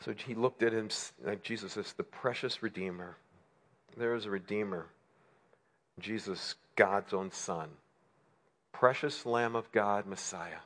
So 0.00 0.14
he 0.14 0.34
looked 0.34 0.62
at 0.62 0.72
him, 0.72 0.88
like 1.24 1.42
Jesus 1.42 1.76
as 1.76 1.92
the 1.92 2.04
precious 2.04 2.62
Redeemer. 2.62 3.16
There 3.96 4.14
is 4.14 4.26
a 4.26 4.30
Redeemer, 4.30 4.86
Jesus, 5.98 6.54
God's 6.76 7.12
own 7.12 7.30
Son, 7.32 7.68
precious 8.72 9.24
Lamb 9.24 9.56
of 9.56 9.70
God, 9.72 10.06
Messiah, 10.06 10.62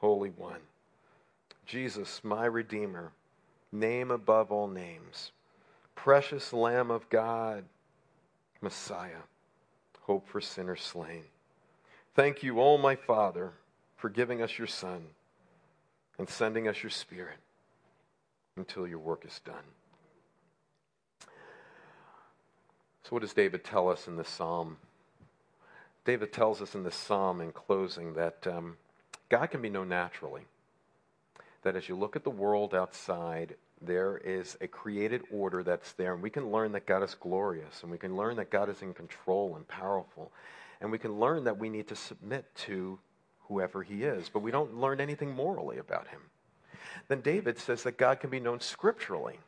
Holy 0.00 0.30
One. 0.30 0.60
Jesus, 1.68 2.22
my 2.24 2.46
Redeemer, 2.46 3.12
name 3.70 4.10
above 4.10 4.50
all 4.50 4.68
names, 4.68 5.32
precious 5.94 6.54
Lamb 6.54 6.90
of 6.90 7.06
God, 7.10 7.64
Messiah, 8.62 9.20
hope 10.00 10.26
for 10.26 10.40
sinners 10.40 10.80
slain. 10.80 11.24
Thank 12.14 12.42
you, 12.42 12.58
O 12.58 12.78
my 12.78 12.96
Father, 12.96 13.52
for 13.98 14.08
giving 14.08 14.40
us 14.40 14.56
your 14.56 14.66
Son 14.66 15.08
and 16.18 16.26
sending 16.26 16.66
us 16.66 16.82
your 16.82 16.88
Spirit 16.88 17.36
until 18.56 18.86
your 18.86 18.98
work 18.98 19.26
is 19.26 19.38
done. 19.44 19.56
So, 23.02 23.10
what 23.10 23.20
does 23.20 23.34
David 23.34 23.62
tell 23.62 23.90
us 23.90 24.08
in 24.08 24.16
this 24.16 24.30
psalm? 24.30 24.78
David 26.06 26.32
tells 26.32 26.62
us 26.62 26.74
in 26.74 26.82
this 26.82 26.96
psalm 26.96 27.42
in 27.42 27.52
closing 27.52 28.14
that 28.14 28.46
um, 28.46 28.78
God 29.28 29.50
can 29.50 29.60
be 29.60 29.68
known 29.68 29.90
naturally 29.90 30.44
that 31.68 31.76
as 31.76 31.86
you 31.86 31.94
look 31.94 32.16
at 32.16 32.24
the 32.24 32.30
world 32.30 32.74
outside, 32.74 33.54
there 33.82 34.16
is 34.16 34.56
a 34.62 34.66
created 34.66 35.20
order 35.30 35.62
that's 35.62 35.92
there, 35.92 36.14
and 36.14 36.22
we 36.22 36.30
can 36.30 36.50
learn 36.50 36.72
that 36.72 36.86
God 36.86 37.02
is 37.02 37.14
glorious, 37.14 37.82
and 37.82 37.92
we 37.92 37.98
can 37.98 38.16
learn 38.16 38.36
that 38.36 38.50
God 38.50 38.70
is 38.70 38.80
in 38.80 38.94
control 38.94 39.54
and 39.54 39.68
powerful, 39.68 40.32
and 40.80 40.90
we 40.90 40.96
can 40.96 41.20
learn 41.20 41.44
that 41.44 41.58
we 41.58 41.68
need 41.68 41.86
to 41.88 41.94
submit 41.94 42.46
to 42.64 42.98
whoever 43.48 43.82
He 43.82 44.02
is, 44.02 44.30
but 44.30 44.40
we 44.40 44.50
don't 44.50 44.78
learn 44.80 44.98
anything 44.98 45.34
morally 45.34 45.76
about 45.76 46.08
Him. 46.08 46.20
Then 47.08 47.20
David 47.20 47.58
says 47.58 47.82
that 47.82 47.98
God 47.98 48.18
can 48.18 48.30
be 48.30 48.40
known 48.40 48.60
scripturally, 48.60 49.38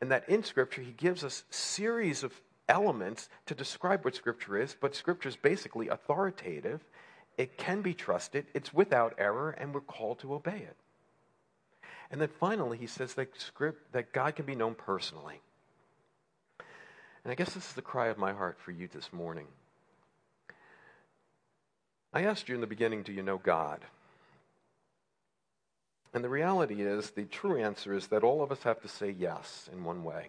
and 0.00 0.12
that 0.12 0.28
in 0.28 0.44
Scripture 0.44 0.82
He 0.82 0.92
gives 0.92 1.24
us 1.24 1.42
series 1.50 2.22
of 2.22 2.40
elements 2.68 3.28
to 3.46 3.56
describe 3.56 4.04
what 4.04 4.14
Scripture 4.14 4.62
is, 4.62 4.76
but 4.80 4.94
Scripture 4.94 5.28
is 5.28 5.34
basically 5.34 5.88
authoritative. 5.88 6.84
It 7.36 7.56
can 7.56 7.82
be 7.82 7.94
trusted, 7.94 8.46
it's 8.54 8.72
without 8.72 9.16
error, 9.18 9.50
and 9.50 9.74
we're 9.74 9.80
called 9.80 10.20
to 10.20 10.34
obey 10.34 10.58
it. 10.58 10.76
And 12.12 12.20
then 12.20 12.28
finally, 12.28 12.76
he 12.76 12.86
says 12.86 13.14
that, 13.14 13.40
script, 13.40 13.92
that 13.92 14.12
God 14.12 14.36
can 14.36 14.44
be 14.44 14.54
known 14.54 14.74
personally. 14.74 15.40
And 17.24 17.32
I 17.32 17.34
guess 17.34 17.54
this 17.54 17.68
is 17.68 17.72
the 17.72 17.82
cry 17.82 18.08
of 18.08 18.18
my 18.18 18.32
heart 18.32 18.58
for 18.60 18.70
you 18.70 18.86
this 18.86 19.12
morning. 19.12 19.46
I 22.12 22.24
asked 22.24 22.50
you 22.50 22.54
in 22.54 22.60
the 22.60 22.66
beginning, 22.66 23.02
do 23.02 23.12
you 23.12 23.22
know 23.22 23.38
God? 23.38 23.80
And 26.12 26.22
the 26.22 26.28
reality 26.28 26.82
is, 26.82 27.10
the 27.10 27.24
true 27.24 27.56
answer 27.56 27.94
is 27.94 28.08
that 28.08 28.22
all 28.22 28.42
of 28.42 28.52
us 28.52 28.62
have 28.64 28.82
to 28.82 28.88
say 28.88 29.14
yes 29.18 29.70
in 29.72 29.82
one 29.82 30.04
way. 30.04 30.28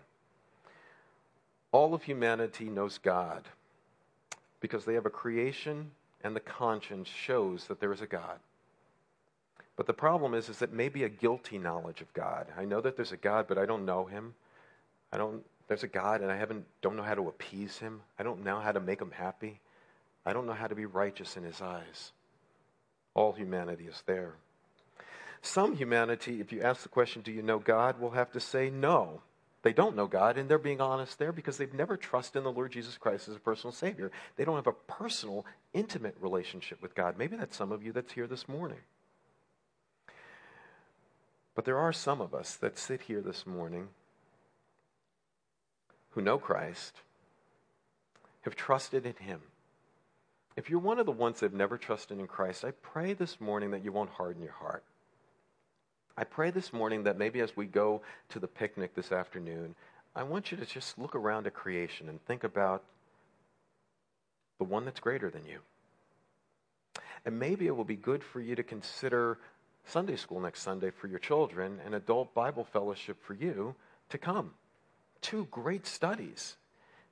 All 1.73 1.93
of 1.93 2.03
humanity 2.03 2.65
knows 2.65 2.97
God 2.97 3.43
because 4.61 4.85
they 4.85 4.93
have 4.93 5.05
a 5.05 5.09
creation 5.09 5.91
and 6.23 6.33
the 6.33 6.39
conscience 6.39 7.09
shows 7.09 7.65
that 7.67 7.81
there 7.81 7.91
is 7.91 7.99
a 7.99 8.07
God. 8.07 8.39
But 9.75 9.87
the 9.87 9.93
problem 9.93 10.33
is, 10.33 10.49
is 10.49 10.59
that 10.59 10.71
maybe 10.71 11.03
a 11.03 11.09
guilty 11.09 11.57
knowledge 11.57 12.01
of 12.01 12.13
God. 12.13 12.47
I 12.57 12.65
know 12.65 12.81
that 12.81 12.95
there's 12.95 13.11
a 13.11 13.17
God, 13.17 13.47
but 13.47 13.57
I 13.57 13.65
don't 13.65 13.85
know 13.85 14.05
him. 14.05 14.35
I 15.11 15.17
don't, 15.17 15.43
there's 15.67 15.83
a 15.83 15.87
God 15.87 16.21
and 16.21 16.31
I 16.31 16.37
haven't, 16.37 16.65
don't 16.81 16.95
know 16.95 17.03
how 17.03 17.15
to 17.15 17.27
appease 17.27 17.79
him. 17.79 18.01
I 18.19 18.23
don't 18.23 18.43
know 18.43 18.59
how 18.59 18.71
to 18.71 18.79
make 18.79 19.01
him 19.01 19.11
happy. 19.11 19.59
I 20.25 20.33
don't 20.33 20.45
know 20.45 20.53
how 20.53 20.67
to 20.67 20.75
be 20.75 20.85
righteous 20.85 21.37
in 21.37 21.43
his 21.43 21.61
eyes. 21.61 22.11
All 23.15 23.33
humanity 23.33 23.85
is 23.85 24.03
there. 24.05 24.35
Some 25.41 25.75
humanity, 25.75 26.39
if 26.39 26.53
you 26.53 26.61
ask 26.61 26.83
the 26.83 26.89
question, 26.89 27.21
do 27.21 27.31
you 27.31 27.41
know 27.41 27.59
God, 27.59 27.99
will 27.99 28.11
have 28.11 28.31
to 28.31 28.39
say 28.39 28.69
no. 28.69 29.21
They 29.61 29.73
don't 29.73 29.95
know 29.95 30.07
God, 30.07 30.37
and 30.37 30.47
they're 30.47 30.57
being 30.57 30.81
honest 30.81 31.19
there 31.19 31.31
because 31.31 31.57
they've 31.57 31.73
never 31.73 31.97
trusted 31.97 32.39
in 32.39 32.43
the 32.43 32.51
Lord 32.51 32.71
Jesus 32.71 32.97
Christ 32.97 33.27
as 33.27 33.35
a 33.35 33.39
personal 33.39 33.71
Savior. 33.73 34.11
They 34.35 34.45
don't 34.45 34.55
have 34.55 34.67
a 34.67 34.73
personal, 34.73 35.45
intimate 35.73 36.15
relationship 36.19 36.81
with 36.81 36.95
God. 36.95 37.17
Maybe 37.17 37.35
that's 37.37 37.57
some 37.57 37.71
of 37.71 37.83
you 37.83 37.91
that's 37.91 38.13
here 38.13 38.27
this 38.27 38.47
morning. 38.47 38.79
But 41.55 41.65
there 41.65 41.77
are 41.77 41.93
some 41.93 42.21
of 42.21 42.33
us 42.33 42.55
that 42.55 42.79
sit 42.79 43.01
here 43.01 43.21
this 43.21 43.45
morning 43.45 43.89
who 46.11 46.21
know 46.21 46.37
Christ, 46.37 46.93
have 48.41 48.55
trusted 48.55 49.05
in 49.05 49.15
Him. 49.15 49.41
If 50.55 50.69
you're 50.69 50.79
one 50.79 50.99
of 50.99 51.05
the 51.05 51.11
ones 51.11 51.39
that 51.39 51.47
have 51.47 51.53
never 51.53 51.77
trusted 51.77 52.19
in 52.19 52.27
Christ, 52.27 52.63
I 52.63 52.71
pray 52.71 53.13
this 53.13 53.41
morning 53.41 53.71
that 53.71 53.83
you 53.83 53.91
won't 53.91 54.11
harden 54.11 54.43
your 54.43 54.53
heart. 54.53 54.83
I 56.15 56.23
pray 56.23 56.51
this 56.51 56.71
morning 56.71 57.03
that 57.03 57.17
maybe 57.17 57.39
as 57.39 57.57
we 57.57 57.65
go 57.65 58.01
to 58.29 58.39
the 58.39 58.47
picnic 58.47 58.93
this 58.93 59.11
afternoon, 59.11 59.73
I 60.15 60.21
want 60.21 60.51
you 60.51 60.57
to 60.57 60.65
just 60.65 60.99
look 60.99 61.15
around 61.15 61.47
at 61.47 61.55
creation 61.55 62.07
and 62.07 62.23
think 62.25 62.43
about 62.43 62.83
the 64.59 64.63
one 64.63 64.85
that's 64.85 64.99
greater 64.99 65.31
than 65.31 65.45
you. 65.45 65.59
And 67.25 67.39
maybe 67.39 67.65
it 67.65 67.75
will 67.75 67.83
be 67.83 67.95
good 67.95 68.23
for 68.23 68.39
you 68.39 68.55
to 68.55 68.63
consider 68.63 69.39
Sunday 69.85 70.15
school 70.15 70.39
next 70.39 70.61
Sunday 70.61 70.91
for 70.91 71.07
your 71.07 71.19
children 71.19 71.79
and 71.85 71.93
adult 71.93 72.33
Bible 72.33 72.63
fellowship 72.63 73.21
for 73.23 73.33
you 73.33 73.75
to 74.09 74.17
come. 74.17 74.51
Two 75.21 75.47
great 75.51 75.85
studies. 75.85 76.57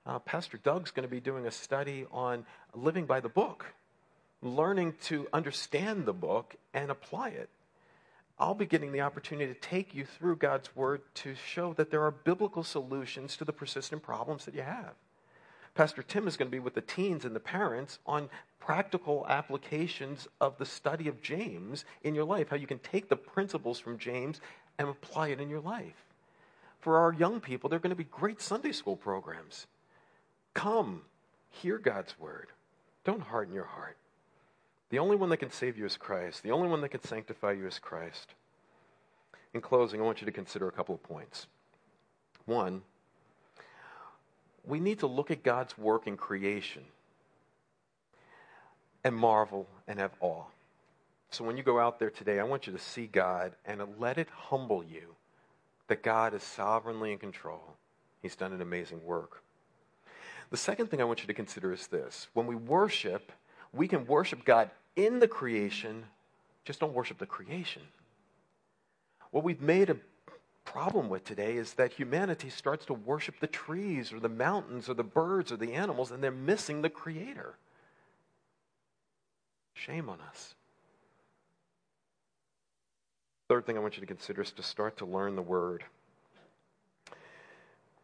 Uh, 0.06 0.20
Pastor 0.20 0.58
Doug's 0.58 0.92
going 0.92 1.08
to 1.08 1.12
be 1.12 1.20
doing 1.20 1.46
a 1.46 1.52
study 1.52 2.06
on 2.12 2.46
living 2.74 3.06
by 3.06 3.20
the 3.20 3.30
book, 3.30 3.74
learning 4.42 4.96
to 5.04 5.28
understand 5.32 6.06
the 6.06 6.14
book 6.14 6.56
and 6.74 6.90
apply 6.90 7.30
it. 7.30 7.50
I'll 8.40 8.56
be 8.56 8.66
getting 8.66 8.92
the 8.92 9.02
opportunity 9.02 9.54
to 9.54 9.60
take 9.60 9.94
you 9.94 10.04
through 10.04 10.38
God's 10.38 10.76
Word 10.76 11.02
to 11.16 11.36
show 11.36 11.74
that 11.74 11.92
there 11.92 12.04
are 12.04 12.12
biblical 12.12 12.64
solutions 12.64 13.38
to 13.38 13.46
the 13.46 13.54
persistent 13.54 14.02
problems 14.02 14.46
that 14.46 14.56
you 14.56 14.64
have. 14.64 14.94
Pastor 15.76 16.02
Tim 16.02 16.28
is 16.28 16.38
going 16.38 16.48
to 16.48 16.52
be 16.52 16.60
with 16.60 16.74
the 16.74 16.82
teens 16.82 17.24
and 17.24 17.36
the 17.36 17.40
parents 17.40 18.00
on 18.06 18.30
practical 18.62 19.26
applications 19.28 20.28
of 20.40 20.58
the 20.58 20.66
study 20.66 21.10
of 21.10 21.22
James 21.22 21.84
in 22.04 22.16
your 22.16 22.24
life, 22.24 22.48
how 22.50 22.56
you 22.56 22.68
can 22.68 22.80
take 22.80 23.10
the 23.10 23.16
principles 23.18 23.80
from 23.80 23.98
James 23.98 24.40
and 24.78 24.88
apply 24.88 25.30
it 25.30 25.42
in 25.42 25.50
your 25.50 25.60
life. 25.60 26.06
For 26.80 26.98
our 26.98 27.12
young 27.12 27.42
people, 27.42 27.70
there 27.70 27.78
are 27.78 27.82
going 27.82 27.90
to 27.90 27.96
be 27.96 28.06
great 28.06 28.42
Sunday 28.42 28.72
school 28.72 28.96
programs. 28.96 29.68
Come, 30.54 31.02
hear 31.50 31.78
God's 31.78 32.18
word. 32.20 32.48
Don't 33.04 33.22
harden 33.22 33.54
your 33.54 33.66
heart. 33.66 33.98
The 34.90 35.00
only 35.00 35.16
one 35.16 35.30
that 35.30 35.38
can 35.38 35.52
save 35.52 35.78
you 35.78 35.86
is 35.86 35.98
Christ. 35.98 36.44
The 36.44 36.52
only 36.52 36.68
one 36.68 36.82
that 36.82 36.90
can 36.90 37.04
sanctify 37.04 37.54
you 37.54 37.68
is 37.68 37.80
Christ. 37.80 38.34
In 39.54 39.62
closing, 39.62 40.00
I 40.00 40.04
want 40.04 40.22
you 40.22 40.26
to 40.26 40.32
consider 40.32 40.68
a 40.68 40.72
couple 40.72 40.96
of 40.96 41.04
points. 41.04 41.48
One, 42.46 42.82
we 44.66 44.80
need 44.80 45.00
to 45.00 45.08
look 45.08 45.32
at 45.32 45.44
God's 45.44 45.78
work 45.78 46.08
in 46.08 46.16
creation 46.16 46.84
and 49.04 49.16
marvel 49.16 49.68
and 49.88 50.00
have 50.00 50.12
awe. 50.20 50.46
So 51.30 51.44
when 51.44 51.58
you 51.58 51.64
go 51.64 51.80
out 51.80 52.00
there 52.00 52.10
today, 52.10 52.40
I 52.40 52.44
want 52.44 52.68
you 52.68 52.74
to 52.74 52.80
see 52.80 53.08
God 53.08 53.54
and 53.66 53.82
let 54.00 54.18
it 54.18 54.28
humble 54.30 54.84
you 54.84 55.16
that 55.88 56.04
God 56.04 56.34
is 56.34 56.44
sovereignly 56.44 57.12
in 57.12 57.18
control. 57.18 57.76
He's 58.22 58.36
done 58.36 58.54
an 58.54 58.62
amazing 58.62 59.04
work. 59.04 59.42
The 60.50 60.58
second 60.58 60.88
thing 60.88 61.02
I 61.02 61.06
want 61.06 61.22
you 61.22 61.28
to 61.28 61.34
consider 61.34 61.72
is 61.72 61.88
this 61.88 62.28
when 62.34 62.46
we 62.46 62.56
worship, 62.56 63.32
we 63.74 63.88
can 63.88 64.06
worship 64.06 64.44
God 64.44 64.70
in 64.96 65.20
the 65.20 65.28
creation, 65.28 66.06
just 66.66 66.80
don't 66.80 66.94
worship 66.94 67.18
the 67.18 67.26
creation. 67.26 67.84
What 69.32 69.46
we've 69.46 69.62
made 69.62 69.90
a 69.90 69.96
problem 70.66 71.10
with 71.10 71.24
today 71.24 71.56
is 71.56 71.74
that 71.74 71.94
humanity 71.94 72.50
starts 72.50 72.86
to 72.86 72.94
worship 72.94 73.40
the 73.40 73.48
trees 73.48 74.14
or 74.14 74.20
the 74.20 74.30
mountains 74.30 74.90
or 74.90 74.94
the 74.94 75.04
birds 75.04 75.52
or 75.52 75.58
the 75.58 75.74
animals, 75.74 76.12
and 76.12 76.22
they're 76.22 76.32
missing 76.32 76.82
the 76.82 76.90
Creator. 76.90 77.56
Shame 79.86 80.10
on 80.10 80.20
us. 80.22 80.54
Third 83.50 83.66
thing 83.66 83.78
I 83.78 83.80
want 83.80 83.98
you 83.98 84.02
to 84.02 84.08
consider 84.08 84.44
is 84.44 84.52
to 84.52 84.64
start 84.64 84.98
to 84.98 85.06
learn 85.06 85.36
the 85.36 85.42
Word. 85.42 85.84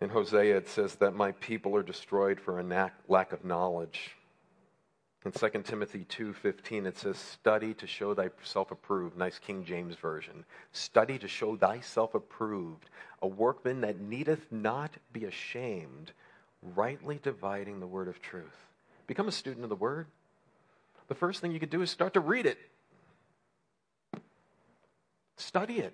In 0.01 0.09
Hosea, 0.09 0.57
it 0.57 0.67
says 0.67 0.95
that 0.95 1.13
my 1.13 1.34
people 1.34 1.75
are 1.75 1.84
destroyed 1.84 2.39
for 2.39 2.59
a 2.59 2.91
lack 3.07 3.32
of 3.32 3.45
knowledge. 3.45 4.15
In 5.23 5.32
2 5.32 5.63
Timothy 5.63 6.05
2:15 6.05 6.88
it 6.88 6.97
says 6.97 7.17
study 7.17 7.73
to 7.75 7.86
show 7.86 8.15
thyself 8.15 8.71
approved 8.71 9.15
nice 9.15 9.38
King 9.38 9.65
James 9.65 9.95
version 9.95 10.45
study 10.71 11.19
to 11.19 11.28
show 11.28 11.57
thyself 11.57 12.15
approved 12.15 12.89
a 13.21 13.28
workman 13.28 13.82
that 13.82 13.99
needeth 13.99 14.49
not 14.51 14.91
be 15.11 15.25
ashamed 15.25 16.13
rightly 16.61 17.19
dividing 17.21 17.80
the 17.80 17.88
word 17.88 18.07
of 18.07 18.21
truth 18.21 18.67
become 19.05 19.28
a 19.28 19.34
student 19.34 19.65
of 19.65 19.69
the 19.69 19.75
word 19.75 20.07
the 21.08 21.16
first 21.16 21.41
thing 21.41 21.51
you 21.51 21.60
could 21.60 21.70
do 21.70 21.82
is 21.82 21.89
start 21.89 22.14
to 22.14 22.20
read 22.20 22.45
it 22.45 22.58
study 25.38 25.80
it 25.80 25.93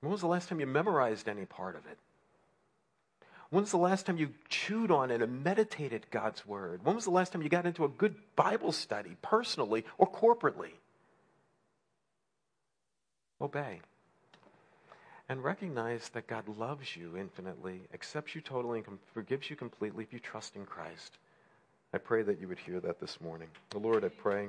when 0.00 0.12
was 0.12 0.20
the 0.20 0.26
last 0.26 0.48
time 0.48 0.60
you 0.60 0.66
memorized 0.66 1.28
any 1.28 1.44
part 1.44 1.76
of 1.76 1.86
it 1.86 1.98
When's 3.50 3.70
the 3.70 3.78
last 3.78 4.04
time 4.04 4.18
you 4.18 4.34
chewed 4.50 4.90
on 4.90 5.10
it 5.10 5.22
and 5.22 5.42
meditated 5.42 6.06
God's 6.10 6.46
word? 6.46 6.84
When 6.84 6.94
was 6.94 7.04
the 7.04 7.10
last 7.10 7.32
time 7.32 7.42
you 7.42 7.48
got 7.48 7.64
into 7.64 7.84
a 7.84 7.88
good 7.88 8.14
Bible 8.36 8.72
study, 8.72 9.16
personally 9.22 9.86
or 9.96 10.10
corporately? 10.10 10.72
Obey. 13.40 13.80
And 15.30 15.42
recognize 15.42 16.10
that 16.10 16.26
God 16.26 16.48
loves 16.48 16.96
you 16.96 17.16
infinitely, 17.16 17.82
accepts 17.94 18.34
you 18.34 18.40
totally, 18.40 18.82
and 18.86 18.98
forgives 19.14 19.48
you 19.48 19.56
completely 19.56 20.04
if 20.04 20.12
you 20.12 20.18
trust 20.18 20.56
in 20.56 20.66
Christ. 20.66 21.18
I 21.94 21.98
pray 21.98 22.22
that 22.22 22.38
you 22.40 22.48
would 22.48 22.58
hear 22.58 22.80
that 22.80 23.00
this 23.00 23.18
morning. 23.20 23.48
The 23.70 23.78
Lord, 23.78 24.04
I 24.04 24.08
pray. 24.08 24.48